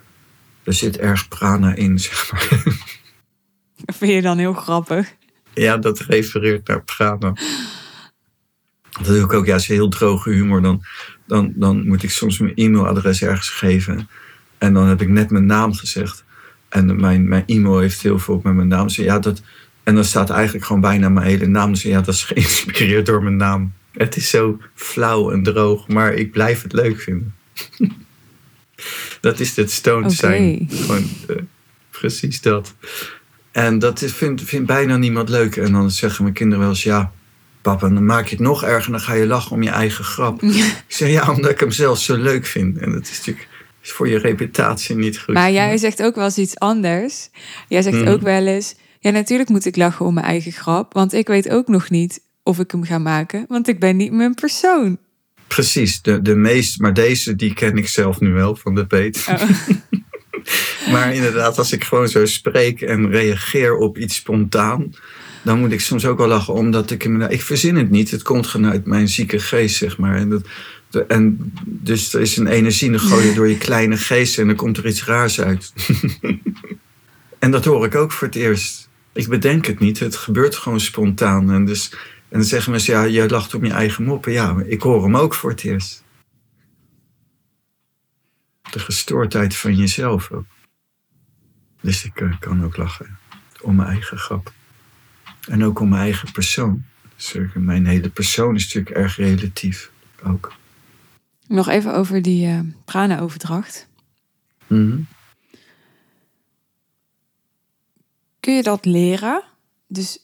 er 0.62 0.72
zit 0.72 0.98
erg 0.98 1.28
prana 1.28 1.74
in, 1.74 1.98
zeg 1.98 2.32
maar. 2.32 2.62
Dat 3.84 3.96
vind 3.96 4.12
je 4.12 4.22
dan 4.22 4.38
heel 4.38 4.52
grappig. 4.52 5.14
Ja, 5.54 5.76
dat 5.76 6.00
refereert 6.00 6.66
naar 6.66 6.82
prana. 6.82 7.32
Dat 8.90 9.06
doe 9.06 9.24
ik 9.24 9.32
ook. 9.32 9.46
Ja, 9.46 9.54
is 9.54 9.66
heel 9.66 9.88
droge 9.88 10.30
humor. 10.30 10.62
Dan, 10.62 10.84
dan, 11.28 11.52
dan 11.54 11.86
moet 11.86 12.02
ik 12.02 12.10
soms 12.10 12.38
mijn 12.38 12.54
e-mailadres 12.54 13.22
ergens 13.22 13.48
geven. 13.48 14.08
En 14.58 14.72
dan 14.72 14.86
heb 14.86 15.00
ik 15.00 15.08
net 15.08 15.30
mijn 15.30 15.46
naam 15.46 15.74
gezegd. 15.74 16.24
En 16.68 17.00
mijn, 17.00 17.28
mijn 17.28 17.42
e-mail 17.46 17.78
heeft 17.78 18.02
heel 18.02 18.18
veel 18.18 18.40
met 18.42 18.54
mijn 18.54 18.68
naam. 18.68 18.86
Dus 18.86 18.96
ja, 18.96 19.18
dat, 19.18 19.42
en 19.82 19.94
dan 19.94 20.04
staat 20.04 20.30
eigenlijk 20.30 20.64
gewoon 20.64 20.82
bijna 20.82 21.08
mijn 21.08 21.26
hele 21.26 21.46
naam. 21.46 21.72
Dus 21.72 21.82
ja, 21.82 22.00
dat 22.00 22.14
is 22.14 22.24
geïnspireerd 22.32 23.06
door 23.06 23.22
mijn 23.22 23.36
naam. 23.36 23.72
Het 23.92 24.16
is 24.16 24.30
zo 24.30 24.60
flauw 24.74 25.30
en 25.30 25.42
droog, 25.42 25.88
maar 25.88 26.14
ik 26.14 26.32
blijf 26.32 26.62
het 26.62 26.72
leuk 26.72 27.00
vinden. 27.00 27.34
dat 29.20 29.40
is 29.40 29.56
het 29.56 29.70
stoned 29.70 30.12
zijn. 30.12 30.68
Gewoon 30.70 31.04
eh, 31.28 31.36
precies 31.90 32.40
dat. 32.40 32.74
En 33.50 33.78
dat 33.78 34.02
is, 34.02 34.12
vindt, 34.12 34.42
vindt 34.42 34.66
bijna 34.66 34.96
niemand 34.96 35.28
leuk. 35.28 35.56
En 35.56 35.72
dan 35.72 35.90
zeggen 35.90 36.22
mijn 36.22 36.34
kinderen 36.34 36.60
wel 36.60 36.72
eens, 36.72 36.82
ja, 36.82 37.12
papa, 37.62 37.88
dan 37.88 38.04
maak 38.04 38.24
je 38.24 38.30
het 38.36 38.44
nog 38.44 38.64
erger. 38.64 38.90
Dan 38.90 39.00
ga 39.00 39.12
je 39.14 39.26
lachen 39.26 39.50
om 39.50 39.62
je 39.62 39.70
eigen 39.70 40.04
grap. 40.04 40.42
Ik 40.42 40.74
zeg, 40.88 41.08
ja, 41.10 41.32
omdat 41.32 41.50
ik 41.50 41.60
hem 41.60 41.70
zelf 41.70 41.98
zo 41.98 42.16
leuk 42.16 42.46
vind. 42.46 42.78
En 42.78 42.92
dat 42.92 43.02
is 43.02 43.16
natuurlijk 43.18 43.48
is 43.82 43.90
voor 43.90 44.08
je 44.08 44.18
reputatie 44.18 44.96
niet 44.96 45.18
goed. 45.18 45.34
Maar 45.34 45.52
jij 45.52 45.76
zegt 45.76 46.02
ook 46.02 46.14
wel 46.14 46.24
eens 46.24 46.38
iets 46.38 46.58
anders. 46.58 47.28
Jij 47.68 47.82
zegt 47.82 47.96
Mhm. 47.96 48.08
ook 48.08 48.20
wel 48.22 48.46
eens, 48.46 48.74
ja 49.00 49.10
natuurlijk 49.10 49.48
moet 49.48 49.64
ik 49.66 49.76
lachen 49.76 50.06
om 50.06 50.14
mijn 50.14 50.26
eigen 50.26 50.52
grap. 50.52 50.92
Want 50.92 51.12
ik 51.12 51.26
weet 51.26 51.48
ook 51.50 51.68
nog 51.68 51.90
niet 51.90 52.20
of 52.42 52.58
ik 52.58 52.70
hem 52.70 52.84
ga 52.84 52.98
maken. 52.98 53.44
Want 53.48 53.68
ik 53.68 53.80
ben 53.80 53.96
niet 53.96 54.12
mijn 54.12 54.34
persoon. 54.34 54.98
Precies, 55.46 56.02
de, 56.02 56.22
de 56.22 56.34
meest, 56.34 56.80
maar 56.80 56.94
deze 56.94 57.36
die 57.36 57.54
ken 57.54 57.76
ik 57.76 57.88
zelf 57.88 58.20
nu 58.20 58.32
wel 58.32 58.56
van 58.56 58.74
de 58.74 58.86
peet. 58.86 59.26
Oh. 59.28 59.42
maar 60.92 61.14
inderdaad, 61.14 61.58
als 61.58 61.72
ik 61.72 61.84
gewoon 61.84 62.08
zo 62.08 62.26
spreek 62.26 62.80
en 62.80 63.10
reageer 63.10 63.76
op 63.76 63.98
iets 63.98 64.14
spontaan, 64.14 64.94
dan 65.48 65.58
moet 65.58 65.72
ik 65.72 65.80
soms 65.80 66.06
ook 66.06 66.18
wel 66.18 66.26
lachen, 66.26 66.54
omdat 66.54 66.90
ik 66.90 67.04
inderdaad, 67.04 67.32
ik 67.32 67.42
verzin 67.42 67.76
het 67.76 67.90
niet. 67.90 68.10
Het 68.10 68.22
komt 68.22 68.46
gewoon 68.46 68.70
uit 68.70 68.86
mijn 68.86 69.08
zieke 69.08 69.38
geest, 69.38 69.76
zeg 69.76 69.98
maar. 69.98 70.16
En, 70.16 70.28
dat, 70.90 71.06
en 71.06 71.52
dus 71.64 72.14
er 72.14 72.20
is 72.20 72.36
een 72.36 72.46
energie, 72.46 72.90
dan 72.90 73.00
gooi 73.00 73.26
je 73.26 73.34
door 73.34 73.48
je 73.48 73.58
kleine 73.68 73.96
geest 73.96 74.38
en 74.38 74.46
dan 74.46 74.56
komt 74.56 74.76
er 74.76 74.86
iets 74.86 75.04
raars 75.04 75.40
uit. 75.40 75.72
en 77.38 77.50
dat 77.50 77.64
hoor 77.64 77.84
ik 77.84 77.94
ook 77.94 78.12
voor 78.12 78.26
het 78.26 78.36
eerst. 78.36 78.88
Ik 79.12 79.28
bedenk 79.28 79.66
het 79.66 79.78
niet, 79.78 79.98
het 79.98 80.16
gebeurt 80.16 80.56
gewoon 80.56 80.80
spontaan. 80.80 81.50
En, 81.50 81.64
dus, 81.64 81.90
en 82.28 82.38
dan 82.38 82.44
zeggen 82.44 82.70
mensen, 82.70 82.94
ja, 82.94 83.06
jij 83.06 83.28
lacht 83.28 83.54
om 83.54 83.64
je 83.64 83.72
eigen 83.72 84.04
moppen. 84.04 84.32
Ja, 84.32 84.52
maar 84.52 84.66
ik 84.66 84.82
hoor 84.82 85.02
hem 85.02 85.16
ook 85.16 85.34
voor 85.34 85.50
het 85.50 85.64
eerst. 85.64 86.04
De 88.70 88.78
gestoordheid 88.78 89.56
van 89.56 89.74
jezelf 89.74 90.30
ook. 90.30 90.46
Dus 91.80 92.04
ik 92.04 92.20
eh, 92.20 92.38
kan 92.40 92.64
ook 92.64 92.76
lachen 92.76 93.18
om 93.62 93.76
mijn 93.76 93.88
eigen 93.88 94.18
grap. 94.18 94.56
En 95.48 95.64
ook 95.64 95.80
om 95.80 95.88
mijn 95.88 96.02
eigen 96.02 96.32
persoon. 96.32 96.84
Dus 97.16 97.34
eh, 97.34 97.54
mijn 97.54 97.86
hele 97.86 98.08
persoon 98.08 98.54
is 98.54 98.64
natuurlijk 98.64 98.96
erg 98.96 99.16
relatief 99.16 99.90
ook. 100.24 100.56
Nog 101.46 101.68
even 101.68 101.94
over 101.94 102.22
die 102.22 102.46
eh 102.46 102.60
prana-overdracht. 102.84 103.88
Mhm. 104.66 105.00
Kun 108.40 108.54
je 108.54 108.62
dat 108.62 108.84
leren? 108.84 109.42
Dus 109.86 110.18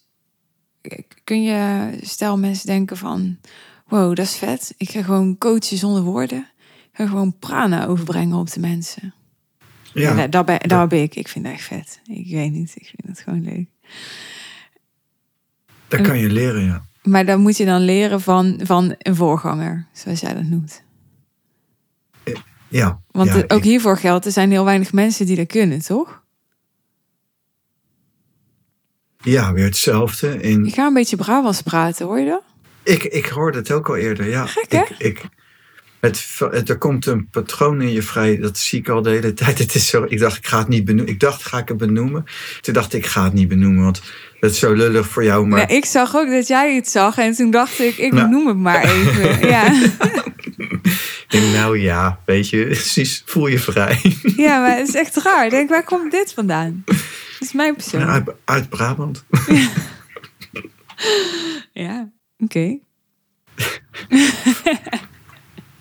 eh, 0.81 0.99
kun 1.25 1.43
je, 1.43 1.91
stel 2.01 2.39
mensen 2.39 2.67
denken 2.67 2.97
van, 2.97 3.39
wow, 3.87 4.17
dat 4.17 4.27
is 4.27 4.37
vet. 4.37 4.75
Ik 4.77 4.91
ga 4.91 5.03
gewoon 5.03 5.39
coachen 5.39 5.77
zonder 5.77 6.03
woorden. 6.03 6.49
Ik 6.91 7.01
ga 7.01 7.07
gewoon 7.07 7.39
prana 7.39 7.87
overbrengen 7.87 8.37
op 8.37 8.53
de 8.53 8.61
mensen. 8.61 9.15
Ja, 9.93 10.03
Ja, 10.03 10.15
daar, 10.15 10.31
daar, 10.31 10.45
ben, 10.45 10.69
daar 10.69 10.87
ben 10.87 11.03
ik. 11.03 11.15
Ik 11.15 11.29
vind 11.29 11.45
het 11.47 11.55
echt 11.55 11.65
vet. 11.65 12.01
Ik 12.05 12.31
weet 12.31 12.53
niet, 12.53 12.73
ik 12.77 12.87
vind 12.87 13.17
het 13.17 13.21
gewoon 13.21 13.43
leuk. 13.43 13.69
Dat 15.97 16.07
kan 16.07 16.19
je 16.19 16.31
leren, 16.31 16.63
ja. 16.65 16.85
Maar 17.03 17.25
dan 17.27 17.41
moet 17.41 17.57
je 17.57 17.65
dan 17.65 17.81
leren 17.81 18.21
van, 18.21 18.61
van 18.63 18.95
een 18.99 19.15
voorganger, 19.17 19.87
zoals 19.93 20.21
jij 20.21 20.35
dat 20.35 20.45
noemt. 20.45 20.83
Ja, 22.69 23.01
Want 23.11 23.29
ja, 23.29 23.35
eh, 23.35 23.41
ook 23.43 23.59
ik- 23.59 23.65
hiervoor 23.65 23.99
geldt, 23.99 24.27
er 24.27 24.33
zijn 24.33 24.51
heel 24.51 24.65
weinig 24.65 24.93
mensen 24.93 25.27
die 25.27 25.37
dat 25.37 25.47
kunnen, 25.47 25.81
toch? 25.83 26.23
Ja, 29.23 29.53
weer 29.53 29.65
hetzelfde. 29.65 30.41
In, 30.41 30.67
Ik 30.67 30.75
ga 30.75 30.87
een 30.87 30.95
beetje 30.95 31.17
Brabants 31.17 31.63
praten, 31.63 32.07
hoor 32.07 32.19
je 32.19 32.27
dat? 32.29 32.43
ik, 32.83 33.03
ik 33.05 33.27
hoorde 33.27 33.59
het 33.59 33.71
ook 33.73 33.89
al 33.89 33.97
eerder, 33.97 34.29
ja. 34.29 34.47
Gek, 34.47 34.73
hè? 34.73 34.81
Ik, 34.81 34.95
ik, 34.99 35.25
het, 36.05 36.39
het, 36.51 36.69
er 36.69 36.79
komt 36.79 37.07
een 37.07 37.29
patroon 37.29 37.81
in 37.83 37.93
je 37.93 38.03
vrij, 38.03 38.39
dat 38.39 38.59
zie 38.59 38.79
ik 38.79 38.89
al 38.89 39.03
de 39.03 39.11
hele 39.11 39.33
tijd. 39.33 39.59
Het 39.65 39.75
is 39.75 39.87
zo, 39.89 40.05
ik 40.09 40.19
dacht, 40.19 40.37
ik 40.37 40.47
ga 40.47 40.59
het 40.59 40.69
niet 40.69 40.85
benoemen. 40.85 41.13
Ik 41.13 41.21
dacht, 41.21 41.43
ga 41.45 41.59
ik 41.59 41.69
het 41.69 41.77
benoemen? 41.77 42.25
Toen 42.61 42.75
dacht 42.75 42.93
ik, 42.93 43.05
ik 43.05 43.11
ga 43.11 43.25
het 43.25 43.33
niet 43.33 43.49
benoemen, 43.49 43.83
want 43.83 44.03
dat 44.41 44.51
is 44.51 44.59
zo 44.59 44.73
lullig 44.73 45.07
voor 45.09 45.25
jou. 45.25 45.47
Maar 45.47 45.71
ik 45.71 45.85
zag 45.85 46.17
ook 46.17 46.29
dat 46.31 46.47
jij 46.47 46.75
het 46.75 46.89
zag 46.89 47.19
en 47.19 47.33
toen 47.33 47.51
dacht 47.51 47.79
ik, 47.81 47.97
ik 47.97 48.13
Nou. 48.13 48.29
noem 48.31 48.47
het 48.47 48.57
maar 48.57 48.83
even. 48.85 49.39
Ja. 49.49 49.73
ik 49.73 51.25
denk, 51.29 51.53
nou 51.55 51.79
ja, 51.79 52.21
weet 52.25 52.49
je, 52.49 52.65
precies, 52.81 53.23
voel 53.27 53.47
je 53.47 53.59
vrij. 53.59 54.01
ja, 54.37 54.61
maar 54.61 54.77
het 54.77 54.89
is 54.89 54.95
echt 54.95 55.17
raar. 55.17 55.45
Ik 55.45 55.51
denk, 55.51 55.69
waar 55.69 55.85
komt 55.85 56.11
dit 56.11 56.33
vandaan? 56.33 56.83
Dat 56.85 56.97
is 57.41 57.53
mijn 57.53 57.75
persoon. 57.75 58.01
Ja, 58.01 58.07
uit, 58.07 58.31
uit 58.45 58.69
Brabant. 58.69 59.25
Ja, 61.73 62.11
oké. 62.39 62.79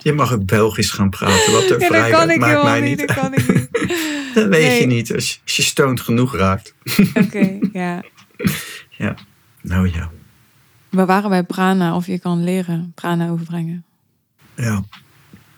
Je 0.03 0.13
mag 0.13 0.33
ook 0.33 0.45
Belgisch 0.45 0.91
gaan 0.91 1.09
praten, 1.09 1.53
wat 1.53 1.69
er 1.69 1.79
Ja, 1.79 1.87
vrij 1.87 2.11
dat 2.11 2.19
kan 2.19 2.29
ik 2.29 2.39
maakt 2.39 2.63
mij 2.63 2.81
niet. 2.81 2.99
Dat 2.99 3.13
kan 3.13 3.33
ik 3.33 3.53
niet. 3.53 3.69
Dat 4.35 4.47
weet 4.47 4.67
Nee. 4.67 4.79
je 4.79 4.85
niet, 4.85 5.13
als 5.13 5.41
je, 5.45 5.61
stoned 5.61 6.01
genoeg 6.01 6.35
raakt. 6.35 6.75
Oké, 7.13 7.59
ja. 7.73 8.03
Ja, 8.89 9.15
nou 9.61 9.91
ja. 9.93 10.11
We 10.89 11.05
waren 11.05 11.29
bij 11.29 11.43
Prana 11.43 11.95
of 11.95 12.05
je 12.07 12.19
kan 12.19 12.43
leren 12.43 12.91
Prana 12.95 13.29
overbrengen. 13.29 13.85
Ja, 14.55 14.83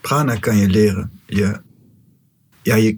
prana 0.01 0.35
kan 0.35 0.57
je 0.57 0.67
leren. 0.67 1.19
Je, 1.25 1.61
ja, 2.61 2.75
je, 2.75 2.97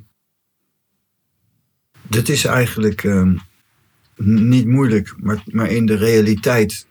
dat 2.08 2.30
is 2.30 2.46
eigenlijk 2.46 3.04
ehm, 3.04 3.36
niet 4.50 4.66
moeilijk, 4.68 5.14
maar, 5.18 5.44
maar 5.46 5.68
in 5.72 5.86
de 5.86 5.96
realiteit 5.96 6.88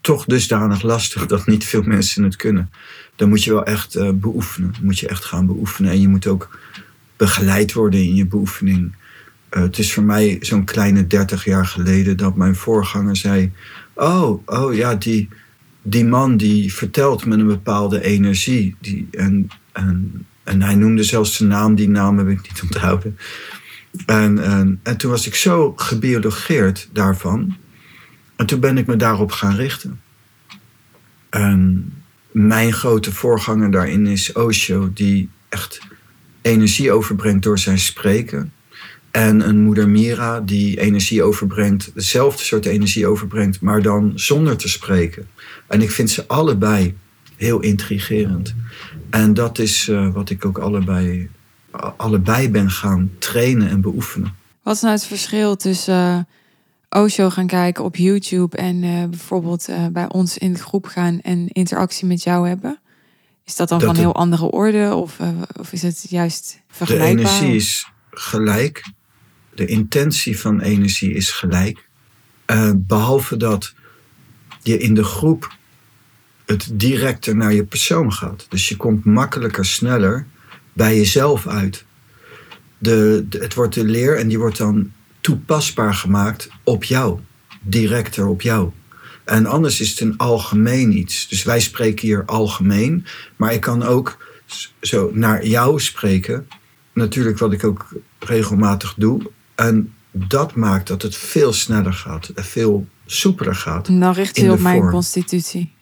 toch 0.00 0.24
dusdanig 0.24 0.82
lastig 0.82 1.26
dat 1.26 1.46
niet 1.46 1.64
veel 1.64 1.82
mensen 1.82 2.22
het 2.22 2.36
kunnen. 2.36 2.70
Dan 3.16 3.28
moet 3.28 3.44
je 3.44 3.52
wel 3.52 3.64
echt 3.64 3.94
eh, 3.94 4.10
beoefenen. 4.10 4.74
Moet 4.82 4.98
je 4.98 5.08
echt 5.08 5.24
gaan 5.24 5.46
beoefenen. 5.46 5.90
En 5.90 6.00
je 6.00 6.08
moet 6.08 6.26
ook 6.26 6.58
begeleid 7.16 7.72
worden 7.72 8.02
in 8.02 8.14
je 8.14 8.26
beoefening. 8.26 8.94
Eh, 9.48 9.62
het 9.62 9.78
is 9.78 9.92
voor 9.92 10.02
mij 10.02 10.36
zo'n 10.40 10.64
kleine 10.64 11.06
30 11.06 11.44
jaar 11.44 11.66
geleden 11.66 12.16
dat 12.16 12.36
mijn 12.36 12.54
voorganger 12.54 13.16
zei: 13.16 13.52
Oh, 13.94 14.42
oh 14.46 14.74
ja, 14.74 14.94
die, 14.94 15.28
die 15.82 16.04
man 16.04 16.36
die 16.36 16.74
vertelt 16.74 17.26
met 17.26 17.38
een 17.38 17.46
bepaalde 17.46 18.02
energie. 18.02 18.76
Die, 18.80 19.08
en, 19.10 19.48
en, 19.72 20.26
en 20.42 20.62
hij 20.62 20.74
noemde 20.74 21.02
zelfs 21.02 21.36
zijn 21.36 21.48
naam, 21.48 21.74
die 21.74 21.88
naam 21.88 22.18
heb 22.18 22.28
ik 22.28 22.42
niet 22.42 22.62
onthouden. 22.62 23.18
En, 24.06 24.44
en, 24.44 24.80
en 24.82 24.96
toen 24.96 25.10
was 25.10 25.26
ik 25.26 25.34
zo 25.34 25.72
gebiologeerd 25.76 26.88
daarvan. 26.92 27.56
En 28.36 28.46
toen 28.46 28.60
ben 28.60 28.78
ik 28.78 28.86
me 28.86 28.96
daarop 28.96 29.32
gaan 29.32 29.54
richten. 29.54 30.00
En 31.30 31.92
mijn 32.34 32.72
grote 32.72 33.12
voorganger 33.12 33.70
daarin 33.70 34.06
is 34.06 34.32
Osho, 34.32 34.90
die 34.92 35.28
echt 35.48 35.80
energie 36.42 36.92
overbrengt 36.92 37.42
door 37.42 37.58
zijn 37.58 37.78
spreken. 37.78 38.52
En 39.10 39.48
een 39.48 39.60
moeder 39.60 39.88
Mira 39.88 40.40
die 40.40 40.80
energie 40.80 41.22
overbrengt, 41.22 41.90
dezelfde 41.94 42.44
soort 42.44 42.66
energie 42.66 43.06
overbrengt, 43.06 43.60
maar 43.60 43.82
dan 43.82 44.12
zonder 44.14 44.56
te 44.56 44.68
spreken. 44.68 45.28
En 45.66 45.82
ik 45.82 45.90
vind 45.90 46.10
ze 46.10 46.28
allebei 46.28 46.96
heel 47.36 47.60
intrigerend. 47.60 48.54
En 49.10 49.34
dat 49.34 49.58
is 49.58 49.88
eh, 49.88 50.12
wat 50.12 50.30
ik 50.30 50.44
ook 50.44 50.58
allebei, 50.58 51.28
allebei 51.96 52.50
ben 52.50 52.70
gaan 52.70 53.10
trainen 53.18 53.68
en 53.68 53.80
beoefenen. 53.80 54.34
Wat 54.62 54.74
is 54.74 54.80
nou 54.80 54.94
het 54.94 55.04
verschil 55.04 55.56
tussen 55.56 55.94
eh, 55.94 56.18
Osho 56.94 57.30
gaan 57.30 57.46
kijken 57.46 57.84
op 57.84 57.96
YouTube 57.96 58.56
en 58.56 58.82
eh, 58.82 59.04
bijvoorbeeld 59.08 59.68
eh, 59.68 59.86
bij 59.86 60.08
ons 60.08 60.38
in 60.38 60.52
de 60.52 60.58
groep 60.62 60.86
gaan 60.86 61.20
en 61.20 61.48
interactie 61.48 62.06
met 62.06 62.22
jou 62.22 62.48
hebben? 62.48 62.78
Is 63.44 63.56
dat 63.56 63.68
dan 63.68 63.78
Dat 63.78 63.88
van 63.88 63.96
heel 63.98 64.14
andere 64.14 64.50
orde 64.50 64.94
of, 64.94 65.20
eh, 65.20 65.28
of 65.60 65.72
is 65.72 65.82
het 65.82 66.06
juist 66.08 66.52
De 66.68 66.74
vergelijkbaar? 66.74 67.08
energie 67.32 67.54
is 67.54 67.88
gelijk. 68.10 68.92
De 69.54 69.66
intentie 69.66 70.38
van 70.38 70.60
energie 70.60 71.12
is 71.14 71.30
gelijk. 71.30 71.88
Eh, 72.44 72.70
behalve 72.76 73.36
dat 73.36 73.74
je 74.62 74.78
in 74.78 74.94
de 74.94 75.04
groep 75.04 75.56
het 76.46 76.70
directer 76.72 77.36
naar 77.36 77.52
je 77.52 77.64
persoon 77.64 78.12
gaat. 78.12 78.46
Dus 78.48 78.68
je 78.68 78.76
komt 78.76 79.04
makkelijker, 79.04 79.64
sneller 79.64 80.26
bij 80.72 80.96
jezelf 80.96 81.46
uit. 81.46 81.84
De, 82.78 83.26
de- 83.28 83.38
het 83.38 83.54
wordt 83.54 83.74
de 83.74 83.84
leer 83.84 84.18
en 84.18 84.28
die 84.28 84.38
wordt 84.38 84.56
dan 84.58 84.92
toepasbaar 85.24 85.94
gemaakt 85.94 86.48
op 86.64 86.84
jou. 86.84 87.20
Directer 87.60 88.26
op 88.26 88.42
jou. 88.42 88.70
En 89.24 89.46
anders 89.46 89.80
is 89.80 89.90
het 89.90 90.00
een 90.00 90.16
algemeen 90.16 90.98
iets. 90.98 91.28
Dus 91.28 91.42
wij 91.42 91.60
spreken 91.60 92.06
hier 92.06 92.24
algemeen. 92.24 93.06
Maar 93.36 93.52
ik 93.52 93.60
kan 93.60 93.82
ook 93.82 94.26
zo 94.80 95.10
naar 95.12 95.46
jou 95.46 95.80
spreken. 95.80 96.48
Natuurlijk 96.92 97.38
wat 97.38 97.52
ik 97.52 97.64
ook 97.64 97.88
regelmatig 98.18 98.94
doe. 98.96 99.30
En 99.54 99.94
dat 100.10 100.54
maakt 100.54 100.88
dat 100.88 101.02
het 101.02 101.16
veel 101.16 101.52
sneller 101.52 101.92
gaat. 101.92 102.30
Veel 102.34 102.86
soepeler 103.06 103.54
gaat. 103.54 103.88
En 103.88 104.00
dan 104.00 104.12
richt 104.12 104.36
je 104.36 104.52
op 104.52 104.58
mijn 104.60 104.78
vorm. 104.78 104.90
constitutie. 104.90 105.72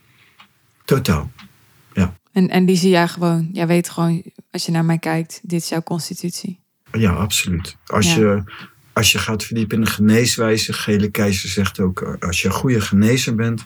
Totaal. 0.84 1.30
En, 2.32 2.48
en 2.48 2.64
die 2.64 2.76
zie 2.76 2.90
jij 2.90 3.08
gewoon. 3.08 3.48
Jij 3.52 3.66
weet 3.66 3.88
gewoon, 3.88 4.22
als 4.50 4.66
je 4.66 4.72
naar 4.72 4.84
mij 4.84 4.98
kijkt, 4.98 5.40
dit 5.42 5.62
is 5.62 5.68
jouw 5.68 5.82
constitutie. 5.82 6.60
Ja, 6.92 7.12
absoluut. 7.12 7.76
Als, 7.86 8.14
Ja. 8.14 8.20
je, 8.20 8.42
als 8.92 9.12
je 9.12 9.18
gaat 9.18 9.44
verdiepen 9.44 9.78
in 9.78 9.84
de 9.84 9.90
geneeswijze, 9.90 10.72
Gele 10.72 11.10
Keizer 11.10 11.48
zegt 11.48 11.80
ook, 11.80 12.00
eh, 12.00 12.28
als 12.28 12.42
je 12.42 12.48
een 12.48 12.54
goede 12.54 12.80
genezer 12.80 13.34
bent, 13.34 13.64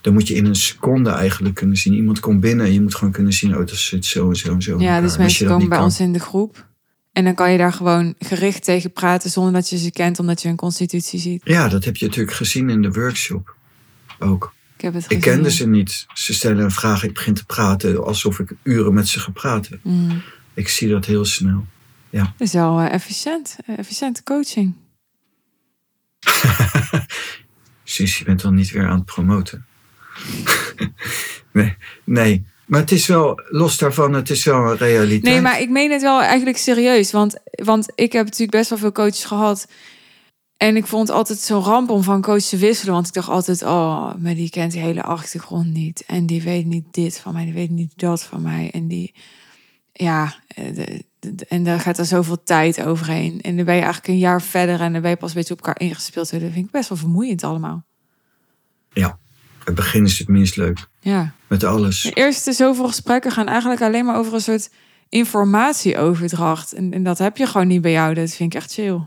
dan 0.00 0.12
moet 0.12 0.28
je 0.28 0.34
in 0.34 0.44
een 0.46 0.54
seconde 0.54 1.10
eigenlijk 1.10 1.54
kunnen 1.54 1.76
zien. 1.76 1.94
Iemand 1.94 2.20
komt 2.20 2.40
binnen 2.40 2.66
en 2.66 2.72
je 2.72 2.80
moet 2.80 2.94
gewoon 2.94 3.12
kunnen 3.12 3.32
zien, 3.32 3.52
oh, 3.56 3.66
dat 3.66 3.76
zit 3.76 4.04
zo 4.04 4.28
en 4.28 4.36
zo 4.36 4.52
en 4.52 4.62
zo. 4.62 4.80
Ja, 4.80 5.00
dus 5.00 5.16
mensen 5.16 5.46
komen 5.46 5.68
bij 5.68 5.76
kan- 5.76 5.86
ons 5.86 6.00
in 6.00 6.12
de 6.12 6.18
groep. 6.18 6.66
En 7.12 7.24
dan 7.24 7.34
kan 7.34 7.52
je 7.52 7.58
daar 7.58 7.72
gewoon 7.72 8.14
gericht 8.18 8.64
tegen 8.64 8.92
praten 8.92 9.30
zonder 9.30 9.52
dat 9.52 9.68
je 9.68 9.78
ze 9.78 9.90
kent, 9.90 10.18
omdat 10.18 10.42
je 10.42 10.48
een 10.48 10.56
constitutie 10.56 11.20
ziet. 11.20 11.40
Ja, 11.44 11.68
dat 11.68 11.84
heb 11.84 11.96
je 11.96 12.06
natuurlijk 12.06 12.36
gezien 12.36 12.70
in 12.70 12.82
de 12.82 12.90
workshop 12.90 13.54
ook. 14.18 14.52
Ik 14.76 14.84
heb 14.84 14.94
het 14.94 15.04
Ik 15.08 15.20
kende 15.20 15.50
ze 15.50 15.68
niet. 15.68 16.06
Ze 16.14 16.34
stellen 16.34 16.64
een 16.64 16.70
vraag, 16.70 17.04
ik 17.04 17.14
begin 17.14 17.34
te 17.34 17.44
praten 17.44 18.04
alsof 18.04 18.38
ik 18.38 18.52
uren 18.62 18.94
met 18.94 19.08
ze 19.08 19.20
gepraat 19.20 19.68
heb. 19.68 19.78
Mm. 19.82 20.22
Ik 20.54 20.68
zie 20.68 20.88
dat 20.88 21.04
heel 21.04 21.24
snel. 21.24 21.66
Dat 22.10 22.32
is 22.38 22.52
wel 22.52 22.80
eh, 22.80 22.92
efficiënt. 22.92 23.56
Eh, 23.66 23.78
efficiënte 23.78 24.22
coaching. 24.22 24.74
Zus, 27.84 28.18
je 28.18 28.24
bent 28.24 28.42
dan 28.42 28.54
niet 28.54 28.70
weer 28.70 28.88
aan 28.88 28.96
het 28.96 29.04
promoten. 29.04 29.66
nee, 31.52 31.76
nee. 32.04 32.46
Maar 32.66 32.80
het 32.80 32.92
is 32.92 33.06
wel, 33.06 33.40
los 33.48 33.78
daarvan, 33.78 34.12
het 34.12 34.30
is 34.30 34.44
wel 34.44 34.70
een 34.70 34.76
realiteit. 34.76 35.22
Nee, 35.22 35.40
maar 35.40 35.60
ik 35.60 35.70
meen 35.70 35.90
het 35.90 36.02
wel 36.02 36.20
eigenlijk 36.22 36.56
serieus. 36.58 37.12
Want, 37.12 37.36
want 37.44 37.92
ik 37.94 38.12
heb 38.12 38.24
natuurlijk 38.24 38.50
best 38.50 38.70
wel 38.70 38.78
veel 38.78 38.92
coaches 38.92 39.24
gehad. 39.24 39.68
En 40.56 40.76
ik 40.76 40.86
vond 40.86 41.08
het 41.08 41.16
altijd 41.16 41.38
zo'n 41.38 41.62
ramp 41.62 41.90
om 41.90 42.02
van 42.02 42.22
coach 42.22 42.42
te 42.42 42.56
wisselen. 42.56 42.94
Want 42.94 43.06
ik 43.06 43.12
dacht 43.12 43.28
altijd, 43.28 43.62
oh, 43.62 44.14
maar 44.14 44.34
die 44.34 44.50
kent 44.50 44.72
die 44.72 44.80
hele 44.80 45.02
achtergrond 45.02 45.72
niet. 45.72 46.04
En 46.06 46.26
die 46.26 46.42
weet 46.42 46.66
niet 46.66 46.84
dit 46.90 47.18
van 47.18 47.32
mij, 47.32 47.44
die 47.44 47.52
weet 47.54 47.70
niet 47.70 47.92
dat 47.96 48.22
van 48.22 48.42
mij. 48.42 48.70
En 48.72 48.88
die, 48.88 49.14
ja, 49.92 50.34
eh, 50.48 50.74
de- 50.74 51.04
en 51.48 51.64
daar 51.64 51.80
gaat 51.80 51.98
er 51.98 52.04
zoveel 52.04 52.42
tijd 52.42 52.82
overheen. 52.82 53.40
En 53.40 53.56
dan 53.56 53.64
ben 53.64 53.74
je 53.74 53.80
eigenlijk 53.80 54.08
een 54.12 54.18
jaar 54.18 54.42
verder 54.42 54.80
en 54.80 54.92
dan 54.92 55.02
ben 55.02 55.10
je 55.10 55.16
pas 55.16 55.28
een 55.28 55.36
beetje 55.36 55.52
op 55.52 55.58
elkaar 55.58 55.80
ingespeeld. 55.80 56.30
Dat 56.30 56.40
vind 56.40 56.56
ik 56.56 56.70
best 56.70 56.88
wel 56.88 56.98
vermoeiend 56.98 57.44
allemaal. 57.44 57.86
Ja, 58.92 59.18
het 59.64 59.74
begin 59.74 60.04
is 60.04 60.18
het 60.18 60.28
minst 60.28 60.56
leuk. 60.56 60.88
Ja. 61.00 61.32
Met 61.46 61.64
alles. 61.64 62.02
De 62.02 62.12
eerste 62.12 62.52
zoveel 62.52 62.86
gesprekken 62.86 63.30
gaan 63.30 63.46
eigenlijk 63.46 63.82
alleen 63.82 64.04
maar 64.04 64.16
over 64.16 64.34
een 64.34 64.40
soort 64.40 64.70
informatieoverdracht. 65.08 66.72
En, 66.72 66.92
en 66.92 67.02
dat 67.02 67.18
heb 67.18 67.36
je 67.36 67.46
gewoon 67.46 67.66
niet 67.66 67.82
bij 67.82 67.92
jou. 67.92 68.14
Dat 68.14 68.34
vind 68.34 68.54
ik 68.54 68.60
echt 68.60 68.72
chill. 68.72 69.00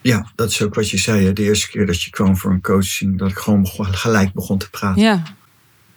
Ja, 0.00 0.32
dat 0.34 0.50
is 0.50 0.62
ook 0.62 0.74
wat 0.74 0.90
je 0.90 0.98
zei. 0.98 1.24
Hè? 1.24 1.32
De 1.32 1.42
eerste 1.42 1.68
keer 1.68 1.86
dat 1.86 2.02
je 2.02 2.10
kwam 2.10 2.36
voor 2.36 2.50
een 2.50 2.60
coaching, 2.60 3.18
dat 3.18 3.30
ik 3.30 3.38
gewoon 3.38 3.66
gelijk 3.76 4.32
begon 4.32 4.58
te 4.58 4.70
praten. 4.70 5.02
Ja, 5.02 5.22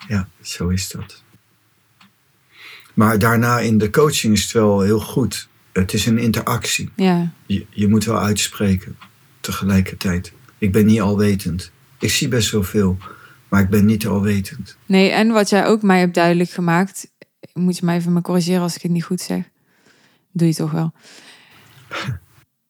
Ja, 0.08 0.28
zo 0.42 0.68
is 0.70 0.90
dat. 0.90 1.23
Maar 2.94 3.20
daarna 3.20 3.60
in 3.60 3.78
de 3.78 3.90
coaching 3.90 4.34
is 4.34 4.44
het 4.44 4.52
wel 4.52 4.82
heel 4.82 5.00
goed. 5.00 5.48
Het 5.74 5.94
is 5.94 6.06
een 6.06 6.18
interactie. 6.18 6.90
ja. 6.96 7.32
Je, 7.46 7.66
je 7.70 7.88
moet 7.88 8.06
wel 8.06 8.20
uitspreken 8.20 8.98
tegelijkertijd. 9.42 10.34
Ik 10.58 10.72
ben 10.72 10.86
niet 10.86 11.02
alwetend. 11.02 11.72
Ik 12.00 12.10
zie 12.10 12.28
best 12.28 12.52
wel 12.52 12.64
veel, 12.64 12.98
maar 13.50 13.62
ik 13.62 13.70
ben 13.70 13.86
niet 13.86 14.08
alwetend. 14.08 14.78
Nee, 14.86 15.10
en 15.10 15.32
wat 15.32 15.50
jij 15.50 15.66
ook 15.66 15.82
mij 15.82 16.00
hebt 16.00 16.14
duidelijk 16.14 16.50
gemaakt. 16.50 17.12
Moet 17.54 17.78
je 17.78 17.86
mij 17.86 17.96
even 17.98 18.14
me 18.14 18.22
corrigeren 18.22 18.62
als 18.62 18.76
ik 18.76 18.82
het 18.82 18.92
niet 18.92 19.04
goed 19.04 19.22
zeg. 19.22 19.44
Doe 20.32 20.48
je 20.48 20.54
toch 20.54 20.72
wel. 20.72 20.94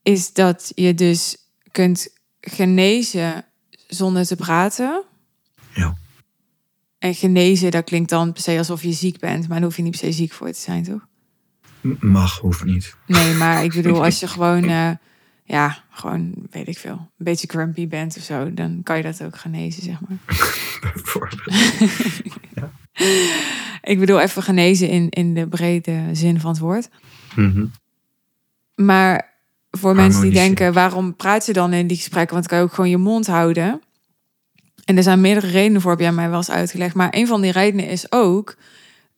Is 0.03 0.33
dat 0.33 0.71
je 0.75 0.93
dus 0.93 1.37
kunt 1.71 2.07
genezen 2.41 3.45
zonder 3.87 4.25
te 4.25 4.35
praten. 4.35 5.03
Ja. 5.73 5.97
En 7.03 7.15
genezen, 7.15 7.71
dat 7.71 7.83
klinkt 7.83 8.09
dan 8.09 8.33
per 8.33 8.41
se 8.41 8.57
alsof 8.57 8.83
je 8.83 8.91
ziek 8.91 9.19
bent. 9.19 9.47
Maar 9.47 9.57
daar 9.57 9.65
hoef 9.65 9.75
je 9.75 9.83
niet 9.83 9.91
per 9.91 9.99
se 9.99 10.11
ziek 10.11 10.31
voor 10.31 10.51
te 10.51 10.59
zijn, 10.59 10.83
toch? 10.83 11.07
Mag, 11.99 12.37
hoeft 12.37 12.63
niet. 12.63 12.95
Nee, 13.07 13.33
maar 13.33 13.63
ik 13.63 13.73
bedoel, 13.73 14.03
als 14.05 14.19
je 14.19 14.27
gewoon 14.27 14.63
eh, 14.63 14.91
ja, 15.43 15.83
gewoon, 15.89 16.33
weet 16.49 16.67
ik 16.67 16.77
veel, 16.77 16.91
een 16.91 17.25
beetje 17.25 17.47
grumpy 17.47 17.87
bent 17.87 18.17
of 18.17 18.23
zo, 18.23 18.53
dan 18.53 18.81
kan 18.83 18.97
je 18.97 19.03
dat 19.03 19.23
ook 19.23 19.37
genezen, 19.37 19.83
zeg 19.83 19.97
maar. 20.07 20.17
Bijvoorbeeld. 20.93 21.41
Ik 23.91 23.99
bedoel 23.99 24.19
even 24.19 24.43
genezen 24.43 24.89
in, 24.89 25.09
in 25.09 25.33
de 25.33 25.47
brede 25.47 26.09
zin 26.11 26.39
van 26.39 26.51
het 26.51 26.59
woord. 26.59 26.89
Mhm. 27.35 27.65
Maar 28.75 29.33
voor 29.71 29.95
mensen 29.95 30.21
die 30.21 30.31
denken, 30.31 30.73
waarom 30.73 31.15
praat 31.15 31.45
je 31.45 31.53
dan 31.53 31.73
in 31.73 31.87
die 31.87 31.97
gesprekken? 31.97 32.35
Want 32.35 32.49
dan 32.49 32.57
kan 32.57 32.57
je 32.57 32.63
ook 32.63 32.75
gewoon 32.75 32.89
je 32.89 32.97
mond 32.97 33.27
houden. 33.27 33.81
En 34.85 34.97
er 34.97 35.03
zijn 35.03 35.21
meerdere 35.21 35.47
redenen 35.47 35.81
voor, 35.81 35.91
heb 35.91 35.99
jij 35.99 36.11
mij 36.11 36.29
wel 36.29 36.37
eens 36.37 36.51
uitgelegd. 36.51 36.95
Maar 36.95 37.07
een 37.11 37.27
van 37.27 37.41
die 37.41 37.51
redenen 37.51 37.87
is 37.87 38.11
ook 38.11 38.55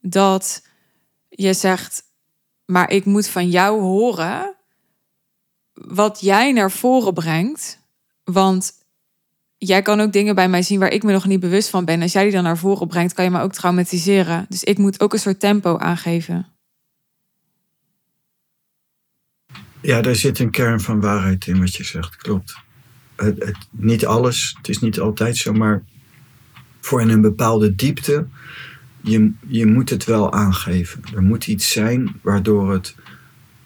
dat 0.02 0.64
je 1.30 1.54
zegt, 1.54 2.04
maar 2.66 2.90
ik 2.90 3.06
moet 3.06 3.28
van 3.28 3.50
jou 3.50 3.82
horen 3.82 4.56
wat 5.74 6.20
jij 6.22 6.52
naar 6.52 6.72
voren 6.72 7.14
brengt. 7.14 7.80
Want 8.24 8.74
jij 9.58 9.82
kan 9.82 10.00
ook 10.00 10.14
dingen 10.14 10.36
bij 10.36 10.50
mij 10.50 10.62
zien 10.62 10.80
waar 10.80 10.92
ik 10.92 11.04
me 11.04 11.12
nog 11.12 11.26
niet 11.26 11.40
bewust 11.40 11.70
van 11.70 11.86
ben. 11.86 12.02
Als 12.02 12.12
jij 12.12 12.24
die 12.24 12.32
dan 12.32 12.44
naar 12.44 12.58
voren 12.58 12.88
brengt, 12.88 13.14
kan 13.14 13.26
je 13.26 13.32
me 13.32 13.42
ook 13.42 13.54
traumatiseren. 13.54 14.46
Dus 14.50 14.64
ik 14.64 14.78
moet 14.78 15.00
ook 15.00 15.14
een 15.14 15.20
soort 15.20 15.40
tempo 15.40 15.78
aangeven. 15.78 16.48
Ja, 19.82 20.02
daar 20.02 20.16
zit 20.16 20.40
een 20.40 20.52
kern 20.52 20.80
van 20.80 21.02
waarheid 21.02 21.48
in 21.48 21.60
wat 21.60 21.76
je 21.76 21.84
zegt, 21.84 22.16
klopt. 22.16 22.65
Het, 23.16 23.58
niet 23.70 24.06
alles, 24.06 24.56
het 24.58 24.70
is 24.70 24.80
niet 24.80 25.00
altijd 25.00 25.38
zo, 25.38 25.54
maar 25.54 25.84
voor 26.80 27.02
een 27.02 27.22
bepaalde 27.22 27.76
diepte, 27.76 28.26
je, 29.02 29.32
je 29.48 29.66
moet 29.66 29.90
het 29.90 30.06
wel 30.06 30.34
aangeven. 30.34 31.02
Er 31.16 31.24
moet 31.24 31.48
iets 31.48 31.72
zijn 31.72 32.20
waardoor 32.22 32.72
het 32.72 32.96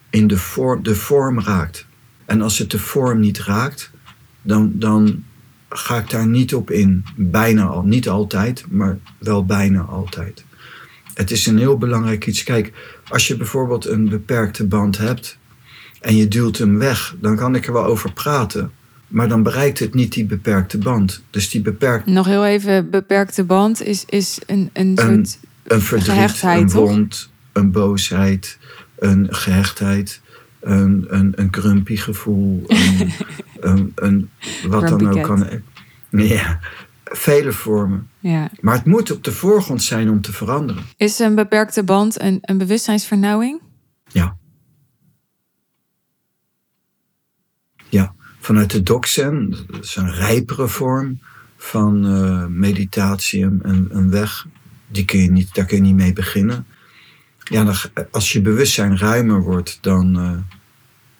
in 0.10 0.28
de 0.28 0.38
vorm, 0.38 0.84
de 0.84 0.96
vorm 0.96 1.40
raakt. 1.40 1.86
En 2.26 2.42
als 2.42 2.58
het 2.58 2.72
de 2.72 2.80
vorm 2.80 3.20
niet 3.20 3.40
raakt, 3.40 3.92
dan, 4.42 4.72
dan 4.76 5.24
ga 5.70 5.98
ik 5.98 6.10
daar 6.10 6.28
niet 6.28 6.54
op 6.54 6.72
in. 6.72 7.06
Bijna 7.16 7.66
al, 7.66 7.84
niet 7.84 8.10
altijd, 8.10 8.66
maar 8.70 8.98
wel 9.18 9.46
bijna 9.46 9.82
altijd. 9.82 10.44
Het 11.14 11.32
is 11.32 11.46
een 11.46 11.58
heel 11.58 11.78
belangrijk 11.78 12.28
iets. 12.28 12.44
Kijk, 12.44 12.74
als 13.08 13.28
je 13.28 13.38
bijvoorbeeld 13.38 13.86
een 13.86 14.10
beperkte 14.10 14.66
band 14.66 14.98
hebt 14.98 15.38
en 16.02 16.16
je 16.16 16.28
duwt 16.28 16.58
hem 16.58 16.78
weg, 16.78 17.16
dan 17.20 17.36
kan 17.36 17.56
ik 17.56 17.68
er 17.68 17.74
wel 17.74 17.86
over 17.86 18.14
praten. 18.14 18.72
Maar 19.10 19.28
dan 19.28 19.44
bereikt 19.44 19.80
het 19.80 19.94
niet 19.94 20.14
die 20.14 20.26
beperkte 20.26 20.78
band. 20.78 21.24
Dus 21.30 21.50
die 21.50 21.62
beperkte 21.62 22.10
Nog 22.12 22.26
heel 22.26 22.46
even, 22.46 22.90
beperkte 22.90 23.44
band 23.44 23.82
is, 23.84 24.06
is 24.06 24.40
een, 24.46 24.70
een 24.74 24.88
Een- 24.88 25.26
soort... 25.26 25.40
een 25.64 25.82
verdriet, 25.82 26.10
Gehechtheid, 26.14 26.62
een 26.62 26.68
toch? 26.68 26.90
wond, 26.90 27.30
een 27.54 27.72
boosheid, 27.72 28.58
een 29.00 29.28
gehechtheid, 29.34 30.22
een, 30.60 31.06
een, 31.10 31.32
een 31.36 31.48
grumpy 31.52 31.96
gevoel, 31.96 32.64
een, 32.68 33.12
een, 33.60 33.92
een, 33.96 34.30
wat 34.68 34.88
dan 34.88 35.08
ook 35.08 35.14
cat. 35.14 35.26
kan. 35.26 35.62
Ja, 36.10 36.60
vele 37.04 37.52
vormen. 37.52 38.10
Ja. 38.20 38.50
Maar 38.62 38.76
het 38.76 38.86
moet 38.86 39.12
op 39.12 39.24
de 39.24 39.32
voorgrond 39.32 39.84
zijn 39.84 40.10
om 40.10 40.22
te 40.22 40.34
veranderen. 40.34 40.84
Is 40.98 41.20
een 41.20 41.36
beperkte 41.36 41.84
band 41.84 42.22
een, 42.22 42.38
een 42.42 42.58
bewustzijnsvernauwing? 42.58 43.62
Ja. 44.08 44.38
Ja, 47.90 48.16
vanuit 48.50 48.72
de 48.72 48.84
doksen, 48.84 49.50
dat 49.68 49.84
is 49.84 49.96
een 49.96 50.14
rijpere 50.14 50.68
vorm 50.68 51.20
van 51.58 52.06
eh, 52.06 52.46
meditatie, 52.46 53.44
een, 53.44 53.88
een- 53.92 54.10
weg. 54.10 54.46
Die 54.88 55.06
kun 55.06 55.20
je 55.20 55.32
niet, 55.32 55.54
daar 55.56 55.66
kun 55.66 55.78
je 55.78 55.84
niet 55.84 55.96
mee 55.96 56.14
beginnen. 56.14 56.66
Ja, 57.44 57.64
dan, 57.64 57.76
als 58.12 58.34
je 58.34 58.42
bewustzijn 58.42 58.98
ruimer 58.98 59.42
wordt, 59.42 59.78
dan, 59.82 60.20
eh, 60.20 60.32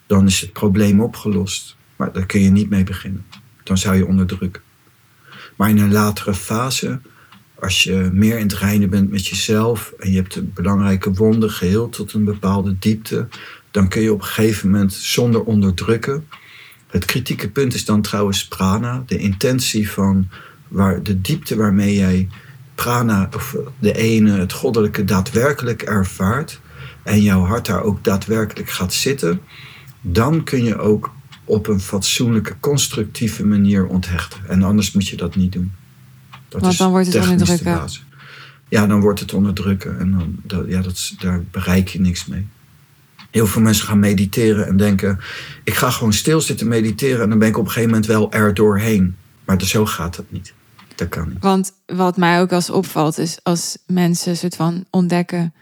dan 0.06 0.26
is 0.26 0.40
het 0.40 0.52
probleem 0.52 1.00
opgelost. 1.00 1.76
Maar 1.96 2.12
daar 2.12 2.26
kun 2.26 2.40
je 2.40 2.50
niet 2.50 2.70
mee 2.70 2.84
beginnen. 2.84 3.26
Dan 3.62 3.78
zou 3.78 3.96
je 3.96 4.06
onderdrukken. 4.06 4.62
Maar 5.56 5.70
in 5.70 5.78
een 5.78 5.92
latere 5.92 6.34
fase, 6.34 7.00
als 7.54 7.82
je 7.82 8.10
meer 8.12 8.36
in 8.38 8.46
het 8.46 8.54
reinen 8.54 8.90
bent 8.90 9.10
met 9.10 9.26
jezelf 9.26 9.92
en 9.98 10.10
je 10.10 10.16
hebt 10.16 10.36
een 10.36 10.50
belangrijke 10.54 11.12
wonden 11.12 11.50
geheeld 11.50 11.92
tot 11.92 12.12
een 12.12 12.24
bepaalde 12.24 12.78
diepte, 12.78 13.28
dan 13.70 13.88
kun 13.88 14.02
je 14.02 14.12
op 14.12 14.20
een 14.20 14.26
gegeven 14.26 14.70
moment 14.70 14.92
zonder 14.92 15.42
onderdrukken. 15.42 16.26
Het 16.90 17.04
kritieke 17.04 17.50
punt 17.50 17.74
is 17.74 17.84
dan 17.84 18.02
trouwens 18.02 18.48
prana, 18.48 19.02
de 19.06 19.18
intentie 19.18 19.90
van 19.90 20.28
waar, 20.68 21.02
de 21.02 21.20
diepte 21.20 21.56
waarmee 21.56 21.94
jij 21.94 22.28
prana, 22.74 23.28
of 23.34 23.56
de 23.78 23.96
ene, 23.96 24.38
het 24.38 24.52
goddelijke, 24.52 25.04
daadwerkelijk 25.04 25.82
ervaart 25.82 26.60
en 27.02 27.22
jouw 27.22 27.44
hart 27.44 27.66
daar 27.66 27.82
ook 27.82 28.04
daadwerkelijk 28.04 28.70
gaat 28.70 28.92
zitten, 28.92 29.40
dan 30.00 30.44
kun 30.44 30.64
je 30.64 30.78
ook 30.78 31.12
op 31.44 31.66
een 31.66 31.80
fatsoenlijke, 31.80 32.54
constructieve 32.60 33.46
manier 33.46 33.86
onthechten. 33.86 34.40
En 34.48 34.62
anders 34.62 34.92
moet 34.92 35.08
je 35.08 35.16
dat 35.16 35.36
niet 35.36 35.52
doen. 35.52 35.72
Dat 36.48 36.60
Want 36.60 36.78
dan 36.78 36.90
wordt 36.90 37.12
het 37.12 37.28
onderdrukken. 37.28 37.88
Ja, 38.68 38.86
dan 38.86 39.00
wordt 39.00 39.20
het 39.20 39.32
onderdrukken 39.32 39.98
en 39.98 40.10
dan, 40.10 40.36
dat, 40.42 40.64
ja, 40.68 40.80
dat, 40.80 41.14
daar 41.18 41.42
bereik 41.50 41.88
je 41.88 42.00
niks 42.00 42.26
mee. 42.26 42.46
Heel 43.30 43.46
veel 43.46 43.62
mensen 43.62 43.86
gaan 43.86 43.98
mediteren 43.98 44.66
en 44.66 44.76
denken: 44.76 45.18
ik 45.64 45.74
ga 45.74 45.90
gewoon 45.90 46.12
stilzitten 46.12 46.68
mediteren 46.68 47.22
en 47.22 47.28
dan 47.28 47.38
ben 47.38 47.48
ik 47.48 47.58
op 47.58 47.64
een 47.64 47.70
gegeven 47.70 47.90
moment 47.90 48.08
wel 48.08 48.32
er 48.32 48.54
doorheen. 48.54 49.16
Maar 49.44 49.62
zo 49.62 49.86
gaat 49.86 50.16
dat 50.16 50.24
niet. 50.28 50.52
Dat 50.94 51.08
kan 51.08 51.28
niet. 51.28 51.38
Want 51.40 51.72
wat 51.86 52.16
mij 52.16 52.40
ook 52.40 52.52
als 52.52 52.70
opvalt 52.70 53.18
is 53.18 53.38
als 53.42 53.78
mensen 53.86 54.36
soort 54.36 54.56
van 54.56 54.84
ontdekken 54.90 55.54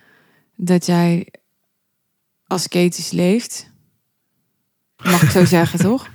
dat 0.57 0.87
jij 0.87 1.29
asketisch 2.47 3.11
leeft. 3.11 3.71
Mag 5.05 5.23
ik 5.23 5.31
zo 5.31 5.45
zeggen, 5.57 5.79
toch? 5.79 6.09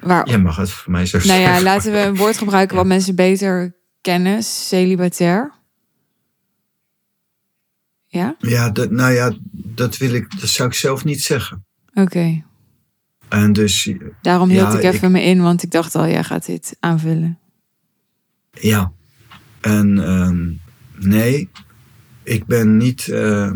Waar, 0.00 0.28
Jij 0.28 0.38
mag 0.38 0.56
het 0.56 0.70
voor 0.70 0.92
mij 0.92 1.06
zo 1.06 1.18
nou 1.18 1.40
ja, 1.40 1.46
zeggen. 1.46 1.62
laten 1.62 1.92
we 1.92 1.98
een 1.98 2.16
woord 2.16 2.38
gebruiken 2.38 2.76
wat 2.76 2.86
mensen 2.86 3.14
beter 3.14 3.74
kennen. 4.00 4.42
Celibatair. 4.42 5.52
Ja? 8.12 8.36
Ja, 8.38 8.70
dat, 8.70 8.90
nou 8.90 9.12
ja, 9.12 9.32
dat 9.52 9.96
wil 9.96 10.14
ik, 10.14 10.40
dat 10.40 10.48
zou 10.48 10.68
ik 10.68 10.74
zelf 10.74 11.04
niet 11.04 11.22
zeggen. 11.22 11.64
Oké. 11.94 12.42
En 13.28 13.52
dus 13.52 13.92
Daarom 14.22 14.48
hield 14.48 14.72
Ja, 14.72 14.78
ik 14.78 14.84
even 14.84 15.12
me 15.12 15.22
in, 15.22 15.42
want 15.42 15.62
ik 15.62 15.70
dacht 15.70 15.94
al, 15.94 16.06
jij 16.08 16.24
gaat 16.24 16.46
dit 16.46 16.76
aanvullen. 16.80 17.38
Ja. 18.50 18.92
En 19.60 20.04
ehm, 20.04 20.50
nee, 21.08 21.48
ik 22.22 22.46
ben 22.46 22.76
niet. 22.76 23.08
eh, 23.08 23.50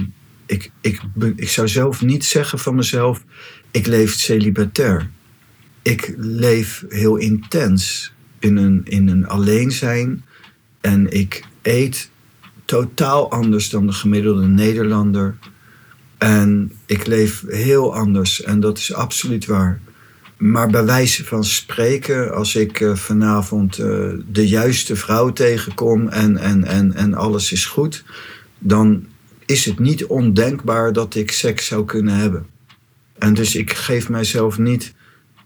ik, 0.47 0.71
ik, 0.81 1.01
ik 1.37 1.49
zou 1.49 1.69
zelf 1.69 2.03
niet 2.03 2.25
zeggen 2.25 2.59
van 2.59 2.75
mezelf: 2.75 3.25
ik 3.71 3.87
leef 3.87 4.13
celibatair. 4.13 5.11
Ik 5.83 6.15
leef 6.17 6.85
heel 6.89 7.17
intens 7.17 8.13
in 8.39 8.57
een, 8.57 8.81
in 8.85 9.09
een 9.09 9.27
alleen 9.27 9.71
zijn. 9.71 10.25
En 10.81 11.13
ik 11.13 11.45
eet 11.63 12.11
totaal 12.67 13.31
anders 13.31 13.71
dan 13.71 13.87
de 13.87 13.93
gemiddelde 13.93 14.47
Nederlander. 14.47 15.37
En 16.19 16.73
ik 16.87 17.07
leef 17.07 17.45
heel 17.47 17.95
anders 17.95 18.43
en 18.43 18.61
dat 18.61 18.79
is 18.79 18.95
absoluut 18.95 19.47
waar. 19.47 19.81
Maar 20.37 20.71
bij 20.71 20.85
wijze 20.85 21.25
van 21.25 21.45
spreken, 21.45 22.35
als 22.35 22.57
ik 22.57 22.81
eh, 22.81 22.95
vanavond 22.95 23.79
eh, 23.79 24.13
de 24.31 24.49
juiste 24.49 24.97
vrouw 24.97 25.33
tegenkom 25.33 26.09
en, 26.09 26.37
en, 26.37 26.65
en, 26.65 26.93
en 26.95 27.15
alles 27.15 27.53
is 27.53 27.67
goed, 27.67 28.05
dan 28.59 29.07
is 29.47 29.65
het 29.65 29.79
niet 29.79 30.05
ondenkbaar 30.05 30.93
dat 30.93 31.15
ik 31.15 31.31
seks 31.31 31.67
zou 31.67 31.85
kunnen 31.85 32.15
hebben. 32.15 32.47
En 33.19 33.35
dus 33.35 33.55
ik 33.55 33.73
geef 33.73 34.09
mijzelf 34.09 34.59
niet, 34.59 34.95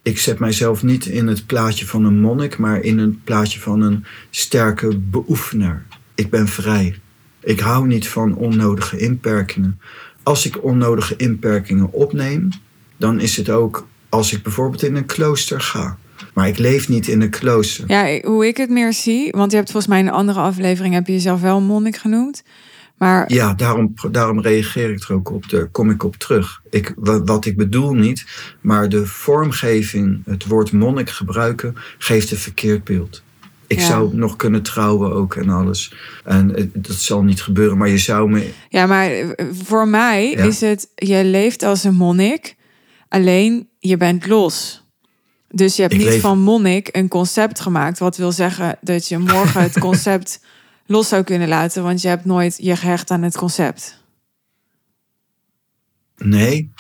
ik 0.02 0.18
zet 0.18 0.38
mijzelf 0.38 0.82
niet 0.82 1.06
in 1.06 1.26
het 1.26 1.46
plaatje 1.46 1.86
van 1.86 2.04
een 2.04 2.20
monnik, 2.20 2.58
maar 2.58 2.80
in 2.80 2.98
het 2.98 3.24
plaatje 3.24 3.60
van 3.60 3.80
een 3.80 4.04
sterke 4.30 4.96
beoefenaar. 4.96 5.86
Ik 6.14 6.30
ben 6.30 6.48
vrij. 6.48 6.98
Ik 7.42 7.60
hou 7.60 7.86
niet 7.86 8.08
van 8.08 8.34
onnodige 8.34 8.98
inperkingen. 8.98 9.80
Als 10.22 10.46
ik 10.46 10.64
onnodige 10.64 11.16
inperkingen 11.16 11.92
opneem, 11.92 12.48
dan 12.96 13.20
is 13.20 13.36
het 13.36 13.50
ook 13.50 13.86
als 14.08 14.32
ik 14.32 14.42
bijvoorbeeld 14.42 14.82
in 14.82 14.96
een 14.96 15.06
klooster 15.06 15.60
ga. 15.60 15.98
Maar 16.34 16.48
ik 16.48 16.58
leef 16.58 16.88
niet 16.88 17.08
in 17.08 17.20
een 17.20 17.30
klooster. 17.30 17.84
Ja, 17.88 18.20
hoe 18.22 18.46
ik 18.46 18.56
het 18.56 18.70
meer 18.70 18.92
zie, 18.92 19.30
want 19.32 19.50
je 19.50 19.56
hebt 19.56 19.70
volgens 19.70 19.92
mij 19.92 20.00
in 20.00 20.06
een 20.06 20.12
andere 20.12 20.40
aflevering 20.40 20.94
heb 20.94 21.06
je 21.06 21.12
jezelf 21.12 21.40
wel 21.40 21.60
monnik 21.60 21.96
genoemd. 21.96 22.42
Maar 22.98 23.32
Ja, 23.32 23.54
daarom, 23.54 23.94
daarom 24.10 24.40
reageer 24.40 24.90
ik 24.90 25.02
er 25.02 25.14
ook 25.14 25.30
op. 25.30 25.48
Daar 25.48 25.66
kom 25.66 25.90
ik 25.90 26.02
op 26.04 26.16
terug. 26.16 26.60
Ik, 26.70 26.92
wa- 26.96 27.22
wat 27.22 27.44
ik 27.44 27.56
bedoel 27.56 27.92
niet, 27.94 28.26
maar 28.60 28.88
de 28.88 29.06
vormgeving, 29.06 30.22
het 30.24 30.46
woord 30.46 30.72
monnik 30.72 31.10
gebruiken, 31.10 31.74
geeft 31.98 32.30
een 32.30 32.36
verkeerd 32.36 32.84
beeld. 32.84 33.22
Ik 33.70 33.78
Ja. 33.80 33.86
zou 33.86 34.16
nog 34.16 34.36
kunnen 34.36 34.62
trouwen 34.62 35.12
ook 35.12 35.34
en 35.36 35.48
alles. 35.48 35.94
En 36.24 36.56
eh, 36.56 36.64
dat 36.74 36.96
zal 36.96 37.22
niet 37.22 37.42
gebeuren, 37.42 37.78
maar 37.78 37.88
je 37.88 37.98
zou 37.98 38.30
me. 38.30 38.50
Ja, 38.68 38.86
maar 38.86 39.10
eh, 39.10 39.46
voor 39.52 39.88
mij 39.88 40.30
Ja. 40.30 40.44
is 40.44 40.60
het, 40.60 40.88
je 40.94 41.24
leeft 41.24 41.62
als 41.62 41.84
een 41.84 41.94
monnik, 41.94 42.56
alleen 43.08 43.68
je 43.78 43.96
bent 43.96 44.26
los. 44.26 44.84
Dus 45.48 45.76
je 45.76 45.82
hebt 45.82 45.94
Ik 45.94 46.00
niet 46.00 46.08
leef- 46.08 46.20
van 46.20 46.38
monnik 46.38 46.88
een 46.92 47.08
concept 47.08 47.60
gemaakt, 47.60 47.98
wat 47.98 48.16
wil 48.16 48.32
zeggen 48.32 48.78
dat 48.80 49.08
je 49.08 49.18
morgen 49.18 49.62
het 49.62 49.78
concept 49.88 50.40
los 50.86 51.08
zou 51.08 51.22
kunnen 51.22 51.48
laten, 51.48 51.82
want 51.82 52.02
je 52.02 52.08
hebt 52.08 52.24
nooit 52.24 52.56
je 52.60 52.76
gehecht 52.76 53.10
aan 53.10 53.22
het 53.22 53.36
concept. 53.36 54.02
Nee. 56.16 56.72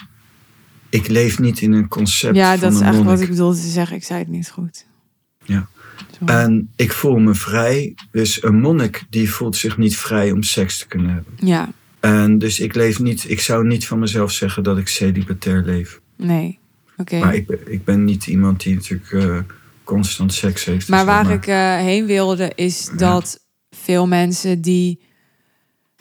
ik 0.88 1.08
leef 1.08 1.38
niet 1.38 1.60
in 1.60 1.72
een 1.72 1.88
concept 1.88 2.36
Ja, 2.36 2.56
dat 2.56 2.72
is 2.72 2.80
eigenlijk 2.80 3.10
wat 3.10 3.20
ik 3.20 3.28
bedoelde 3.28 3.60
te 3.60 3.68
zeggen. 3.68 3.96
Ik 3.96 4.04
zei 4.04 4.18
het 4.18 4.28
niet 4.28 4.50
goed. 4.50 4.88
En 6.24 6.70
ik 6.76 6.92
voel 6.92 7.18
me 7.18 7.34
vrij. 7.34 7.94
Dus 8.10 8.42
een 8.42 8.60
monnik 8.60 9.04
die 9.10 9.30
voelt 9.30 9.56
zich 9.56 9.76
niet 9.78 9.96
vrij 9.96 10.30
om 10.32 10.42
seks 10.42 10.78
te 10.78 10.86
kunnen 10.86 11.10
hebben. 11.14 11.32
Ja, 11.36 11.68
En 12.00 12.38
dus 12.38 12.60
ik 12.60 12.74
leef 12.74 12.98
niet, 12.98 13.30
ik 13.30 13.40
zou 13.40 13.66
niet 13.66 13.86
van 13.86 13.98
mezelf 13.98 14.32
zeggen 14.32 14.62
dat 14.62 14.78
ik 14.78 14.88
celibatair 14.88 15.62
leef. 15.62 16.00
nee. 16.16 16.58
Oké. 16.96 17.18
Maar 17.18 17.34
ik, 17.34 17.46
ben- 17.46 17.72
ik 17.72 17.84
ben 17.84 18.04
niet 18.04 18.26
iemand 18.26 18.62
die 18.62 18.74
natuurlijk 18.74 19.12
eh, 19.12 19.38
constant 19.84 20.32
seks 20.34 20.64
heeft. 20.64 20.88
Maar 20.88 21.04
waar 21.04 21.30
ik 21.30 21.46
eh, 21.46 21.76
heen 21.76 22.06
wilde 22.06 22.52
is 22.54 22.86
Ja. 22.90 22.96
dat 22.96 23.44
veel 23.70 24.06
mensen 24.06 24.60
die 24.60 25.00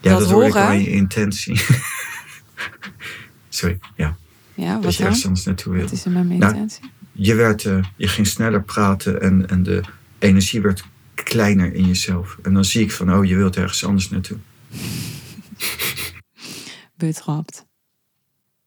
ja, 0.02 0.10
dat 0.10 0.20
dat 0.20 0.30
hoor 0.32 0.46
ik 0.46 0.54
horen- 0.54 0.74
in 0.74 0.82
je 0.84 0.90
intentie. 0.92 1.62
Sorry, 3.50 3.80
ja. 3.96 4.18
Ja, 4.54 4.74
dat 4.74 4.84
wat 4.84 4.92
je 4.94 4.98
dan? 4.98 5.08
ergens 5.08 5.26
anders 5.26 5.46
naartoe 5.46 5.74
wil. 5.74 5.82
Wat 5.82 5.92
is 5.92 6.06
er 6.06 6.12
met 6.12 6.28
mijn 6.28 6.40
Nou, 6.40 6.54
intentie? 6.54 6.90
Je, 7.22 7.36
werd, 7.36 7.66
eh, 7.66 7.84
je 7.96 8.08
ging 8.08 8.28
sneller 8.28 8.64
praten 8.64 9.22
en, 9.22 9.50
en 9.50 9.64
de 9.64 9.84
energie 10.20 10.62
werd 10.62 10.84
kleiner 11.14 11.74
in 11.74 11.88
jezelf. 11.88 12.38
En 12.42 12.54
dan 12.54 12.66
zie 12.66 12.82
ik 12.82 12.92
van, 12.92 13.14
oh, 13.14 13.26
je 13.26 13.36
wilt 13.36 13.56
ergens 13.56 13.86
anders 13.86 14.10
naartoe. 14.10 14.38
betrapt. 16.96 17.66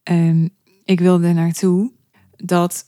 En 0.03 0.53
ik 0.85 1.01
wilde 1.01 1.33
naartoe 1.33 1.93
dat 2.37 2.85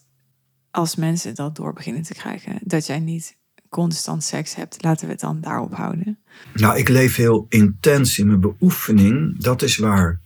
als 0.71 0.97
mensen 0.97 1.35
dat 1.35 1.57
door 1.57 1.73
beginnen 1.73 2.03
te 2.03 2.15
krijgen, 2.15 2.59
dat 2.62 2.87
jij 2.87 2.99
niet 2.99 3.37
constant 3.69 4.25
seks 4.25 4.55
hebt. 4.55 4.83
Laten 4.83 5.07
we 5.07 5.12
het 5.12 5.21
dan 5.21 5.41
daarop 5.41 5.75
houden. 5.75 6.19
Nou, 6.55 6.79
ik 6.79 6.89
leef 6.89 7.17
heel 7.17 7.47
intens 7.49 8.19
in 8.19 8.27
mijn 8.27 8.41
beoefening, 8.41 9.41
dat 9.41 9.62
is 9.62 9.77
waar. 9.77 10.21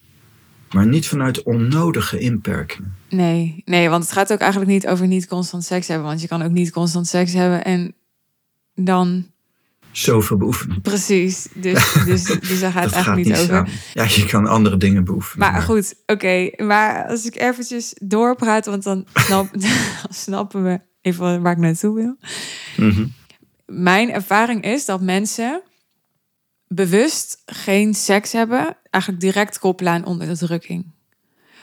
Maar 0.72 0.86
niet 0.86 1.06
vanuit 1.06 1.42
onnodige 1.42 2.18
inperkingen. 2.18 2.97
Nee, 3.08 3.62
nee, 3.64 3.88
want 3.88 4.02
het 4.02 4.12
gaat 4.12 4.32
ook 4.32 4.38
eigenlijk 4.38 4.70
niet 4.70 4.86
over 4.86 5.06
niet 5.06 5.26
constant 5.26 5.64
seks 5.64 5.88
hebben. 5.88 6.06
Want 6.06 6.20
je 6.20 6.28
kan 6.28 6.42
ook 6.42 6.50
niet 6.50 6.70
constant 6.70 7.06
seks 7.06 7.32
hebben 7.32 7.64
en 7.64 7.94
dan 8.74 9.26
Zoveel 9.90 10.36
beoefening. 10.36 10.82
precies. 10.82 11.48
Dus, 11.54 11.92
dus, 12.06 12.24
dus 12.24 12.60
daar 12.60 12.72
gaat 12.72 12.84
het 12.84 12.92
gaat 12.92 13.06
eigenlijk 13.06 13.16
niet 13.16 13.26
niet 13.26 13.36
over. 13.36 13.54
samen. 13.54 13.70
Ja, 13.94 14.04
je 14.08 14.26
kan 14.26 14.46
andere 14.46 14.76
dingen 14.76 15.04
beoefenen. 15.04 15.50
Maar 15.52 15.62
goed, 15.62 15.94
oké. 16.06 16.50
Maar 16.56 17.06
als 17.06 17.26
ik 17.26 17.36
eventjes 17.40 17.94
doorpraat, 18.02 18.66
want 18.66 18.82
dan, 18.82 19.06
snap, 19.14 19.48
dan 19.52 19.70
snappen 20.24 20.64
we 20.64 20.80
even 21.00 21.42
waar 21.42 21.52
ik 21.52 21.58
naartoe 21.58 21.94
wil. 21.94 22.16
Mhm. 22.76 23.06
Mijn 23.66 24.12
ervaring 24.12 24.64
is 24.64 24.84
dat 24.84 25.00
mensen 25.00 25.62
bewust 26.66 27.42
geen 27.46 27.94
seks 27.94 28.32
hebben, 28.32 28.76
eigenlijk 28.90 29.22
direct 29.22 29.58
koppelen 29.58 29.92
aan 29.92 30.04
onderdrukking. 30.04 30.92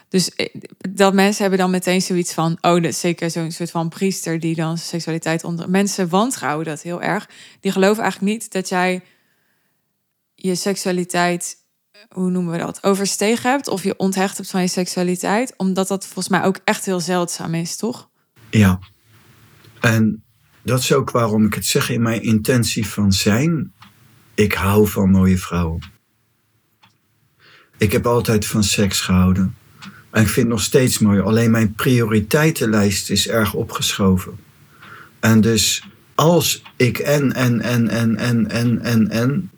Dus 0.09 0.35
eh, 0.35 0.55
dat 0.89 1.13
mensen 1.13 1.41
hebben 1.41 1.59
dan 1.59 1.69
meteen 1.69 2.01
zoiets 2.01 2.33
van, 2.33 2.51
oh, 2.51 2.73
dat 2.73 2.83
is 2.83 2.99
zeker 2.99 3.31
zo'n 3.31 3.51
soort 3.51 3.71
van 3.71 3.89
priester 3.89 4.39
die 4.39 4.55
dan 4.55 4.77
seksualiteit 4.77 5.43
onder. 5.43 5.69
Mensen 5.69 6.09
wantrouwen 6.09 6.65
dat 6.65 6.81
heel 6.81 7.01
erg. 7.01 7.29
Die 7.59 7.71
geloven 7.71 8.03
eigenlijk 8.03 8.33
niet 8.33 8.51
dat 8.51 8.69
jij 8.69 9.01
je 10.35 10.55
seksualiteit, 10.55 11.55
hoe 12.09 12.29
noemen 12.29 12.51
we 12.51 12.57
dat, 12.57 12.83
overstegen 12.83 13.51
hebt 13.51 13.67
of 13.67 13.83
je 13.83 13.97
onthecht 13.97 14.37
hebt 14.37 14.49
van 14.49 14.61
je 14.61 14.67
seksualiteit, 14.67 15.53
omdat 15.57 15.87
dat 15.87 16.05
volgens 16.05 16.29
mij 16.29 16.43
ook 16.43 16.59
echt 16.63 16.85
heel 16.85 16.99
zeldzaam 16.99 17.53
is, 17.53 17.75
toch? 17.75 18.09
Ja. 18.49 18.79
En 19.79 20.23
dat 20.61 20.79
is 20.79 20.93
ook 20.93 21.11
waarom 21.11 21.45
ik 21.45 21.53
het 21.53 21.65
zeg 21.65 21.89
in 21.89 22.01
mijn 22.01 22.21
intentie 22.21 22.87
van 22.87 23.11
zijn. 23.11 23.73
Ik 24.33 24.53
hou 24.53 24.87
van 24.87 25.09
mooie 25.09 25.37
vrouwen. 25.37 25.79
Ik 27.77 27.91
heb 27.91 28.05
altijd 28.05 28.45
van 28.45 28.63
seks 28.63 29.01
gehouden. 29.01 29.55
En 30.15 30.21
ik 30.21 30.27
vind 30.27 30.47
het 30.47 30.55
nog 30.55 30.61
steeds 30.61 30.99
mooi. 30.99 31.19
Alleen 31.19 31.51
mijn 31.51 31.73
prioriteitenlijst 31.73 33.09
is 33.09 33.27
erg 33.27 33.53
opgeschoven. 33.53 34.37
En 35.19 35.41
dus 35.41 35.87
als 36.15 36.63
ik 36.75 36.97
en, 36.97 37.33
en, 37.33 37.61
en, 37.61 37.87
en, 37.89 38.17
en, 38.17 38.49
en, 38.49 38.81
en, 38.81 39.09
en, 39.09 39.49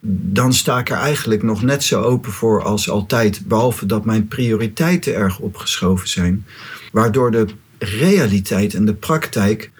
dan 0.00 0.52
sta 0.52 0.78
ik 0.78 0.90
er 0.90 0.96
eigenlijk 0.96 1.42
nog 1.42 1.62
net 1.62 1.84
zo 1.84 2.02
open 2.02 2.32
voor 2.32 2.62
als 2.62 2.90
altijd. 2.90 3.46
Behalve 3.46 3.86
dat 3.86 4.04
mijn 4.04 4.28
prioriteiten 4.28 5.14
erg 5.14 5.38
opgeschoven 5.38 6.08
zijn. 6.08 6.46
Waardoor 6.92 7.30
de 7.30 7.46
realiteit 7.78 8.74
en 8.74 8.84
de 8.84 8.94
praktijk 8.94 9.70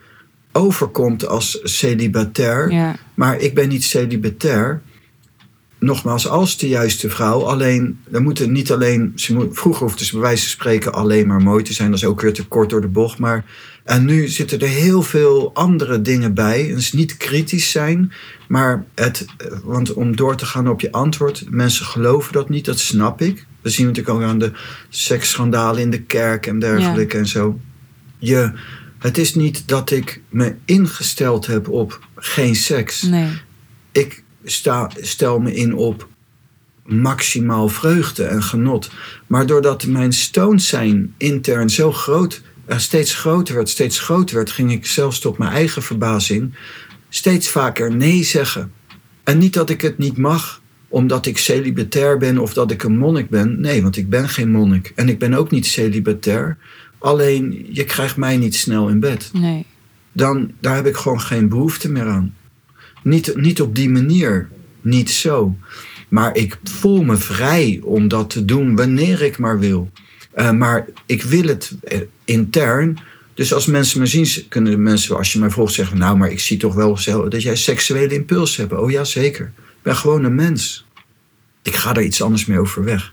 overkomt 0.53 1.26
als 1.26 1.61
celibatair. 1.62 2.72
Ja. 2.72 2.97
Maar 3.14 3.39
ik 3.39 3.55
ben 3.55 3.68
niet 3.68 3.85
celibatair. 3.85 4.83
Nogmaals, 5.81 6.28
als 6.28 6.59
de 6.59 6.68
juiste 6.68 7.11
vrouw. 7.11 7.41
Alleen, 7.43 8.01
dan 8.09 8.22
moet 8.22 8.39
het 8.39 8.51
niet 8.51 8.72
alleen. 8.72 9.12
Ze 9.14 9.35
moet, 9.35 9.59
vroeger 9.59 9.83
hoefde 9.83 10.05
ze 10.05 10.12
bij 10.12 10.20
wijze 10.20 10.43
van 10.43 10.51
spreken 10.51 10.93
alleen 10.93 11.26
maar 11.26 11.43
mooi 11.43 11.62
te 11.62 11.72
zijn. 11.72 11.91
Dat 11.91 11.99
is 11.99 12.05
ook 12.05 12.20
weer 12.20 12.33
te 12.33 12.47
kort 12.47 12.70
door 12.70 12.81
de 12.81 12.89
bocht. 12.89 13.18
Maar, 13.18 13.45
en 13.85 14.05
nu 14.05 14.28
zitten 14.28 14.61
er 14.61 14.68
heel 14.68 15.03
veel 15.03 15.55
andere 15.55 16.03
dingen 16.03 16.35
bij. 16.35 16.66
Dus 16.66 16.93
niet 16.93 17.16
kritisch 17.16 17.70
zijn. 17.70 18.12
Maar 18.49 18.85
het, 18.95 19.24
want 19.64 19.93
om 19.93 20.16
door 20.16 20.37
te 20.37 20.47
gaan 20.47 20.68
op 20.68 20.81
je 20.81 20.93
antwoord. 20.93 21.45
Mensen 21.51 21.87
geloven 21.87 22.33
dat 22.33 22.49
niet, 22.49 22.64
dat 22.64 22.78
snap 22.78 23.20
ik. 23.20 23.47
Dat 23.62 23.72
zien 23.72 23.87
we 23.87 23.93
natuurlijk 23.93 24.24
ook 24.24 24.31
aan 24.31 24.39
de 24.39 24.53
seksschandalen 24.89 25.83
in 25.83 25.91
de 25.91 26.03
kerk 26.03 26.47
en 26.47 26.59
dergelijke 26.59 27.18
en 27.18 27.26
zo. 27.26 27.61
Je, 28.18 28.53
het 28.99 29.18
is 29.18 29.35
niet 29.35 29.68
dat 29.68 29.91
ik 29.91 30.22
me 30.28 30.55
ingesteld 30.64 31.47
heb 31.47 31.68
op 31.68 32.01
geen 32.14 32.55
seks. 32.55 33.03
Nee. 33.03 33.28
Ik 33.93 34.22
sta, 34.45 34.91
stel 35.01 35.38
me 35.38 35.55
in 35.55 35.74
op 35.74 36.09
maximaal 36.84 37.68
vreugde 37.68 38.24
en 38.24 38.43
genot. 38.43 38.91
Maar 39.26 39.47
doordat 39.47 39.86
mijn 39.86 40.12
stoned 40.12 40.62
zijn 40.62 41.14
intern 41.16 41.70
zo 41.70 41.93
groot, 41.93 42.43
er 42.66 42.80
steeds 42.80 43.14
groter 43.14 43.55
werd, 43.55 43.68
steeds 43.68 43.99
groter 44.01 44.36
werd, 44.36 44.51
ging 44.51 44.72
ik 44.72 44.86
zelfs 44.86 45.18
tot 45.18 45.38
mijn 45.38 45.53
eigen 45.53 45.82
verbazing 45.82 46.55
steeds 47.11 47.49
vaker 47.49 47.97
nee 47.97 48.24
zeggen. 48.24 48.72
En 49.24 49.38
niet 49.38 49.55
dat 49.55 49.70
ik 49.70 49.80
het 49.80 49.99
niet 49.99 50.16
mag, 50.16 50.61
omdat 50.88 51.26
ik 51.26 51.38
celibatair 51.38 52.18
ben 52.18 52.38
of 52.38 52.53
dat 52.53 52.70
ik 52.70 52.82
een 52.82 52.99
monnik 52.99 53.28
ben. 53.30 53.61
Nee, 53.61 53.82
want 53.82 53.97
ik 53.97 54.09
ben 54.09 54.28
geen 54.28 54.51
monnik. 54.51 54.93
En 54.95 55.09
ik 55.09 55.18
ben 55.18 55.34
ook 55.34 55.51
niet 55.51 55.66
celibatair. 55.66 56.57
Alleen, 56.99 57.66
je 57.72 57.84
krijgt 57.84 58.16
mij 58.16 58.36
niet 58.36 58.55
snel 58.55 58.88
in 58.88 59.01
bed 59.01 59.30
Nee. 59.32 59.66
dan 60.12 60.53
daar 60.61 60.74
heb 60.74 60.86
ik 60.86 60.97
gewoon 60.97 61.20
geen 61.20 61.49
behoefte 61.49 61.91
meer 61.91 62.09
aan. 62.09 62.34
Niet, 63.03 63.36
niet 63.36 63.61
op 63.61 63.74
die 63.74 63.90
manier, 63.90 64.48
niet 64.80 65.11
zo. 65.11 65.57
Maar 66.09 66.36
ik 66.36 66.59
voel 66.64 67.03
me 67.03 67.16
vrij 67.16 67.80
om 67.84 68.09
dat 68.09 68.30
te 68.30 68.44
doen 68.44 68.76
wanneer 68.76 69.22
ik 69.22 69.38
maar 69.38 69.59
wil. 69.59 69.90
Eh, 70.32 70.51
maar 70.51 70.86
ik 71.07 71.22
wil 71.22 71.46
het 71.46 71.72
eh, 71.82 72.01
intern. 72.24 72.98
Dus 73.34 73.53
als 73.55 73.66
mensen 73.66 74.01
me 74.01 74.07
zien, 74.07 74.46
kunnen 74.48 74.72
de 74.72 74.78
mensen, 74.78 75.16
als 75.16 75.32
je 75.32 75.38
mij 75.38 75.51
vroeg, 75.51 75.70
zeggen: 75.70 75.98
Nou, 75.98 76.16
maar 76.16 76.30
ik 76.30 76.40
zie 76.40 76.57
toch 76.57 76.74
wel 76.74 76.98
dat 77.28 77.42
jij 77.42 77.57
seksuele 77.57 78.14
impulsen 78.14 78.68
hebt. 78.68 78.80
Oh 78.80 78.90
ja, 78.90 79.05
zeker. 79.05 79.53
Ik 79.57 79.82
ben 79.82 79.96
gewoon 79.96 80.24
een 80.24 80.34
mens. 80.34 80.86
Ik 81.62 81.74
ga 81.74 81.94
er 81.94 82.03
iets 82.03 82.22
anders 82.22 82.46
mee 82.46 82.59
overweg. 82.59 83.12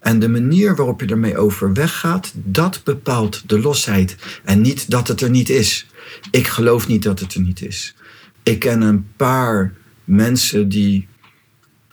En 0.00 0.18
de 0.18 0.28
manier 0.28 0.76
waarop 0.76 1.00
je 1.00 1.06
ermee 1.06 1.38
overweg 1.38 1.98
gaat, 1.98 2.32
dat 2.34 2.80
bepaalt 2.84 3.42
de 3.46 3.60
losheid. 3.60 4.16
En 4.44 4.60
niet 4.60 4.90
dat 4.90 5.08
het 5.08 5.20
er 5.20 5.30
niet 5.30 5.48
is. 5.48 5.86
Ik 6.30 6.46
geloof 6.46 6.88
niet 6.88 7.02
dat 7.02 7.20
het 7.20 7.34
er 7.34 7.40
niet 7.40 7.62
is. 7.62 7.94
Ik 8.46 8.58
ken 8.58 8.80
een 8.80 9.06
paar 9.16 9.72
mensen 10.04 10.68
die 10.68 11.08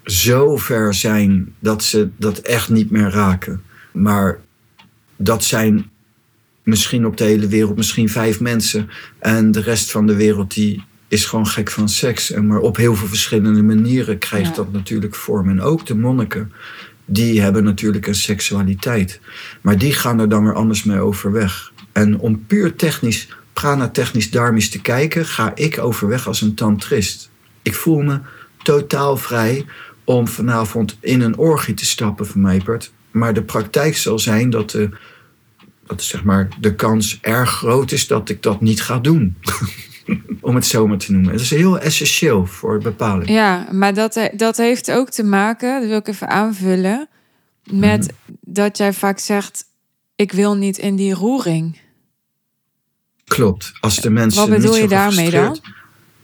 zo 0.04 0.58
ver 0.58 0.94
zijn 0.94 1.54
dat 1.60 1.84
ze 1.84 2.10
dat 2.18 2.38
echt 2.38 2.70
niet 2.70 2.92
meer 2.92 3.10
raken. 3.10 3.62
Maar 3.92 4.40
dat 5.16 5.44
zijn 5.44 5.90
misschien 6.64 7.06
op 7.06 7.18
de 7.18 7.24
hele 7.24 7.48
wereld 7.48 7.76
misschien 7.76 8.10
vijf 8.10 8.40
mensen. 8.40 8.90
En 9.20 9.52
de 9.52 9.62
rest 9.62 9.92
van 9.92 10.08
de 10.08 10.16
wereld 10.16 10.54
die 10.54 10.84
is 11.08 11.26
gewoon 11.26 11.48
gek 11.48 11.72
van 11.72 11.90
seks. 11.90 12.32
En 12.32 12.48
maar 12.48 12.60
op 12.60 12.76
heel 12.78 12.96
veel 12.96 13.08
verschillende 13.08 13.64
manieren 13.64 14.18
krijgt 14.18 14.50
Ja. 14.50 14.56
dat 14.56 14.72
natuurlijk 14.72 15.16
vorm. 15.16 15.50
En 15.50 15.62
ook 15.62 15.86
de 15.86 15.96
monniken, 15.96 16.52
die 17.06 17.42
hebben 17.42 17.64
natuurlijk 17.64 18.08
een 18.08 18.16
seksualiteit. 18.16 19.20
Maar 19.62 19.78
die 19.78 19.94
gaan 19.94 20.20
er 20.20 20.30
dan 20.30 20.44
weer 20.44 20.54
anders 20.56 20.84
mee 20.84 21.00
overweg. 21.00 21.72
En 21.92 22.20
om 22.20 22.46
puur 22.46 22.76
technisch, 22.76 23.28
prana-technisch, 23.54 24.30
dharmisch 24.30 24.70
te 24.70 24.82
kijken, 24.82 25.26
ga 25.26 25.52
ik 25.56 25.80
overweg 25.80 26.28
als 26.28 26.42
een 26.42 26.56
tantrist. 26.56 27.30
Ik 27.62 27.76
voel 27.76 28.02
me 28.02 28.20
totaal 28.64 29.18
vrij 29.18 29.66
om 30.04 30.28
vanavond 30.28 30.98
in 31.00 31.22
een 31.22 31.38
orgie 31.38 31.74
te 31.74 31.86
stappen 31.86 32.28
van 32.28 32.42
Meipert. 32.42 32.92
Maar 33.12 33.34
de 33.34 33.44
praktijk 33.44 33.98
zal 33.98 34.20
zijn 34.20 34.50
dat 34.50 34.70
de, 34.70 34.90
dat 35.88 36.04
zeg 36.04 36.24
maar, 36.24 36.48
de 36.60 36.76
kans 36.76 37.18
erg 37.22 37.50
groot 37.50 37.92
is 37.92 38.08
dat 38.08 38.30
ik 38.30 38.42
dat 38.44 38.62
niet 38.62 38.82
ga 38.82 39.00
doen. 39.00 39.36
om 40.42 40.56
het 40.56 40.66
zo 40.66 40.88
maar 40.88 40.98
te 40.98 41.12
noemen. 41.12 41.32
Het 41.32 41.42
is 41.42 41.50
heel 41.50 41.80
essentieel 41.80 42.46
voor 42.46 42.78
bepaling. 42.80 43.30
Ja, 43.30 43.68
maar 43.72 43.94
dat, 43.94 44.30
dat 44.34 44.58
heeft 44.58 44.92
ook 44.92 45.10
te 45.10 45.24
maken, 45.24 45.80
dat 45.80 45.90
wil 45.90 45.98
ik 45.98 46.08
even 46.08 46.30
aanvullen, 46.30 47.08
met 47.72 48.00
Mhm. 48.26 48.36
dat 48.42 48.78
jij 48.78 48.94
vaak 48.94 49.20
zegt: 49.20 49.64
Ik 50.16 50.32
wil 50.32 50.56
niet 50.56 50.78
in 50.78 50.96
die 50.96 51.14
roering. 51.14 51.78
Klopt. 53.36 53.72
Als 53.80 54.02
de 54.02 54.10
mensen 54.10 54.42
Wat 54.42 54.50
bedoel 54.50 54.70
niet 54.70 54.76
zo 54.76 54.82
je 54.82 54.88
daarmee 54.88 55.30
dan? 55.32 55.60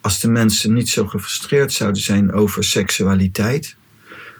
Als 0.01 0.19
de 0.19 0.29
mensen 0.29 0.73
niet 0.73 0.89
zo 0.89 1.05
gefrustreerd 1.05 1.73
zouden 1.73 2.01
zijn 2.01 2.33
over 2.33 2.63
seksualiteit, 2.63 3.75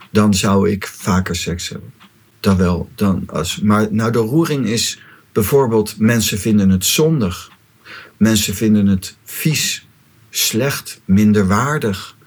dan 0.09 0.33
zou 0.33 0.69
ik 0.69 0.87
vaker 0.87 1.35
seks 1.35 1.69
hebben. 1.69 1.93
Dat 2.39 2.57
wel. 2.57 2.89
Dan 2.95 3.23
als, 3.27 3.59
maar 3.59 3.87
nou, 3.91 4.11
de 4.11 4.19
roering 4.19 4.65
is 4.65 4.99
Bijvoorbeeld, 5.31 5.95
mensen 5.97 6.39
vinden 6.39 6.69
het 6.69 6.85
zondig. 6.85 7.51
Mensen 8.17 8.55
vinden 8.55 8.87
het 8.87 9.15
vies, 9.23 9.87
slecht, 10.29 11.01
minderwaardig. 11.05 12.17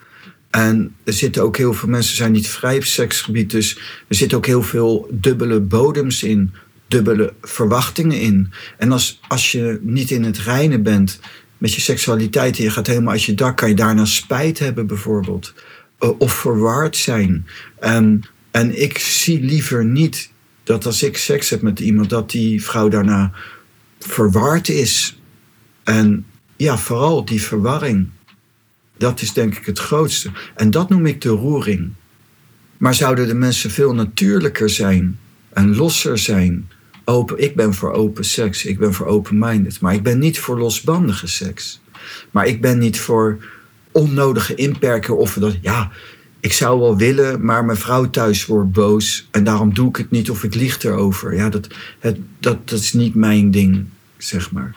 En 0.51 0.95
er 1.05 1.13
zitten 1.13 1.43
ook 1.43 1.57
heel 1.57 1.75
veel 1.75 1.89
mensen 1.89 2.17
zijn 2.17 2.33
niet 2.33 2.49
vrij 2.49 2.77
op 2.77 2.85
seksgebied. 2.85 3.51
Dus 3.51 3.77
er 4.09 4.15
zitten 4.15 4.39
ook 4.39 4.47
heel 4.47 4.63
veel 4.63 5.09
dubbele 5.11 5.61
bodems 5.61 6.23
in, 6.23 6.53
dubbele 6.93 7.33
verwachtingen 7.43 8.21
in. 8.21 8.53
En 8.79 8.93
als, 8.93 9.21
als 9.29 9.53
je 9.53 9.79
niet 9.83 10.11
in 10.11 10.25
het 10.25 10.39
reine 10.39 10.81
bent 10.81 11.21
met 11.59 11.75
je 11.75 11.81
seksualiteit 11.81 12.59
en 12.59 12.65
je 12.65 12.71
gaat 12.71 12.87
helemaal 12.87 13.13
uit 13.13 13.23
je 13.23 13.35
dak, 13.35 13.57
kan 13.57 13.69
je 13.69 13.75
daarna 13.75 14.05
spijt 14.05 14.59
hebben 14.59 14.87
bijvoorbeeld. 14.87 15.55
Eh, 15.99 16.11
of 16.19 16.33
verwaard 16.33 16.97
zijn. 16.97 17.47
En, 17.79 18.23
en 18.51 18.83
ik 18.83 18.99
zie 18.99 19.41
liever 19.41 19.85
niet 19.85 20.31
dat 20.63 20.87
als 20.87 21.03
ik 21.03 21.17
seks 21.17 21.51
heb 21.51 21.63
met 21.63 21.81
iemand, 21.81 22.11
dat 22.11 22.31
die 22.31 22.65
vrouw 22.65 22.89
daarna 22.89 23.33
verward 23.99 24.69
is. 24.69 25.21
En 25.85 26.27
ja, 26.57 26.79
vooral 26.79 27.25
die 27.25 27.43
verwarring. 27.43 28.09
Dat 28.97 29.21
is 29.21 29.33
denk 29.33 29.57
ik 29.57 29.67
het 29.67 29.79
grootste. 29.79 30.31
En 30.55 30.71
dat 30.71 30.89
noem 30.89 31.07
ik 31.07 31.21
de 31.21 31.29
roering. 31.29 31.91
Maar 32.77 32.95
zouden 32.95 33.27
de 33.27 33.35
mensen 33.35 33.71
veel 33.71 33.95
natuurlijker 33.95 34.71
zijn 34.71 35.19
en 35.53 35.77
losser 35.77 36.19
zijn? 36.19 36.69
Open, 37.05 37.43
ik 37.43 37.57
ben 37.57 37.75
voor 37.75 37.93
open 37.93 38.25
seks, 38.25 38.65
ik 38.65 38.79
ben 38.79 38.95
voor 38.95 39.07
open-minded, 39.07 39.81
maar 39.81 39.95
ik 39.95 40.03
ben 40.03 40.19
niet 40.19 40.39
voor 40.39 40.59
losbandige 40.59 41.27
seks. 41.27 41.81
Maar 42.31 42.47
ik 42.47 42.61
ben 42.61 42.79
niet 42.79 43.01
voor 43.01 43.39
onnodige 43.93 44.55
inperken 44.55 45.17
of 45.17 45.35
dat, 45.35 45.57
ja, 45.61 45.91
ik 46.41 46.53
zou 46.53 46.81
wel 46.81 46.97
willen, 46.97 47.45
maar 47.45 47.65
mijn 47.65 47.79
vrouw 47.79 48.11
thuis 48.11 48.47
wordt 48.47 48.73
boos 48.73 49.29
en 49.31 49.45
daarom 49.45 49.75
doe 49.75 49.89
ik 49.89 49.97
het 49.97 50.11
niet 50.11 50.31
of 50.31 50.45
ik 50.45 50.55
lieg 50.55 50.83
erover. 50.83 51.35
Ja, 51.35 51.49
dat, 51.49 51.67
het, 51.99 52.19
dat, 52.39 52.69
dat 52.69 52.79
is 52.79 52.93
niet 52.93 53.15
mijn 53.15 53.51
ding, 53.51 53.87
zeg 54.17 54.53
maar. 54.53 54.75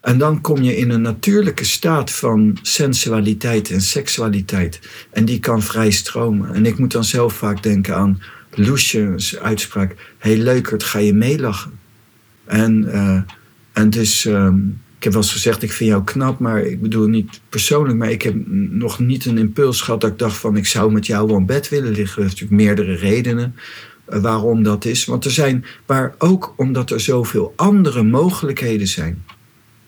En 0.00 0.18
dan 0.18 0.40
kom 0.40 0.62
je 0.62 0.76
in 0.76 0.90
een 0.90 1.02
natuurlijke 1.02 1.64
staat 1.64 2.10
van 2.10 2.58
sensualiteit 2.62 3.70
en 3.70 3.80
seksualiteit. 3.80 4.80
En 5.10 5.24
die 5.24 5.40
kan 5.40 5.62
vrij 5.62 5.90
stromen. 5.90 6.54
En 6.54 6.66
ik 6.66 6.78
moet 6.78 6.92
dan 6.92 7.04
zelf 7.04 7.32
vaak 7.32 7.62
denken 7.62 7.96
aan 7.96 8.22
Loesje's 8.58 9.36
uitspraak: 9.36 9.94
hey, 10.18 10.36
leukert, 10.36 10.82
ga 10.82 10.98
je 10.98 11.14
meelachen? 11.14 11.78
En, 12.44 12.84
uh, 12.84 13.20
en 13.72 13.90
dus, 13.90 14.24
um, 14.24 14.80
ik 14.96 15.04
heb 15.04 15.12
wel 15.12 15.22
eens 15.22 15.32
gezegd: 15.32 15.62
Ik 15.62 15.72
vind 15.72 15.90
jou 15.90 16.04
knap, 16.04 16.38
maar 16.38 16.60
ik 16.60 16.80
bedoel 16.80 17.06
niet 17.06 17.40
persoonlijk, 17.48 17.98
maar 17.98 18.10
ik 18.10 18.22
heb 18.22 18.34
nog 18.70 18.98
niet 18.98 19.24
een 19.24 19.38
impuls 19.38 19.80
gehad 19.80 20.00
dat 20.00 20.10
ik 20.10 20.18
dacht: 20.18 20.36
van 20.36 20.56
ik 20.56 20.66
zou 20.66 20.92
met 20.92 21.06
jou 21.06 21.26
wel 21.26 21.36
in 21.36 21.46
bed 21.46 21.68
willen 21.68 21.92
liggen. 21.92 22.22
Er 22.22 22.30
zijn 22.30 22.46
natuurlijk 22.48 22.62
meerdere 22.62 22.94
redenen 22.94 23.54
uh, 24.08 24.18
waarom 24.22 24.62
dat 24.62 24.84
is. 24.84 25.04
Want 25.04 25.24
er 25.24 25.30
zijn, 25.30 25.64
maar 25.86 26.14
ook 26.18 26.54
omdat 26.56 26.90
er 26.90 27.00
zoveel 27.00 27.52
andere 27.56 28.02
mogelijkheden 28.02 28.86
zijn. 28.86 29.24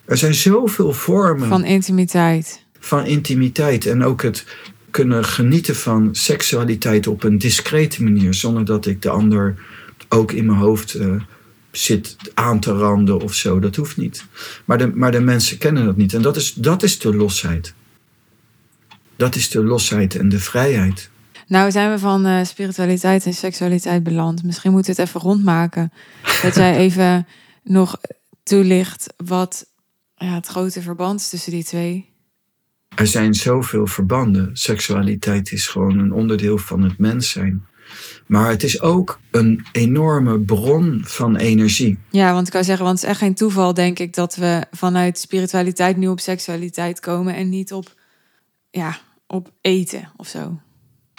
Er 0.04 0.16
zijn 0.16 0.34
zoveel 0.34 0.92
vormen. 0.92 1.48
Van 1.48 1.64
intimiteit. 1.64 2.64
Van 2.78 3.06
intimiteit. 3.06 3.86
En 3.86 4.04
ook 4.04 4.22
het 4.22 4.46
kunnen 4.90 5.24
genieten 5.24 5.76
van 5.76 6.08
seksualiteit 6.12 7.06
op 7.06 7.22
een 7.22 7.38
discrete 7.38 8.02
manier. 8.02 8.34
Zonder 8.34 8.64
dat 8.64 8.86
ik 8.86 9.02
de 9.02 9.10
ander 9.10 9.54
ook 10.08 10.32
in 10.32 10.46
mijn 10.46 10.58
hoofd 10.58 10.94
uh, 10.94 11.22
zit 11.70 12.16
aan 12.34 12.60
te 12.60 12.72
randen 12.72 13.20
of 13.20 13.34
zo. 13.34 13.58
Dat 13.58 13.76
hoeft 13.76 13.96
niet. 13.96 14.24
Maar 14.64 14.78
de, 14.78 14.86
maar 14.94 15.12
de 15.12 15.20
mensen 15.20 15.58
kennen 15.58 15.84
dat 15.84 15.96
niet. 15.96 16.14
En 16.14 16.22
dat 16.22 16.36
is, 16.36 16.52
dat 16.54 16.82
is 16.82 16.98
de 16.98 17.14
losheid. 17.14 17.74
Dat 19.16 19.34
is 19.34 19.50
de 19.50 19.64
losheid 19.64 20.16
en 20.16 20.28
de 20.28 20.40
vrijheid. 20.40 21.10
Nou 21.46 21.70
zijn 21.70 21.90
we 21.90 21.98
van 21.98 22.26
uh, 22.26 22.44
spiritualiteit 22.44 23.26
en 23.26 23.34
seksualiteit 23.34 24.02
beland. 24.02 24.42
Misschien 24.42 24.72
moeten 24.72 24.94
we 24.94 25.00
het 25.00 25.08
even 25.08 25.20
rondmaken. 25.20 25.92
Dat 26.42 26.54
jij 26.54 26.76
even 26.86 27.26
nog 27.62 28.00
toelicht 28.42 29.06
wat 29.16 29.66
ja, 30.14 30.34
het 30.34 30.46
grote 30.46 30.82
verband 30.82 31.30
tussen 31.30 31.52
die 31.52 31.64
twee? 31.64 32.09
Er 32.96 33.06
zijn 33.06 33.34
zoveel 33.34 33.86
verbanden. 33.86 34.50
Seksualiteit 34.52 35.52
is 35.52 35.66
gewoon 35.66 35.98
een 35.98 36.12
onderdeel 36.12 36.58
van 36.58 36.82
het 36.82 36.98
mens 36.98 37.30
zijn. 37.30 37.64
Maar 38.26 38.48
het 38.50 38.62
is 38.62 38.80
ook 38.80 39.20
een 39.30 39.66
enorme 39.72 40.40
bron 40.40 41.00
van 41.04 41.36
energie. 41.36 41.98
Ja, 42.10 42.32
want 42.32 42.46
ik 42.46 42.52
kan 42.52 42.64
zeggen, 42.64 42.84
want 42.84 42.96
het 42.96 43.04
is 43.04 43.10
echt 43.10 43.20
geen 43.20 43.34
toeval, 43.34 43.74
denk 43.74 43.98
ik, 43.98 44.14
dat 44.14 44.36
we 44.36 44.64
vanuit 44.70 45.18
spiritualiteit 45.18 45.96
nu 45.96 46.08
op 46.08 46.20
seksualiteit 46.20 47.00
komen 47.00 47.34
en 47.34 47.48
niet 47.48 47.72
op, 47.72 47.94
ja, 48.70 48.98
op 49.26 49.52
eten 49.60 50.12
of 50.16 50.28
zo. 50.28 50.60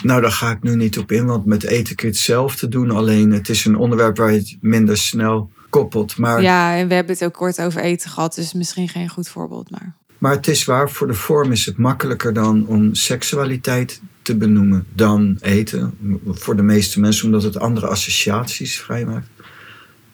Nou, 0.04 0.22
daar 0.22 0.32
ga 0.32 0.52
ik 0.52 0.64
nu 0.64 0.76
niet 0.76 0.98
op 0.98 1.12
in, 1.12 1.26
want 1.26 1.46
met 1.46 1.64
eten 1.64 1.96
kun 1.96 2.08
je 2.08 2.14
hetzelfde 2.14 2.68
doen. 2.68 2.92
Alleen 2.92 3.32
het 3.32 3.50
is 3.50 3.66
een 3.66 3.76
onderwerp 3.76 4.18
waar 4.18 4.32
je 4.32 4.38
het 4.38 4.58
minder 4.62 4.98
snel 4.98 5.52
koppelt. 5.70 6.18
Maar, 6.18 6.42
ja, 6.42 6.78
en 6.78 6.88
we 6.88 6.94
hebben 6.94 7.14
het 7.14 7.24
ook 7.24 7.34
kort 7.34 7.62
over 7.62 7.82
eten 7.82 8.10
gehad, 8.10 8.36
dus 8.36 8.54
misschien 8.54 8.90
geen 8.90 9.10
goed 9.10 9.30
voorbeeld. 9.30 9.70
Maar, 9.70 9.96
maar 10.22 10.36
het 10.36 10.48
is 10.48 10.66
waar, 10.66 10.92
voor 10.92 11.08
de 11.08 11.14
vorm 11.14 11.52
is 11.52 11.66
het 11.66 11.78
makkelijker 11.78 12.34
dan 12.34 12.68
om 12.68 12.96
seksualiteit 12.96 14.02
te 14.22 14.36
benoemen 14.36 14.86
dan 14.94 15.38
eten. 15.40 15.94
Voor 16.28 16.56
de 16.56 16.62
meeste 16.62 17.00
mensen, 17.00 17.26
omdat 17.26 17.44
het 17.44 17.60
andere 17.60 17.88
associaties 17.88 18.80
vrijmaakt, 18.80 19.28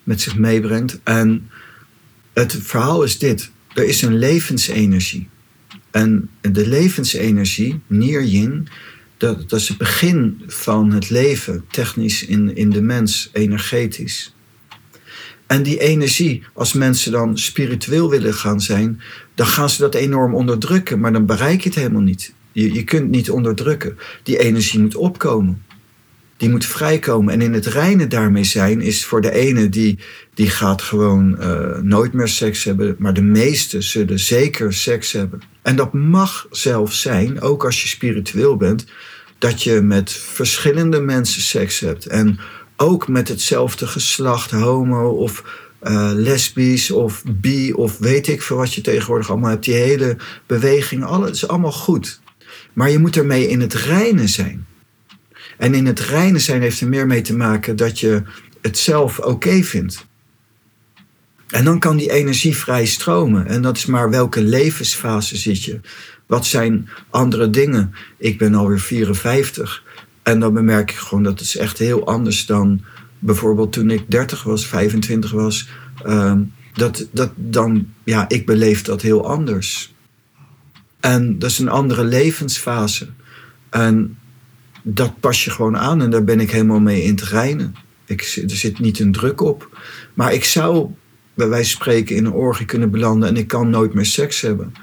met 0.04 0.22
zich 0.22 0.38
meebrengt. 0.38 1.00
En 1.04 1.50
het 2.34 2.58
verhaal 2.62 3.04
is 3.04 3.18
dit: 3.18 3.52
er 3.74 3.84
is 3.84 4.02
een 4.02 4.18
levensenergie. 4.18 5.30
En 5.92 6.30
de 6.42 6.68
levensenergie, 6.68 7.80
Nier-Yin, 7.88 8.68
dat, 9.18 9.50
dat 9.50 9.60
is 9.60 9.68
het 9.68 9.78
begin 9.78 10.42
van 10.48 10.92
het 10.92 11.10
leven, 11.10 11.66
technisch 11.72 12.26
in, 12.26 12.56
in 12.56 12.70
de 12.70 12.82
mens, 12.82 13.30
energetisch. 13.34 14.36
En 15.48 15.64
die 15.64 15.80
energie, 15.80 16.44
als 16.54 16.74
mensen 16.74 17.12
dan 17.12 17.38
spiritueel 17.38 18.10
willen 18.10 18.34
gaan 18.34 18.62
zijn, 18.62 19.02
dan 19.36 19.48
gaan 19.48 19.70
ze 19.70 19.82
dat 19.82 19.96
enorm 19.96 20.36
onderdrukken, 20.36 21.00
maar 21.00 21.14
dan 21.14 21.26
bereik 21.26 21.62
je 21.62 21.70
het 21.70 21.78
helemaal 21.78 22.02
niet. 22.02 22.34
Je, 22.52 22.74
je 22.74 22.84
kunt 22.84 23.10
niet 23.10 23.30
onderdrukken. 23.30 23.98
Die 24.24 24.40
energie 24.40 24.80
moet 24.80 24.96
opkomen. 24.96 25.66
Die 26.38 26.50
moet 26.50 26.66
vrijkomen. 26.66 27.34
En 27.34 27.42
in 27.42 27.54
het 27.54 27.66
reine 27.66 28.08
daarmee 28.08 28.44
zijn 28.44 28.82
is 28.82 29.06
voor 29.06 29.22
de 29.22 29.32
ene 29.32 29.70
die, 29.70 30.00
die 30.34 30.50
gaat 30.50 30.82
gewoon 30.82 31.38
uh, 31.40 31.78
nooit 31.78 32.14
meer 32.14 32.28
seks 32.28 32.64
hebben. 32.64 32.96
Maar 33.00 33.14
de 33.14 33.22
meeste 33.22 33.82
zullen 33.82 34.20
zeker 34.20 34.74
seks 34.74 35.12
hebben. 35.12 35.42
En 35.62 35.76
dat 35.76 35.94
mag 35.94 36.48
zelfs 36.52 37.02
zijn, 37.02 37.42
ook 37.42 37.66
als 37.66 37.82
je 37.82 37.88
spiritueel 37.88 38.58
bent, 38.58 38.86
dat 39.38 39.64
je 39.64 39.82
met 39.82 40.12
verschillende 40.12 41.02
mensen 41.02 41.42
seks 41.42 41.80
hebt. 41.80 42.06
En 42.06 42.40
ook 42.78 43.08
met 43.08 43.28
hetzelfde 43.28 43.88
geslacht, 43.88 44.52
homo 44.52 45.10
of 45.10 45.44
uh, 45.84 46.12
lesbisch 46.14 46.92
of 46.92 47.24
bi 47.28 47.74
of 47.74 47.98
weet 47.98 48.28
ik 48.28 48.42
veel 48.42 48.58
wat 48.58 48.74
je 48.74 48.82
tegenwoordig 48.82 49.30
allemaal 49.30 49.50
hebt. 49.50 49.66
Die 49.66 49.74
hele 49.74 50.18
beweging, 50.46 51.04
alles 51.04 51.32
is 51.32 51.48
allemaal 51.48 51.72
goed. 51.72 52.20
Maar 52.74 52.90
je 52.90 53.00
moet 53.00 53.18
ermee 53.18 53.48
in 53.48 53.62
het 53.62 53.74
reine 53.74 54.28
zijn. 54.28 54.66
En 55.58 55.74
in 55.74 55.86
het 55.86 56.00
reine 56.00 56.40
zijn 56.40 56.62
heeft 56.62 56.82
er 56.82 56.88
meer 56.88 57.08
mee 57.08 57.22
te 57.22 57.36
maken 57.36 57.76
dat 57.76 58.00
je 58.00 58.24
het 58.62 58.78
zelf 58.78 59.20
oké 59.20 59.64
vindt. 59.64 60.06
En 61.48 61.64
dan 61.64 61.80
kan 61.80 61.98
die 61.98 62.12
energie 62.12 62.58
vrij 62.58 62.86
stromen. 62.86 63.48
En 63.48 63.62
dat 63.62 63.78
is 63.78 63.86
maar 63.86 64.10
welke 64.10 64.42
levensfase 64.42 65.38
zit 65.38 65.64
je. 65.64 65.80
Wat 66.26 66.46
zijn 66.46 66.90
andere 67.10 67.50
dingen? 67.50 67.94
Ik 68.18 68.38
ben 68.38 68.56
alweer 68.56 68.80
54. 68.80 69.84
En 70.28 70.40
dan 70.40 70.54
bemerk 70.54 70.92
ik 70.92 70.98
gewoon 70.98 71.24
dat 71.24 71.40
het 71.40 71.42
is 71.42 71.58
echt 71.58 71.78
heel 71.78 72.08
anders 72.08 72.46
dan 72.46 72.82
bijvoorbeeld 73.20 73.74
toen 73.74 73.90
ik 73.90 74.04
30 74.08 74.44
was, 74.44 74.68
25 74.68 75.32
was. 75.32 75.70
Uh, 76.06 76.34
dat, 76.74 77.08
dat 77.12 77.32
dan, 77.36 77.88
ja, 78.04 78.26
ik 78.30 78.46
beleef 78.46 78.82
dat 78.82 79.02
heel 79.02 79.28
anders. 79.28 79.94
En 81.00 81.40
dat 81.40 81.50
is 81.50 81.60
een 81.60 81.70
andere 81.70 82.04
levensfase. 82.04 83.08
En 83.70 84.18
dat 84.82 85.20
pas 85.20 85.44
je 85.44 85.52
gewoon 85.52 85.78
aan 85.78 86.02
en 86.02 86.10
daar 86.10 86.24
ben 86.24 86.40
ik 86.40 86.52
helemaal 86.52 86.80
mee 86.80 87.04
in 87.04 87.16
te 87.16 87.26
rijnen. 87.26 87.76
Ik, 88.06 88.22
er 88.22 88.56
zit 88.56 88.80
niet 88.80 89.00
een 89.00 89.12
druk 89.12 89.42
op. 89.42 89.80
Maar 90.14 90.34
ik 90.34 90.44
zou 90.44 90.90
bij 91.34 91.48
wijze 91.48 91.72
van 91.72 91.82
spreken 91.82 92.16
in 92.16 92.26
een 92.26 92.32
orgie 92.32 92.66
kunnen 92.66 92.92
belanden 92.92 93.30
en 93.30 93.38
ik 93.38 93.48
kan 93.48 93.70
nooit 93.70 93.94
meer 93.94 94.06
seks 94.06 94.42
hebben. 94.42 94.74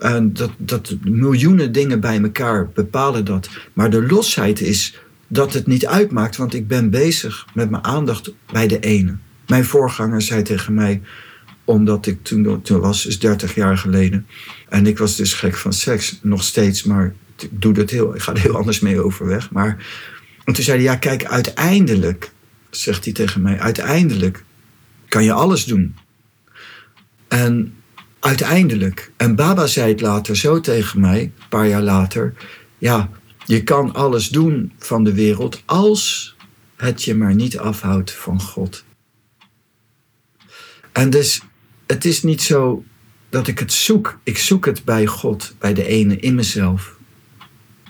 En 0.00 0.32
dat, 0.32 0.50
dat 0.56 0.96
miljoenen 1.02 1.72
dingen 1.72 2.00
bij 2.00 2.22
elkaar 2.22 2.68
bepalen 2.74 3.24
dat. 3.24 3.48
Maar 3.72 3.90
de 3.90 4.06
losheid 4.06 4.60
is 4.60 5.00
dat 5.26 5.52
het 5.52 5.66
niet 5.66 5.86
uitmaakt, 5.86 6.36
want 6.36 6.54
ik 6.54 6.68
ben 6.68 6.90
bezig 6.90 7.46
met 7.54 7.70
mijn 7.70 7.84
aandacht 7.84 8.32
bij 8.52 8.66
de 8.66 8.80
ene. 8.80 9.16
Mijn 9.46 9.64
voorganger 9.64 10.22
zei 10.22 10.42
tegen 10.42 10.74
mij, 10.74 11.02
omdat 11.64 12.06
ik 12.06 12.22
toen, 12.22 12.62
toen 12.62 12.80
was, 12.80 13.02
dus 13.02 13.18
30 13.18 13.54
jaar 13.54 13.78
geleden, 13.78 14.26
en 14.68 14.86
ik 14.86 14.98
was 14.98 15.16
dus 15.16 15.34
gek 15.34 15.56
van 15.56 15.72
seks, 15.72 16.18
nog 16.22 16.42
steeds, 16.42 16.84
maar 16.84 17.14
ik 17.38 17.48
doe 17.50 17.72
dat 17.72 17.90
heel, 17.90 18.14
ik 18.14 18.22
ga 18.22 18.32
er 18.32 18.40
heel 18.40 18.56
anders 18.56 18.80
mee 18.80 19.00
overweg. 19.00 19.50
Maar 19.50 19.86
en 20.44 20.52
toen 20.52 20.64
zei 20.64 20.76
hij, 20.76 20.86
ja 20.86 20.96
kijk, 20.96 21.24
uiteindelijk, 21.24 22.30
zegt 22.70 23.04
hij 23.04 23.12
tegen 23.12 23.42
mij, 23.42 23.58
uiteindelijk 23.58 24.44
kan 25.08 25.24
je 25.24 25.32
alles 25.32 25.64
doen. 25.64 25.94
En 27.28 27.74
uiteindelijk, 28.20 29.12
en 29.16 29.34
Baba 29.34 29.66
zei 29.66 29.90
het 29.90 30.00
later 30.00 30.36
zo 30.36 30.60
tegen 30.60 31.00
mij, 31.00 31.20
een 31.20 31.48
paar 31.48 31.68
jaar 31.68 31.82
later, 31.82 32.34
ja, 32.78 33.10
je 33.44 33.62
kan 33.62 33.94
alles 33.94 34.28
doen 34.28 34.72
van 34.78 35.04
de 35.04 35.14
wereld 35.14 35.62
als 35.64 36.34
het 36.76 37.02
je 37.02 37.14
maar 37.14 37.34
niet 37.34 37.58
afhoudt 37.58 38.12
van 38.12 38.40
God. 38.40 38.84
En 40.92 41.10
dus 41.10 41.40
het 41.86 42.04
is 42.04 42.22
niet 42.22 42.42
zo 42.42 42.84
dat 43.28 43.46
ik 43.46 43.58
het 43.58 43.72
zoek. 43.72 44.18
Ik 44.22 44.38
zoek 44.38 44.66
het 44.66 44.84
bij 44.84 45.06
God, 45.06 45.54
bij 45.58 45.74
de 45.74 45.86
ene, 45.86 46.16
in 46.16 46.34
mezelf. 46.34 46.96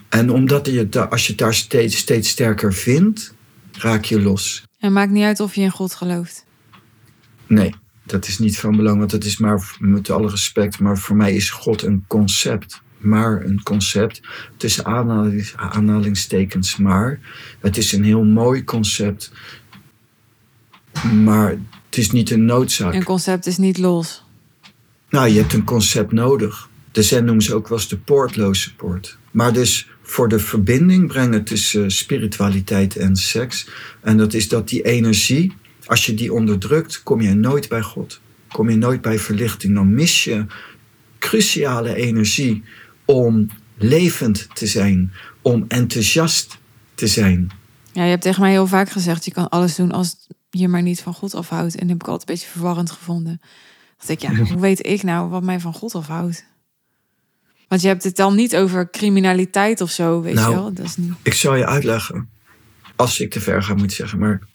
En 0.08 0.30
omdat 0.30 0.66
je 0.66 0.78
het, 0.78 0.96
als 1.10 1.22
je 1.22 1.28
het 1.28 1.38
daar 1.38 1.54
steeds, 1.54 1.96
steeds 1.96 2.28
sterker 2.28 2.74
vindt, 2.74 3.34
raak 3.72 4.04
je 4.04 4.20
los. 4.20 4.64
En 4.78 4.92
maakt 4.92 5.10
niet 5.10 5.24
uit 5.24 5.40
of 5.40 5.54
je 5.54 5.60
in 5.60 5.70
God 5.70 5.94
gelooft. 5.94 6.44
Nee, 7.46 7.74
dat 8.10 8.26
is 8.26 8.38
niet 8.38 8.58
van 8.58 8.76
belang, 8.76 8.98
want 8.98 9.12
het 9.12 9.24
is 9.24 9.38
maar, 9.38 9.76
met 9.78 10.10
alle 10.10 10.28
respect, 10.28 10.80
maar 10.80 10.98
voor 10.98 11.16
mij 11.16 11.34
is 11.34 11.50
God 11.50 11.82
een 11.82 12.04
concept. 12.06 12.82
Maar 12.98 13.44
een 13.44 13.62
concept, 13.62 14.20
tussen 14.56 14.84
aanhalings- 14.84 15.56
aanhalingstekens 15.56 16.76
maar. 16.76 17.20
Het 17.60 17.76
is 17.76 17.92
een 17.92 18.04
heel 18.04 18.24
mooi 18.24 18.64
concept, 18.64 19.32
maar 21.24 21.50
het 21.84 21.96
is 21.96 22.10
niet 22.10 22.30
een 22.30 22.44
noodzaak. 22.44 22.94
Een 22.94 23.04
concept 23.04 23.46
is 23.46 23.58
niet 23.58 23.78
los. 23.78 24.24
Nou, 25.10 25.28
je 25.28 25.40
hebt 25.40 25.52
een 25.52 25.64
concept 25.64 26.12
nodig. 26.12 26.68
De 26.92 27.02
zen 27.02 27.24
noemen 27.24 27.44
ze 27.44 27.54
ook 27.54 27.68
wel 27.68 27.78
eens 27.78 27.88
de 27.88 27.98
poortloze 27.98 28.74
poort. 28.74 29.18
Maar 29.30 29.52
dus 29.52 29.88
voor 30.02 30.28
de 30.28 30.38
verbinding 30.38 31.06
brengen 31.06 31.44
tussen 31.44 31.90
spiritualiteit 31.90 32.96
en 32.96 33.16
seks. 33.16 33.68
En 34.00 34.16
dat 34.16 34.34
is 34.34 34.48
dat 34.48 34.68
die 34.68 34.82
energie, 34.82 35.52
als 35.90 36.06
je 36.06 36.14
die 36.14 36.32
onderdrukt, 36.32 37.02
kom 37.02 37.20
je 37.20 37.34
nooit 37.34 37.68
bij 37.68 37.82
God. 37.82 38.20
Kom 38.48 38.70
je 38.70 38.76
nooit 38.76 39.00
bij 39.00 39.18
verlichting. 39.18 39.74
Dan 39.74 39.94
mis 39.94 40.24
je 40.24 40.46
cruciale 41.18 41.94
energie 41.94 42.62
om 43.04 43.48
levend 43.76 44.48
te 44.52 44.66
zijn, 44.66 45.12
om 45.42 45.64
enthousiast 45.68 46.58
te 46.94 47.06
zijn. 47.06 47.50
Ja, 47.92 48.02
je 48.02 48.10
hebt 48.10 48.22
tegen 48.22 48.40
mij 48.40 48.50
heel 48.50 48.66
vaak 48.66 48.90
gezegd, 48.90 49.24
je 49.24 49.30
kan 49.30 49.48
alles 49.48 49.74
doen 49.74 49.92
als 49.92 50.16
je 50.50 50.68
maar 50.68 50.82
niet 50.82 51.00
van 51.00 51.14
God 51.14 51.34
afhoudt. 51.34 51.74
En 51.74 51.80
dat 51.80 51.88
heb 51.88 52.02
ik 52.02 52.08
altijd 52.08 52.28
een 52.28 52.34
beetje 52.34 52.50
verwarrend 52.50 52.90
gevonden. 52.90 53.40
Dat 53.98 54.08
ik, 54.08 54.20
ja, 54.20 54.34
hoe 54.52 54.60
weet 54.60 54.86
ik 54.86 55.02
nou 55.02 55.28
wat 55.28 55.42
mij 55.42 55.60
van 55.60 55.72
God 55.72 55.94
afhoudt? 55.94 56.44
Want 57.68 57.80
je 57.82 57.88
hebt 57.88 58.04
het 58.04 58.16
dan 58.16 58.34
niet 58.34 58.56
over 58.56 58.90
criminaliteit 58.90 59.80
of 59.80 59.90
zo, 59.90 60.20
weet 60.20 60.34
Nou, 60.34 60.50
je 60.50 60.56
wel? 60.56 60.72
Dat 60.72 60.84
is 60.84 60.96
niet... 60.96 61.12
Ik 61.22 61.34
zal 61.34 61.54
je 61.54 61.66
uitleggen, 61.66 62.28
als 62.96 63.20
ik 63.20 63.30
te 63.30 63.40
ver 63.40 63.62
ga 63.62 63.74
moet 63.74 63.84
ik 63.84 63.90
zeggen, 63.90 64.18
maar 64.18 64.48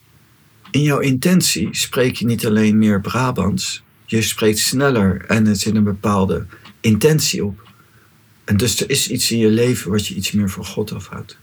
in 0.75 0.81
jouw 0.81 0.99
intentie 0.99 1.67
spreek 1.71 2.15
je 2.15 2.25
niet 2.25 2.45
alleen 2.45 2.77
meer 2.77 3.01
Brabants, 3.01 3.83
je 4.05 4.21
spreekt 4.21 4.57
sneller 4.57 5.25
en 5.27 5.47
er 5.47 5.55
zit 5.55 5.75
een 5.75 5.83
bepaalde 5.83 6.45
intentie 6.79 7.45
op. 7.45 7.69
En 8.43 8.57
dus 8.57 8.81
er 8.81 8.89
is 8.89 9.09
iets 9.09 9.31
in 9.31 9.37
je 9.37 9.49
leven 9.49 9.91
wat 9.91 10.07
je 10.07 10.15
iets 10.15 10.31
meer 10.31 10.49
van 10.49 10.65
God 10.65 10.93
afhoudt. 10.93 11.37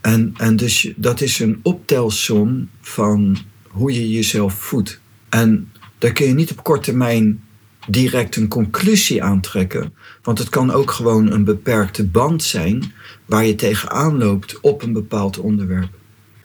En, 0.00 0.34
en 0.36 0.56
dus 0.56 0.92
dat 0.96 1.20
is 1.20 1.38
een 1.38 1.60
optelsom 1.62 2.68
van 2.80 3.36
hoe 3.68 3.92
je 3.92 4.10
jezelf 4.10 4.54
voedt. 4.54 5.00
En 5.28 5.72
daar 5.98 6.12
kun 6.12 6.26
je 6.26 6.34
niet 6.34 6.50
op 6.50 6.64
korte 6.64 6.82
termijn 6.82 7.42
direct 7.88 8.36
een 8.36 8.48
conclusie 8.48 9.22
aantrekken. 9.22 9.94
Want 10.22 10.38
het 10.38 10.48
kan 10.48 10.70
ook 10.70 10.90
gewoon 10.90 11.32
een 11.32 11.44
beperkte 11.44 12.06
band 12.06 12.42
zijn 12.42 12.92
waar 13.26 13.46
je 13.46 13.54
tegenaan 13.54 14.18
loopt 14.18 14.60
op 14.60 14.82
een 14.82 14.92
bepaald 14.92 15.38
onderwerp. 15.38 15.90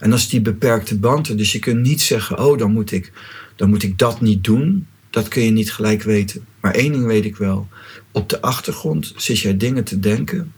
En 0.01 0.11
als 0.11 0.29
die 0.29 0.41
beperkte 0.41 0.97
band 0.97 1.27
er, 1.27 1.37
dus 1.37 1.51
je 1.51 1.59
kunt 1.59 1.81
niet 1.81 2.01
zeggen, 2.01 2.39
oh 2.39 2.57
dan 2.57 2.71
moet 2.71 2.91
ik, 2.91 3.11
dan 3.55 3.69
moet 3.69 3.83
ik 3.83 3.97
dat 3.97 4.21
niet 4.21 4.43
doen. 4.43 4.87
Dat 5.09 5.27
kun 5.27 5.43
je 5.43 5.51
niet 5.51 5.73
gelijk 5.73 6.03
weten. 6.03 6.45
Maar 6.59 6.73
één 6.73 6.91
ding 6.91 7.05
weet 7.05 7.25
ik 7.25 7.35
wel. 7.35 7.67
Op 8.11 8.29
de 8.29 8.41
achtergrond 8.41 9.13
zit 9.15 9.39
jij 9.39 9.57
dingen 9.57 9.83
te 9.83 9.99
denken 9.99 10.53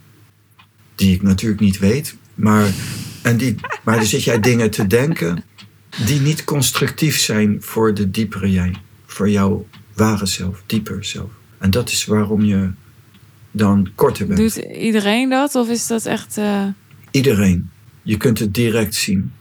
die 0.96 1.14
ik 1.14 1.22
natuurlijk 1.22 1.62
niet 1.62 1.80
weet. 1.80 2.16
Maar, 2.36 2.74
en 3.22 3.38
die, 3.38 3.56
maar 3.84 3.96
dan 3.96 4.06
zit 4.06 4.24
jij 4.24 4.40
dingen 4.40 4.70
te 4.72 4.88
denken 4.88 5.44
die 6.06 6.20
niet 6.20 6.44
constructief 6.44 7.20
zijn 7.20 7.58
voor 7.60 7.94
de 7.94 8.12
diepere 8.12 8.52
jij. 8.52 8.76
Voor 9.06 9.30
jouw 9.30 9.68
ware 9.94 10.26
zelf, 10.26 10.64
dieper 10.66 11.06
zelf. 11.06 11.30
En 11.58 11.72
dat 11.72 11.90
is 11.90 12.06
waarom 12.06 12.44
je 12.44 12.70
dan 13.52 13.90
korter 13.96 14.28
bent. 14.28 14.40
Doet 14.40 14.56
iedereen 14.56 15.30
dat? 15.30 15.56
Of 15.56 15.70
is 15.70 15.88
dat 15.88 16.06
echt... 16.06 16.38
eh, 16.38 16.66
Iedereen. 17.12 17.70
Je 18.04 18.18
kunt 18.18 18.40
het 18.40 18.54
direct 18.54 18.96
zien. 18.96 19.32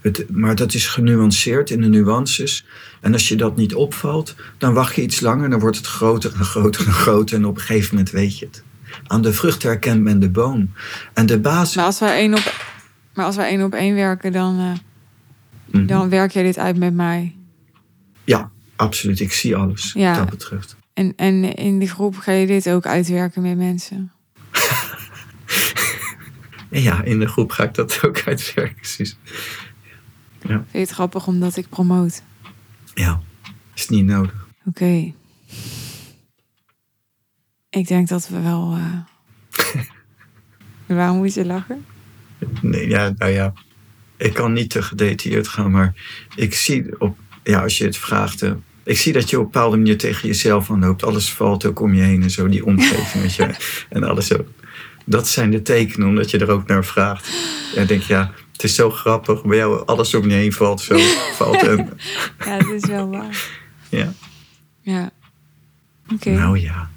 Het, 0.00 0.24
maar 0.30 0.54
dat 0.54 0.74
is 0.74 0.86
genuanceerd 0.86 1.70
in 1.70 1.80
de 1.80 1.88
nuances. 1.88 2.64
En 3.00 3.12
als 3.12 3.28
je 3.28 3.36
dat 3.36 3.56
niet 3.56 3.74
opvalt, 3.74 4.34
dan 4.58 4.74
wacht 4.74 4.94
je 4.94 5.02
iets 5.02 5.20
langer. 5.20 5.50
Dan 5.50 5.60
wordt 5.60 5.76
het 5.76 5.86
groter 5.86 6.32
en 6.34 6.44
groter 6.44 6.86
en 6.86 6.92
groter. 6.92 7.36
En 7.36 7.44
op 7.44 7.54
een 7.56 7.60
gegeven 7.62 7.94
moment 7.94 8.10
weet 8.12 8.38
je 8.38 8.46
het. 8.46 8.62
Aan 9.06 9.22
de 9.22 9.32
vrucht 9.32 9.62
herkent 9.62 10.02
men 10.02 10.20
de 10.20 10.30
boom. 10.30 10.70
En 11.14 11.26
de 11.26 11.40
basis. 11.40 11.74
Maar 11.76 11.84
als 11.84 11.98
wij 11.98 12.16
één 12.16 12.34
op, 12.34 12.54
maar 13.14 13.24
als 13.26 13.36
wij 13.36 13.48
één 13.48 13.62
op 13.62 13.74
één 13.74 13.94
werken, 13.94 14.32
dan, 14.32 14.58
eh, 14.58 14.72
Mhm. 15.70 15.86
dan 15.86 16.08
werk 16.08 16.30
jij 16.32 16.42
dit 16.42 16.58
uit 16.58 16.76
met 16.78 16.94
mij. 16.94 17.34
Ja, 18.24 18.50
absoluut. 18.76 19.20
Ik 19.20 19.32
zie 19.32 19.56
alles 19.56 19.92
Ja. 19.94 20.08
wat 20.08 20.18
dat 20.18 20.30
betreft. 20.30 20.76
En, 20.94 21.12
en 21.16 21.54
in 21.54 21.78
die 21.78 21.88
groep 21.88 22.16
ga 22.16 22.32
je 22.32 22.46
dit 22.46 22.68
ook 22.68 22.86
uitwerken 22.86 23.42
met 23.42 23.56
mensen. 23.56 24.12
En 26.72 26.82
ja, 26.82 27.02
in 27.02 27.18
de 27.18 27.26
groep 27.26 27.50
ga 27.50 27.62
ik 27.64 27.74
dat 27.74 28.00
ook 28.04 28.22
uitwerken. 28.26 28.74
Precies. 28.74 29.16
Vind 30.40 30.64
je 30.72 30.78
het 30.78 30.90
grappig 30.90 31.26
omdat 31.26 31.56
ik 31.56 31.68
promoot? 31.68 32.22
Ja, 32.94 33.20
is 33.74 33.88
niet 33.88 34.04
nodig. 34.04 34.46
Oké. 34.64 35.12
Ik 37.70 37.88
denk 37.88 38.08
dat 38.08 38.28
we 38.28 38.40
wel. 38.40 38.76
eh, 38.76 39.80
Waarom 40.96 41.16
moet 41.16 41.34
je 41.34 41.44
lachen? 41.46 41.84
Nee, 42.60 42.88
ja, 42.88 43.12
nou 43.16 43.32
ja. 43.32 43.52
Ik 44.16 44.34
kan 44.34 44.52
niet 44.52 44.70
te 44.70 44.82
gedetailleerd 44.82 45.48
gaan, 45.48 45.70
maar 45.70 45.94
ik 46.36 46.54
zie 46.54 47.00
op, 47.00 47.18
ja, 47.42 47.62
als 47.62 47.78
je 47.78 47.84
het 47.84 47.96
vraagt, 47.96 48.40
hè, 48.40 48.54
ik 48.82 48.98
zie 48.98 49.12
dat 49.12 49.30
je 49.30 49.36
op 49.38 49.44
een 49.44 49.50
bepaalde 49.50 49.76
manier 49.76 49.98
tegen 49.98 50.28
jezelf 50.28 50.70
aanloopt. 50.70 51.04
Alles 51.04 51.32
valt 51.32 51.64
ook 51.64 51.80
om 51.80 51.94
je 51.94 52.02
heen 52.02 52.22
en 52.22 52.30
zo, 52.30 52.48
die 52.48 52.64
omgeving, 52.64 53.22
weet 53.22 53.34
je, 53.34 53.54
en 53.96 54.02
alles 54.04 54.26
zo. 54.26 54.44
Dat 55.04 55.28
zijn 55.28 55.50
de 55.50 55.62
tekenen, 55.62 56.08
omdat 56.08 56.30
je 56.30 56.38
er 56.38 56.50
ook 56.50 56.66
naar 56.66 56.84
vraagt. 56.84 57.28
En 57.76 57.86
denk 57.86 58.02
je, 58.02 58.12
ja, 58.12 58.32
het 58.52 58.62
is 58.62 58.74
zo 58.74 58.90
grappig, 58.90 59.44
bij 59.44 59.56
jou 59.56 59.86
alles 59.86 60.14
om 60.14 60.28
je 60.28 60.34
heen 60.34 60.52
valt, 60.52 60.80
zo 60.80 60.98
valt. 61.38 61.62
En, 61.62 61.98
Ja, 62.44 62.58
dat 62.58 62.68
is 62.68 62.86
wel 62.86 63.08
waar. 63.08 63.48
ja. 63.88 64.12
Ja. 64.80 65.10
Oké. 66.12 66.30
Nou 66.30 66.58
ja. 66.58 66.90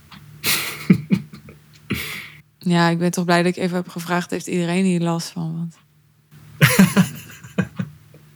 Ja, 2.60 2.90
ik 2.90 2.98
ben 2.98 3.12
toch 3.12 3.26
blij 3.26 3.44
dat 3.44 3.58
ik 3.58 3.64
even 3.64 3.76
heb 3.76 3.90
gevraagd: 3.90 4.30
heeft 4.32 4.48
iedereen 4.48 4.84
hier 4.86 5.00
last 5.00 5.30
van? 5.30 5.54
Want 5.54 5.78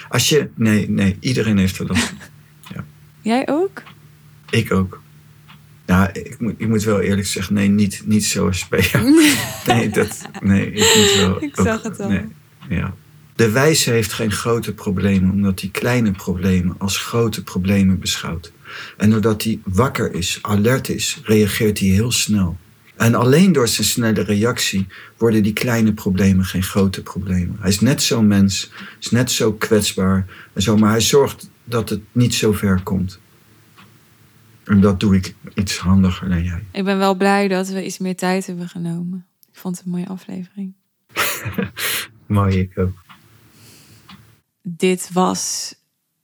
Als 0.10 0.30
je, 0.30 0.50
nee, 0.56 0.90
nee, 0.90 1.18
iedereen 1.20 1.58
heeft 1.58 1.78
er 1.80 1.88
last 1.88 2.14
van. 2.72 2.86
jij 3.22 3.48
ook? 3.48 3.84
Ik 4.50 4.72
ook. 4.72 5.02
Ja, 5.90 6.14
ik 6.14 6.36
moet, 6.40 6.54
ik 6.58 6.68
moet 6.68 6.84
wel 6.84 7.00
eerlijk 7.00 7.28
zeggen, 7.28 7.54
nee, 7.54 7.68
niet, 7.68 8.02
niet 8.06 8.38
bij 8.70 8.82
jou. 8.92 9.06
Nee, 9.66 9.90
dat, 9.90 10.22
nee, 10.42 10.72
ik 10.72 10.96
moet 10.96 11.16
wel. 11.18 11.44
Ik 11.44 11.60
ook- 11.60 11.66
zag 11.66 11.84
het 11.84 12.00
al. 12.00 12.10
Nee, 12.10 12.26
ja. 12.70 12.96
De 13.36 13.50
wijze 13.50 13.92
heeft 13.92 14.14
geen 14.14 14.32
grote 14.32 14.74
problemen, 14.74 15.32
omdat 15.32 15.60
hij 15.62 15.70
kleine 15.70 16.12
problemen 16.12 16.76
als 16.78 16.98
grote 16.98 17.44
problemen 17.44 18.00
beschouwt. 18.00 18.52
En 18.98 19.10
doordat 19.10 19.44
hij 19.44 19.60
wakker 19.64 20.14
is, 20.14 20.40
alert 20.42 20.90
is, 20.90 21.22
reageert 21.24 21.80
hij 21.80 21.88
heel 21.88 22.12
snel. 22.12 22.58
En 22.96 23.16
alleen 23.16 23.52
door 23.52 23.68
zijn 23.68 23.88
snelle 23.88 24.22
reactie 24.22 24.88
worden 25.18 25.44
die 25.44 25.54
kleine 25.54 25.94
problemen 25.94 26.46
geen 26.46 26.64
grote 26.64 27.04
problemen. 27.04 27.56
Hij 27.60 27.70
is 27.70 27.80
net 27.80 28.02
zo'n 28.02 28.28
mens, 28.28 28.72
is 29.00 29.10
net 29.12 29.32
zo 29.32 29.54
kwetsbaar 29.54 30.26
en 30.54 30.62
zo, 30.62 30.78
maar 30.78 30.92
hij 30.92 31.02
zorgt 31.02 31.50
dat 31.64 31.90
het 31.90 32.02
niet 32.12 32.34
zo 32.36 32.52
ver 32.52 32.82
komt. 32.84 33.20
En 34.70 34.82
dat 34.82 35.00
doe 35.00 35.16
ik 35.16 35.36
iets 35.54 35.78
handiger 35.78 36.30
dan 36.30 36.44
jij. 36.44 36.64
Ik 36.72 36.84
ben 36.84 36.98
wel 36.98 37.16
blij 37.16 37.48
dat 37.48 37.68
we 37.68 37.86
iets 37.86 37.98
meer 37.98 38.16
tijd 38.16 38.46
hebben 38.46 38.70
genomen. 38.70 39.28
Ik 39.52 39.58
vond 39.58 39.78
het 39.78 39.86
een 39.86 39.92
mooie 39.92 40.08
aflevering. 40.08 40.74
Mooi, 42.26 42.60
ik 42.60 42.78
ook. 42.78 43.04
Dit 44.62 45.10
was, 45.14 45.76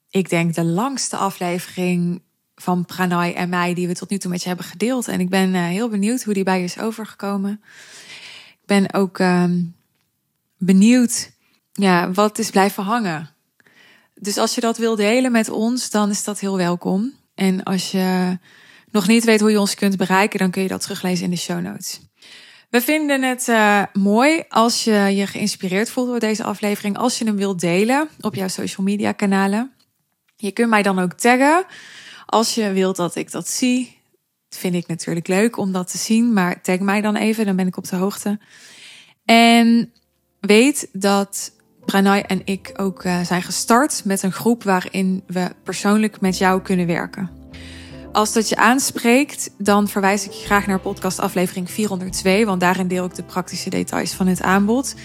ik 0.10 0.30
denk, 0.30 0.54
de 0.54 0.64
langste 0.64 1.18
aflevering 1.18 2.22
van 2.56 2.86
Pranay 2.86 3.34
en 3.34 3.50
mij 3.50 3.74
die 3.74 3.88
we 3.88 3.96
tot 3.96 4.10
nu 4.10 4.18
toe 4.18 4.32
met 4.32 4.42
je 4.42 4.48
hebben 4.48 4.66
gedeeld. 4.66 5.08
En 5.08 5.20
ik 5.20 5.30
ben 5.30 5.56
eh, 5.56 5.62
heel 5.62 5.90
benieuwd 5.90 6.24
hoe 6.24 6.34
die 6.34 6.44
bij 6.44 6.58
je 6.58 6.64
is 6.64 6.80
overgekomen. 6.80 7.62
Ik 8.52 8.66
ben 8.66 8.94
ook 8.94 9.20
ehm, 9.20 9.62
benieuwd 10.58 11.32
ja, 11.72 12.12
wat 12.12 12.40
is 12.40 12.50
blijven 12.50 12.84
hangen. 12.84 13.30
Dus 14.14 14.38
als 14.38 14.56
je 14.56 14.62
dat 14.62 14.78
wil 14.78 14.96
delen 14.96 15.32
met 15.32 15.50
ons, 15.50 15.90
dan 15.90 16.10
is 16.10 16.24
dat 16.24 16.40
heel 16.40 16.58
welkom. 16.58 17.14
En 17.36 17.64
als 17.64 17.92
je 17.92 18.38
nog 18.92 19.08
niet 19.08 19.24
weet 19.24 19.40
hoe 19.40 19.52
je 19.52 19.60
ons 19.60 19.76
kunt 19.76 19.98
bereiken, 19.98 20.40
dan 20.40 20.52
kun 20.52 20.62
je 20.62 20.68
dat 20.68 20.82
teruglezen 20.82 21.26
in 21.26 21.32
de 21.32 21.38
show 21.38 21.62
notes. 21.62 22.00
We 22.70 22.82
vinden 22.82 23.24
het 23.24 23.48
eh, 23.48 23.84
mooi 23.94 24.44
als 24.50 24.84
je 24.84 24.92
je 24.92 25.28
geïnspireerd 25.28 25.90
voelt 25.90 26.08
door 26.08 26.20
deze 26.20 26.44
aflevering. 26.44 26.98
Als 26.98 27.18
je 27.18 27.26
hem 27.26 27.36
wilt 27.36 27.60
delen 27.60 28.10
op 28.20 28.36
jouw 28.36 28.48
social 28.48 28.86
media 28.86 29.12
kanalen. 29.12 29.72
Je 30.36 30.52
kunt 30.52 30.70
mij 30.70 30.82
dan 30.82 31.00
ook 31.00 31.14
taggen. 31.14 31.66
Als 32.26 32.56
je 32.56 32.72
wilt 32.72 32.96
dat 32.96 33.16
ik 33.16 33.32
dat 33.32 33.48
zie. 33.48 33.98
Vind 34.50 34.76
ik 34.76 34.88
natuurlijk 34.88 35.28
leuk 35.28 35.58
om 35.58 35.72
dat 35.72 35.92
te 35.92 35.98
zien. 35.98 36.34
Maar 36.34 36.62
tag 36.62 36.80
mij 36.80 37.02
dan 37.02 37.16
even, 37.16 37.46
dan 37.46 37.56
ben 37.56 37.68
ik 37.68 37.78
op 37.78 37.88
de 37.88 37.96
hoogte. 37.96 38.40
En 39.26 39.94
weet 40.40 40.90
dat 40.92 41.55
Pranay 41.86 42.22
en 42.22 42.42
ik 42.46 42.72
ook 42.78 43.04
eh, 43.04 43.20
zijn 43.22 43.42
gestart 43.42 44.02
met 44.06 44.24
een 44.24 44.32
groep 44.32 44.64
waarin 44.64 45.24
we 45.28 45.50
persoonlijk 45.64 46.22
met 46.22 46.38
jou 46.38 46.62
kunnen 46.62 46.88
werken. 46.88 47.30
als 48.12 48.34
dat 48.34 48.50
je 48.50 48.56
aanspreekt, 48.56 49.50
dan 49.58 49.88
verwijs 49.88 50.26
ik 50.26 50.32
je 50.32 50.46
graag 50.46 50.68
naar 50.68 50.80
podcast 50.80 51.20
aflevering 51.20 51.72
402, 51.72 52.46
want 52.46 52.62
daarin 52.62 52.88
deel 52.88 53.06
ik 53.06 53.16
de 53.16 53.24
praktische 53.24 53.70
details 53.70 54.14
van 54.14 54.28
het 54.28 54.42
aanbod. 54.42 54.96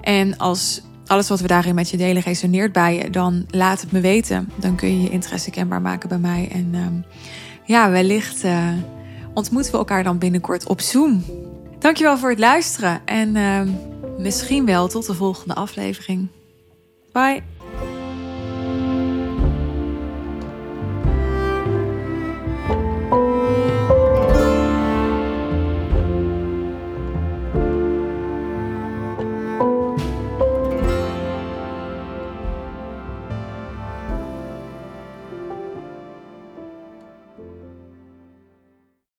En 0.00 0.36
als 0.36 0.82
alles 1.06 1.28
wat 1.28 1.40
we 1.40 1.46
daarin 1.46 1.74
met 1.74 1.90
je 1.90 1.96
delen 1.96 2.22
resoneert 2.22 2.72
bij 2.72 2.96
je, 2.96 3.10
dan 3.10 3.46
laat 3.50 3.80
het 3.80 3.92
me 3.92 4.00
weten. 4.00 4.50
Dan 4.56 4.74
kun 4.74 4.88
je 4.88 5.02
je 5.02 5.10
interesse 5.10 5.50
kenbaar 5.50 5.80
maken 5.80 6.08
bij 6.08 6.18
mij. 6.18 6.48
En 6.52 6.70
ehm, 6.72 6.94
ja, 7.64 7.90
wellicht 7.90 8.44
uh, 8.44 8.68
ontmoeten 9.34 9.72
we 9.72 9.78
elkaar 9.78 10.04
dan 10.04 10.18
binnenkort 10.18 10.66
op 10.66 10.80
Zoom. 10.80 11.24
Dankjewel 11.78 12.18
voor 12.18 12.30
het 12.30 12.38
luisteren 12.38 13.00
en 13.04 13.34
uh, 13.34 13.60
misschien 14.20 14.66
wel 14.66 14.88
tot 14.88 15.06
de 15.06 15.14
volgende 15.14 15.54
aflevering. 15.54 16.28
Bye. 17.12 17.42